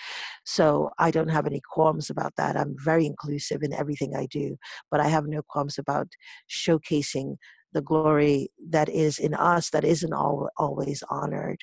So 0.44 0.90
i 0.98 1.10
don't 1.10 1.28
have 1.28 1.46
any 1.46 1.60
qualms 1.60 2.10
about 2.10 2.34
that. 2.36 2.56
I'm 2.56 2.74
very 2.78 3.06
inclusive 3.06 3.62
in 3.62 3.72
everything 3.72 4.16
i 4.16 4.26
do 4.26 4.56
but 4.90 5.00
i 5.00 5.08
have 5.08 5.26
no 5.26 5.42
qualms 5.42 5.78
about 5.78 6.08
showcasing 6.48 7.36
the 7.74 7.82
glory 7.82 8.48
that 8.70 8.88
is 8.88 9.18
in 9.18 9.34
us 9.34 9.70
that 9.70 9.84
isn't 9.84 10.12
all, 10.12 10.48
always 10.56 11.02
honored. 11.10 11.58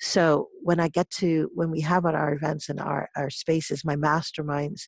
So 0.00 0.48
when 0.62 0.80
i 0.80 0.88
get 0.88 1.08
to 1.10 1.50
when 1.54 1.70
we 1.70 1.80
have 1.80 2.06
at 2.06 2.14
our 2.14 2.32
events 2.32 2.68
and 2.68 2.80
our, 2.80 3.08
our 3.16 3.30
spaces 3.30 3.84
my 3.84 3.96
masterminds 3.96 4.82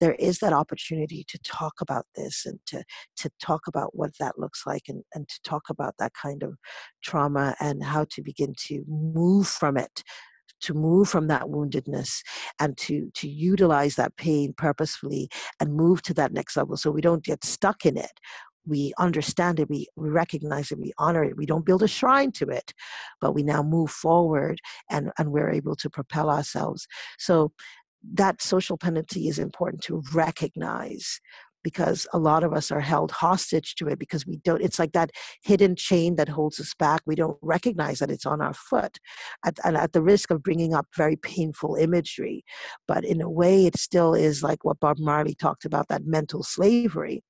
there 0.00 0.14
is 0.14 0.38
that 0.38 0.52
opportunity 0.52 1.24
to 1.28 1.38
talk 1.40 1.74
about 1.80 2.06
this 2.14 2.44
and 2.46 2.58
to 2.66 2.82
to 3.16 3.30
talk 3.40 3.62
about 3.66 3.96
what 3.96 4.10
that 4.20 4.38
looks 4.38 4.62
like 4.66 4.82
and, 4.88 5.02
and 5.14 5.28
to 5.28 5.40
talk 5.44 5.64
about 5.70 5.94
that 5.98 6.12
kind 6.20 6.42
of 6.42 6.54
trauma 7.02 7.54
and 7.60 7.82
how 7.82 8.04
to 8.10 8.22
begin 8.22 8.54
to 8.66 8.84
move 8.86 9.46
from 9.46 9.76
it 9.76 10.02
to 10.60 10.74
move 10.74 11.08
from 11.08 11.28
that 11.28 11.44
woundedness 11.44 12.22
and 12.60 12.76
to 12.76 13.10
to 13.14 13.28
utilize 13.28 13.94
that 13.96 14.16
pain 14.16 14.52
purposefully 14.56 15.28
and 15.60 15.74
move 15.74 16.02
to 16.02 16.14
that 16.14 16.32
next 16.32 16.56
level 16.56 16.76
so 16.76 16.90
we 16.90 17.00
don't 17.00 17.24
get 17.24 17.44
stuck 17.44 17.86
in 17.86 17.96
it 17.96 18.12
we 18.66 18.92
understand 18.98 19.60
it, 19.60 19.70
we, 19.70 19.86
recognize 19.96 20.70
it, 20.70 20.78
we 20.78 20.92
honor 20.98 21.24
it. 21.24 21.36
We 21.36 21.46
don't 21.46 21.64
build 21.64 21.82
a 21.82 21.88
shrine 21.88 22.32
to 22.32 22.48
it, 22.48 22.72
but 23.20 23.32
we 23.32 23.42
now 23.42 23.62
move 23.62 23.90
forward 23.90 24.60
and, 24.90 25.10
and 25.18 25.32
we're 25.32 25.50
able 25.50 25.76
to 25.76 25.90
propel 25.90 26.30
ourselves. 26.30 26.86
So 27.18 27.52
that 28.14 28.42
social 28.42 28.78
penalty 28.78 29.28
is 29.28 29.38
important 29.38 29.82
to 29.84 30.02
recognize 30.12 31.20
because 31.64 32.06
a 32.12 32.18
lot 32.18 32.44
of 32.44 32.52
us 32.52 32.70
are 32.70 32.80
held 32.80 33.10
hostage 33.10 33.74
to 33.74 33.88
it 33.88 33.98
because 33.98 34.26
we 34.26 34.36
don't 34.38 34.62
it's 34.62 34.78
like 34.78 34.92
that 34.92 35.10
hidden 35.42 35.74
chain 35.74 36.16
that 36.16 36.28
holds 36.28 36.60
us 36.60 36.72
back 36.78 37.02
we 37.06 37.14
don't 37.14 37.36
recognize 37.42 37.98
that 37.98 38.10
it's 38.10 38.26
on 38.26 38.40
our 38.40 38.54
foot 38.54 38.98
at, 39.44 39.58
and 39.64 39.76
at 39.76 39.92
the 39.92 40.02
risk 40.02 40.30
of 40.30 40.42
bringing 40.42 40.72
up 40.72 40.86
very 40.96 41.16
painful 41.16 41.74
imagery 41.74 42.44
but 42.86 43.04
in 43.04 43.20
a 43.20 43.30
way 43.30 43.66
it 43.66 43.76
still 43.76 44.14
is 44.14 44.42
like 44.42 44.64
what 44.64 44.80
bob 44.80 44.98
marley 44.98 45.34
talked 45.34 45.64
about 45.64 45.88
that 45.88 46.06
mental 46.06 46.42
slavery 46.42 47.22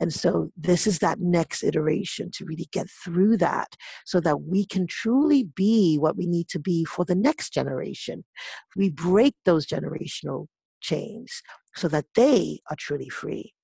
and 0.00 0.12
so 0.12 0.50
this 0.56 0.86
is 0.86 1.00
that 1.00 1.20
next 1.20 1.64
iteration 1.64 2.30
to 2.32 2.44
really 2.44 2.68
get 2.70 2.88
through 2.88 3.36
that 3.38 3.74
so 4.04 4.20
that 4.20 4.42
we 4.42 4.64
can 4.64 4.86
truly 4.86 5.42
be 5.42 5.96
what 5.96 6.16
we 6.16 6.26
need 6.26 6.48
to 6.50 6.58
be 6.58 6.84
for 6.84 7.04
the 7.04 7.14
next 7.14 7.52
generation. 7.52 8.24
We 8.76 8.90
break 8.90 9.34
those 9.44 9.66
generational 9.66 10.46
chains 10.80 11.42
so 11.74 11.88
that 11.88 12.06
they 12.14 12.60
are 12.70 12.76
truly 12.78 13.08
free. 13.08 13.54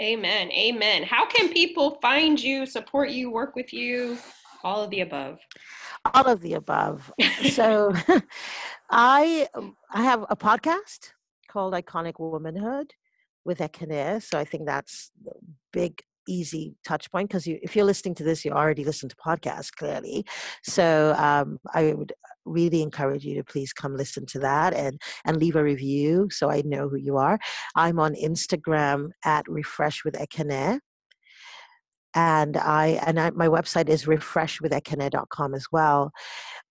Amen. 0.00 0.50
Amen. 0.50 1.04
How 1.04 1.26
can 1.26 1.52
people 1.52 1.98
find 2.02 2.40
you, 2.42 2.66
support 2.66 3.10
you, 3.10 3.30
work 3.30 3.54
with 3.54 3.72
you? 3.72 4.18
All 4.64 4.82
of 4.82 4.90
the 4.90 5.00
above. 5.00 5.38
All 6.14 6.26
of 6.26 6.40
the 6.40 6.54
above. 6.54 7.12
so 7.50 7.92
I 8.90 9.48
I 9.90 10.02
have 10.02 10.24
a 10.28 10.36
podcast 10.36 11.10
called 11.48 11.74
Iconic 11.74 12.14
Womanhood 12.18 12.92
with 13.44 13.58
Ekene. 13.58 14.22
So 14.22 14.38
I 14.38 14.44
think 14.44 14.66
that's 14.66 15.10
big 15.72 16.02
easy 16.28 16.74
touch 16.86 17.10
point 17.10 17.28
because 17.28 17.46
you, 17.46 17.58
if 17.62 17.76
you're 17.76 17.84
listening 17.84 18.14
to 18.16 18.24
this, 18.24 18.44
you 18.44 18.50
already 18.50 18.84
listen 18.84 19.08
to 19.08 19.16
podcasts 19.16 19.70
clearly. 19.70 20.24
So 20.62 21.14
um, 21.18 21.58
I 21.74 21.92
would 21.92 22.12
really 22.44 22.82
encourage 22.82 23.24
you 23.24 23.34
to 23.36 23.44
please 23.44 23.72
come 23.72 23.96
listen 23.96 24.26
to 24.26 24.38
that 24.40 24.74
and 24.74 25.00
and 25.24 25.38
leave 25.38 25.56
a 25.56 25.62
review 25.62 26.28
so 26.30 26.50
I 26.50 26.62
know 26.64 26.88
who 26.88 26.96
you 26.96 27.16
are. 27.16 27.38
I'm 27.74 27.98
on 27.98 28.14
Instagram 28.14 29.10
at 29.24 29.46
refresh 29.48 30.04
with 30.04 30.14
Ekene. 30.14 30.80
And 32.16 32.56
I 32.56 33.00
and 33.04 33.18
I, 33.18 33.30
my 33.30 33.48
website 33.48 33.88
is 33.88 34.04
refreshwithekene.com 34.04 35.54
as 35.54 35.66
well. 35.72 36.12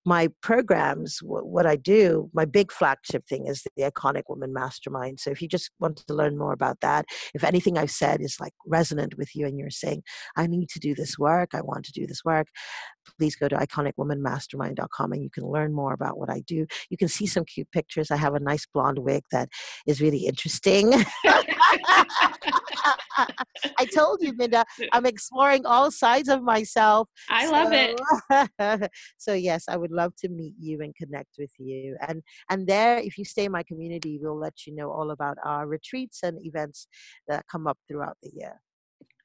My 0.06 0.30
programs, 0.41 1.20
what, 1.22 1.66
I 1.66 1.76
do, 1.76 2.30
my 2.34 2.45
big 2.45 2.72
flagship 2.72 3.26
thing 3.28 3.47
is 3.47 3.64
the 3.76 3.84
Iconic 3.84 4.24
Woman 4.28 4.54
Mastermind. 4.54 5.20
So 5.20 5.32
if 5.32 5.41
you 5.41 5.47
just 5.47 5.72
want 5.80 5.97
to 6.06 6.14
learn 6.14 6.38
more 6.38 6.51
about 6.51 6.82
that, 6.82 7.06
if 7.34 7.43
anything 7.43 7.78
I've 7.78 7.91
said 7.91 8.22
is 8.22 8.38
like 8.39 8.54
resonant 8.66 9.18
with 9.18 9.36
you 9.36 9.45
and 9.45 9.58
you're 9.58 9.70
saying, 9.70 10.04
I 10.36 10.47
need 10.47 10.70
to 10.70 10.80
do 10.80 10.93
this 10.93 11.18
work, 11.18 11.51
I 11.54 11.62
want 11.62 11.86
to 11.86 11.91
do 11.93 12.06
this 12.06 12.24
work, 12.26 12.47
please 13.18 13.36
go 13.36 13.47
to 13.47 13.56
iconicwomanmastermind.com 13.56 15.12
and 15.12 15.24
you 15.24 15.30
can 15.30 15.45
learn 15.45 15.74
more 15.74 15.93
about 15.93 16.18
what 16.18 16.30
I 16.30 16.41
do. 16.41 16.66
You 16.89 16.97
can 16.97 17.08
see 17.08 17.26
some 17.26 17.45
cute 17.45 17.72
pictures. 17.72 18.12
I 18.12 18.18
have 18.18 18.36
a 18.36 18.39
nice 18.39 18.66
blonde 18.66 18.99
wig 18.99 19.24
that 19.32 19.49
is 19.86 20.01
really 20.01 20.26
interesting. 20.26 20.93
I 23.78 23.86
told 23.93 24.22
you, 24.22 24.34
Minda, 24.36 24.66
I'm 24.91 25.06
exploring 25.06 25.66
all 25.66 25.91
sides 25.91 26.30
of 26.30 26.41
myself. 26.41 27.10
I 27.30 27.45
so, 27.45 27.51
love 27.51 27.72
it. 27.74 28.91
so 29.18 29.34
yes, 29.34 29.66
I 29.68 29.78
would 29.78 29.91
love 29.91 30.16
to 30.18 30.30
meet 30.30 30.54
you 30.60 30.82
and 30.82 30.95
connect 30.95 31.36
with 31.38 31.51
you. 31.60 31.95
And 32.08 32.24
and 32.49 32.68
there, 32.68 32.97
if 32.97 33.18
you 33.18 33.26
stay 33.26 33.45
in 33.45 33.51
my 33.51 33.64
community, 33.64 34.20
we'll 34.22 34.39
let 34.39 34.66
you 34.66 34.76
know 34.76 34.91
all 34.91 35.12
about 35.12 35.38
our 35.43 35.68
retreats 35.68 36.20
and 36.24 36.43
events 36.45 36.88
that 37.28 37.45
come 37.51 37.68
up 37.68 37.78
throughout 37.88 38.18
the 38.22 38.32
year 38.34 38.60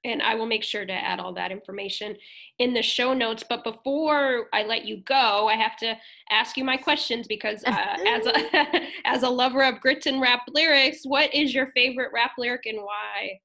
and 0.08 0.22
I 0.22 0.34
will 0.34 0.46
make 0.46 0.64
sure 0.64 0.84
to 0.84 0.92
add 0.92 1.20
all 1.20 1.32
that 1.34 1.52
information 1.52 2.16
in 2.58 2.74
the 2.74 2.82
show 2.82 3.14
notes. 3.14 3.44
But 3.48 3.64
before 3.64 4.46
I 4.52 4.64
let 4.64 4.84
you 4.84 4.98
go, 4.98 5.48
I 5.48 5.54
have 5.54 5.76
to 5.78 5.96
ask 6.30 6.56
you 6.56 6.64
my 6.64 6.76
questions 6.76 7.26
because 7.26 7.62
uh, 7.64 7.96
as 8.06 8.26
a 8.26 8.80
as 9.04 9.22
a 9.22 9.30
lover 9.30 9.62
of 9.62 9.80
grits 9.80 10.06
and 10.06 10.20
rap 10.20 10.42
lyrics, 10.52 11.00
what 11.04 11.32
is 11.34 11.54
your 11.54 11.68
favorite 11.68 12.10
rap 12.12 12.32
lyric 12.38 12.66
and 12.66 12.78
why? 12.78 13.40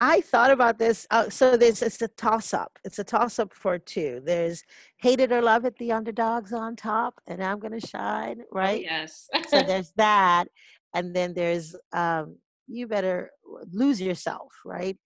I 0.00 0.20
thought 0.20 0.50
about 0.50 0.78
this. 0.78 1.06
Uh, 1.10 1.30
so 1.30 1.56
this 1.56 1.80
it's 1.80 2.02
a 2.02 2.08
toss 2.08 2.52
up. 2.52 2.78
It's 2.84 2.98
a 2.98 3.04
toss 3.04 3.38
up 3.38 3.54
for 3.54 3.78
two. 3.78 4.20
There's 4.24 4.62
hate 4.98 5.20
it 5.20 5.32
or 5.32 5.40
love 5.40 5.64
it, 5.64 5.78
the 5.78 5.92
underdogs 5.92 6.52
on 6.52 6.76
top, 6.76 7.20
and 7.26 7.42
I'm 7.42 7.58
gonna 7.58 7.80
shine, 7.80 8.42
oh, 8.42 8.46
right? 8.52 8.84
Oh, 8.86 8.96
yes. 8.96 9.28
so 9.48 9.62
there's 9.66 9.92
that, 9.96 10.48
and 10.94 11.14
then 11.14 11.32
there's 11.32 11.74
um, 11.92 12.36
you 12.66 12.86
better 12.86 13.30
lose 13.72 14.00
yourself, 14.00 14.52
right? 14.64 14.96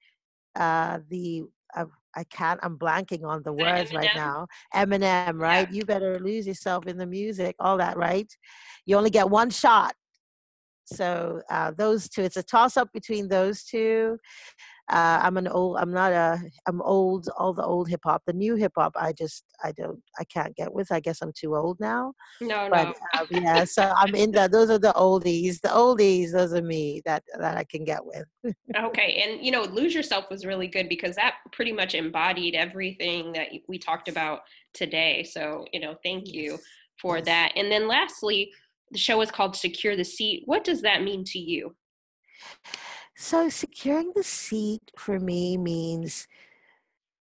Uh, 0.58 0.98
the 1.08 1.44
uh, 1.74 1.84
I 2.16 2.24
can't. 2.24 2.58
I'm 2.62 2.78
blanking 2.78 3.24
on 3.24 3.42
the 3.42 3.52
words 3.52 3.92
right 3.94 4.10
now. 4.14 4.46
Eminem, 4.74 5.38
right? 5.38 5.68
Yeah. 5.70 5.76
You 5.76 5.84
better 5.84 6.18
lose 6.18 6.46
yourself 6.46 6.86
in 6.86 6.98
the 6.98 7.06
music, 7.06 7.54
all 7.60 7.76
that, 7.78 7.96
right? 7.96 8.30
You 8.86 8.96
only 8.96 9.10
get 9.10 9.30
one 9.30 9.50
shot. 9.50 9.94
So 10.86 11.42
uh, 11.50 11.72
those 11.76 12.08
two, 12.08 12.22
it's 12.22 12.38
a 12.38 12.42
toss 12.42 12.76
up 12.76 12.88
between 12.92 13.28
those 13.28 13.62
two 13.62 14.18
uh, 14.90 15.20
I'm 15.22 15.36
an 15.36 15.48
old. 15.48 15.76
I'm 15.76 15.92
not 15.92 16.12
a. 16.12 16.40
I'm 16.66 16.80
old. 16.80 17.28
All 17.36 17.52
the 17.52 17.64
old 17.64 17.88
hip 17.88 18.00
hop. 18.04 18.22
The 18.26 18.32
new 18.32 18.54
hip 18.54 18.72
hop, 18.76 18.92
I 18.96 19.12
just. 19.12 19.44
I 19.62 19.72
don't. 19.72 20.00
I 20.18 20.24
can't 20.24 20.56
get 20.56 20.72
with. 20.72 20.90
I 20.90 21.00
guess 21.00 21.20
I'm 21.20 21.32
too 21.38 21.56
old 21.56 21.78
now. 21.78 22.14
No, 22.40 22.68
but, 22.70 22.84
no. 22.84 22.94
uh, 23.20 23.26
yeah. 23.30 23.64
So 23.64 23.92
I'm 23.96 24.14
in 24.14 24.32
the. 24.32 24.48
Those 24.50 24.70
are 24.70 24.78
the 24.78 24.94
oldies. 24.94 25.60
The 25.60 25.68
oldies. 25.68 26.32
Those 26.32 26.54
are 26.54 26.62
me. 26.62 27.02
That 27.04 27.22
that 27.38 27.58
I 27.58 27.64
can 27.64 27.84
get 27.84 28.00
with. 28.02 28.24
okay, 28.76 29.22
and 29.26 29.44
you 29.44 29.50
know, 29.50 29.64
lose 29.64 29.94
yourself 29.94 30.30
was 30.30 30.46
really 30.46 30.68
good 30.68 30.88
because 30.88 31.16
that 31.16 31.34
pretty 31.52 31.72
much 31.72 31.94
embodied 31.94 32.54
everything 32.54 33.32
that 33.32 33.48
we 33.68 33.78
talked 33.78 34.08
about 34.08 34.40
today. 34.72 35.22
So 35.22 35.66
you 35.72 35.80
know, 35.80 35.96
thank 36.02 36.32
you 36.32 36.58
for 36.98 37.18
yes. 37.18 37.26
that. 37.26 37.52
And 37.56 37.70
then 37.70 37.88
lastly, 37.88 38.52
the 38.90 38.98
show 38.98 39.20
is 39.20 39.30
called 39.30 39.54
Secure 39.54 39.96
the 39.96 40.04
Seat. 40.04 40.44
What 40.46 40.64
does 40.64 40.80
that 40.80 41.02
mean 41.02 41.24
to 41.24 41.38
you? 41.38 41.74
So 43.20 43.48
securing 43.48 44.12
the 44.14 44.22
seat 44.22 44.92
for 44.96 45.18
me 45.18 45.56
means 45.56 46.28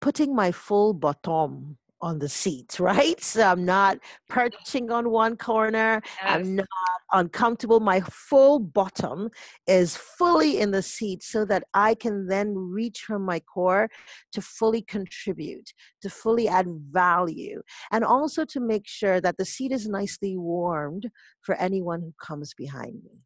putting 0.01 0.35
my 0.35 0.51
full 0.51 0.93
bottom 0.93 1.79
on 2.01 2.19
the 2.19 2.29
seat, 2.29 2.81
right? 2.81 3.21
So 3.23 3.43
I'm 3.43 3.65
not 3.65 3.99
perching 4.29 4.91
on 4.91 5.11
one 5.11 5.37
corner. 5.37 6.03
Yes. 6.05 6.27
I'm 6.27 6.57
not 6.57 6.67
uncomfortable. 7.13 7.79
My 7.79 8.01
full 8.01 8.59
bottom 8.59 9.31
is 9.69 9.97
fully 9.97 10.59
in 10.59 10.73
the 10.73 10.83
seat 10.83 11.23
so 11.23 11.45
that 11.45 11.63
I 11.73 11.95
can 11.95 12.27
then 12.27 12.53
reach 12.57 13.03
from 13.03 13.23
my 13.23 13.39
core 13.39 13.89
to 14.33 14.43
fully 14.43 14.83
contribute, 14.83 15.73
to 16.03 16.11
fully 16.11 16.49
add 16.49 16.67
value, 16.91 17.63
and 17.93 18.05
also 18.05 18.45
to 18.47 18.59
make 18.59 18.89
sure 18.89 19.21
that 19.21 19.37
the 19.39 19.45
seat 19.45 19.71
is 19.71 19.87
nicely 19.87 20.37
warmed 20.37 21.09
for 21.43 21.55
anyone 21.55 22.01
who 22.01 22.13
comes 22.21 22.55
behind 22.55 23.05
me. 23.05 23.23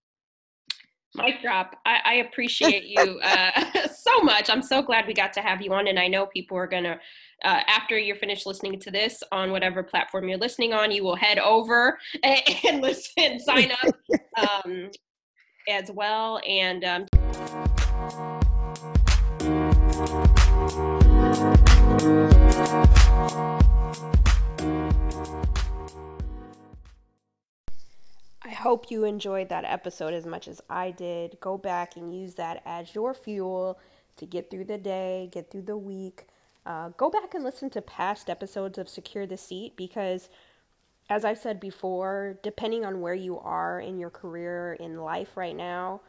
Mic 1.15 1.43
drop. 1.43 1.77
I, 1.85 1.99
I 2.05 2.15
appreciate 2.15 2.85
you 2.87 3.21
uh, 3.23 3.89
so 3.95 4.21
much. 4.23 4.49
I'm 4.51 4.63
so 4.63 4.83
glad 4.83 5.07
we 5.07 5.15
got 5.15 5.33
to 5.35 5.41
have 5.41 5.61
you 5.63 5.73
on, 5.73 5.89
and 5.89 5.99
I 5.99 6.09
know 6.09 6.27
people 6.27 6.57
are 6.57 6.67
gonna. 6.67 7.01
Uh, 7.43 7.61
after 7.69 7.99
you're 7.99 8.17
finished 8.17 8.45
listening 8.45 8.79
to 8.79 8.91
this 8.91 9.23
on 9.33 9.51
whatever 9.51 9.83
platform 9.83 10.29
you're 10.29 10.37
listening 10.37 10.75
on, 10.75 10.91
you 10.91 11.03
will 11.03 11.17
head 11.17 11.39
over 11.39 11.99
and, 12.23 12.41
and 12.69 12.83
listen, 12.83 13.41
sign 13.41 13.73
up 13.83 14.65
um, 14.67 14.91
as 15.69 15.91
well, 15.91 16.41
and. 16.47 16.85
Um, 16.85 17.07
hope 28.61 28.91
you 28.91 29.05
enjoyed 29.05 29.49
that 29.49 29.65
episode 29.65 30.15
as 30.15 30.27
much 30.27 30.47
as 30.47 30.61
I 30.69 30.91
did. 30.91 31.39
Go 31.41 31.59
back 31.59 31.97
and 31.97 32.15
use 32.15 32.35
that 32.35 32.63
as 32.65 32.95
your 32.95 33.15
fuel 33.15 33.79
to 34.17 34.27
get 34.27 34.51
through 34.51 34.67
the 34.67 34.79
day, 34.79 35.29
get 35.33 35.51
through 35.51 35.63
the 35.63 35.77
week. 35.77 36.27
Uh, 36.67 36.91
go 36.97 37.09
back 37.09 37.35
and 37.35 37.43
listen 37.43 37.71
to 37.71 37.81
past 37.81 38.29
episodes 38.29 38.79
of 38.79 38.89
Secure 38.89 39.27
the 39.27 39.37
Seat 39.37 39.77
because, 39.77 40.29
as 41.09 41.25
I've 41.25 41.39
said 41.39 41.59
before, 41.59 42.39
depending 42.43 42.85
on 42.85 43.01
where 43.01 43.15
you 43.15 43.39
are 43.39 43.81
in 43.81 43.99
your 43.99 44.11
career, 44.11 44.75
in 44.79 44.99
life 44.99 45.37
right 45.37 45.57
now, 45.57 46.03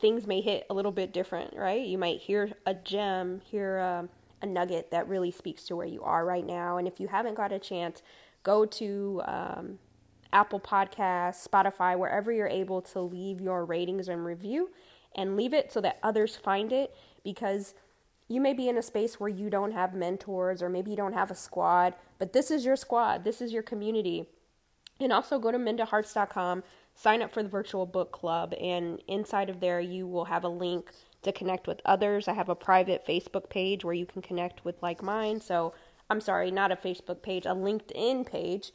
things 0.00 0.26
may 0.26 0.40
hit 0.40 0.66
a 0.68 0.74
little 0.74 0.92
bit 0.92 1.12
different, 1.12 1.54
right? 1.54 1.86
You 1.86 1.96
might 1.96 2.18
hear 2.18 2.50
a 2.66 2.74
gem, 2.74 3.40
hear 3.44 3.76
a, 3.76 4.08
a 4.42 4.46
nugget 4.46 4.90
that 4.90 5.08
really 5.08 5.30
speaks 5.30 5.64
to 5.64 5.76
where 5.76 5.86
you 5.86 6.02
are 6.02 6.24
right 6.24 6.46
now. 6.46 6.78
And 6.78 6.88
if 6.88 6.98
you 6.98 7.06
haven't 7.08 7.36
got 7.36 7.52
a 7.52 7.58
chance, 7.58 8.02
go 8.42 8.64
to 8.66 9.22
um, 9.26 9.78
Apple 10.32 10.60
Podcasts, 10.60 11.46
Spotify, 11.46 11.98
wherever 11.98 12.32
you're 12.32 12.48
able 12.48 12.80
to 12.82 13.00
leave 13.00 13.40
your 13.40 13.64
ratings 13.64 14.08
and 14.08 14.24
review 14.24 14.70
and 15.14 15.36
leave 15.36 15.52
it 15.52 15.72
so 15.72 15.80
that 15.80 15.98
others 16.02 16.36
find 16.36 16.72
it 16.72 16.94
because 17.24 17.74
you 18.28 18.40
may 18.40 18.52
be 18.52 18.68
in 18.68 18.78
a 18.78 18.82
space 18.82 19.18
where 19.18 19.28
you 19.28 19.50
don't 19.50 19.72
have 19.72 19.92
mentors 19.92 20.62
or 20.62 20.68
maybe 20.68 20.90
you 20.90 20.96
don't 20.96 21.14
have 21.14 21.30
a 21.30 21.34
squad, 21.34 21.94
but 22.18 22.32
this 22.32 22.50
is 22.50 22.64
your 22.64 22.76
squad, 22.76 23.24
this 23.24 23.40
is 23.40 23.52
your 23.52 23.62
community. 23.62 24.26
And 25.00 25.12
also 25.12 25.38
go 25.38 25.50
to 25.50 25.58
mindaharts.com, 25.58 26.62
sign 26.94 27.22
up 27.22 27.32
for 27.32 27.42
the 27.42 27.48
virtual 27.48 27.86
book 27.86 28.12
club, 28.12 28.54
and 28.60 29.02
inside 29.08 29.50
of 29.50 29.58
there, 29.58 29.80
you 29.80 30.06
will 30.06 30.26
have 30.26 30.44
a 30.44 30.48
link 30.48 30.90
to 31.22 31.32
connect 31.32 31.66
with 31.66 31.80
others. 31.84 32.28
I 32.28 32.34
have 32.34 32.48
a 32.48 32.54
private 32.54 33.06
Facebook 33.06 33.48
page 33.48 33.84
where 33.84 33.94
you 33.94 34.06
can 34.06 34.22
connect 34.22 34.64
with 34.64 34.80
like 34.82 35.02
mine. 35.02 35.40
So, 35.40 35.74
I'm 36.08 36.20
sorry, 36.20 36.50
not 36.50 36.72
a 36.72 36.76
Facebook 36.76 37.22
page, 37.22 37.46
a 37.46 37.50
LinkedIn 37.50 38.26
page 38.26 38.72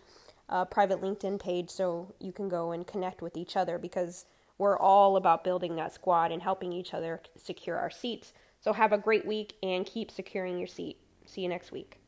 private 0.70 1.02
LinkedIn 1.02 1.40
page 1.40 1.70
so 1.70 2.14
you 2.20 2.32
can 2.32 2.50
go 2.50 2.72
and 2.72 2.86
connect 2.86 3.22
with 3.22 3.36
each 3.38 3.58
other 3.58 3.78
because 3.78 4.26
we're 4.58 4.78
all 4.78 5.18
about 5.18 5.44
building 5.44 5.76
that 5.76 5.94
squad 5.94 6.32
and 6.32 6.42
helping 6.42 6.72
each 6.72 6.94
other 6.94 7.22
secure 7.36 7.78
our 7.78 7.90
seats. 7.90 8.34
So 8.62 8.74
have 8.74 8.94
a 8.94 8.98
great 8.98 9.26
week 9.26 9.56
and 9.62 9.86
keep 9.86 10.10
securing 10.10 10.58
your 10.58 10.68
seat. 10.68 10.98
See 11.26 11.42
you 11.42 11.50
next 11.50 11.72
week. 11.72 12.00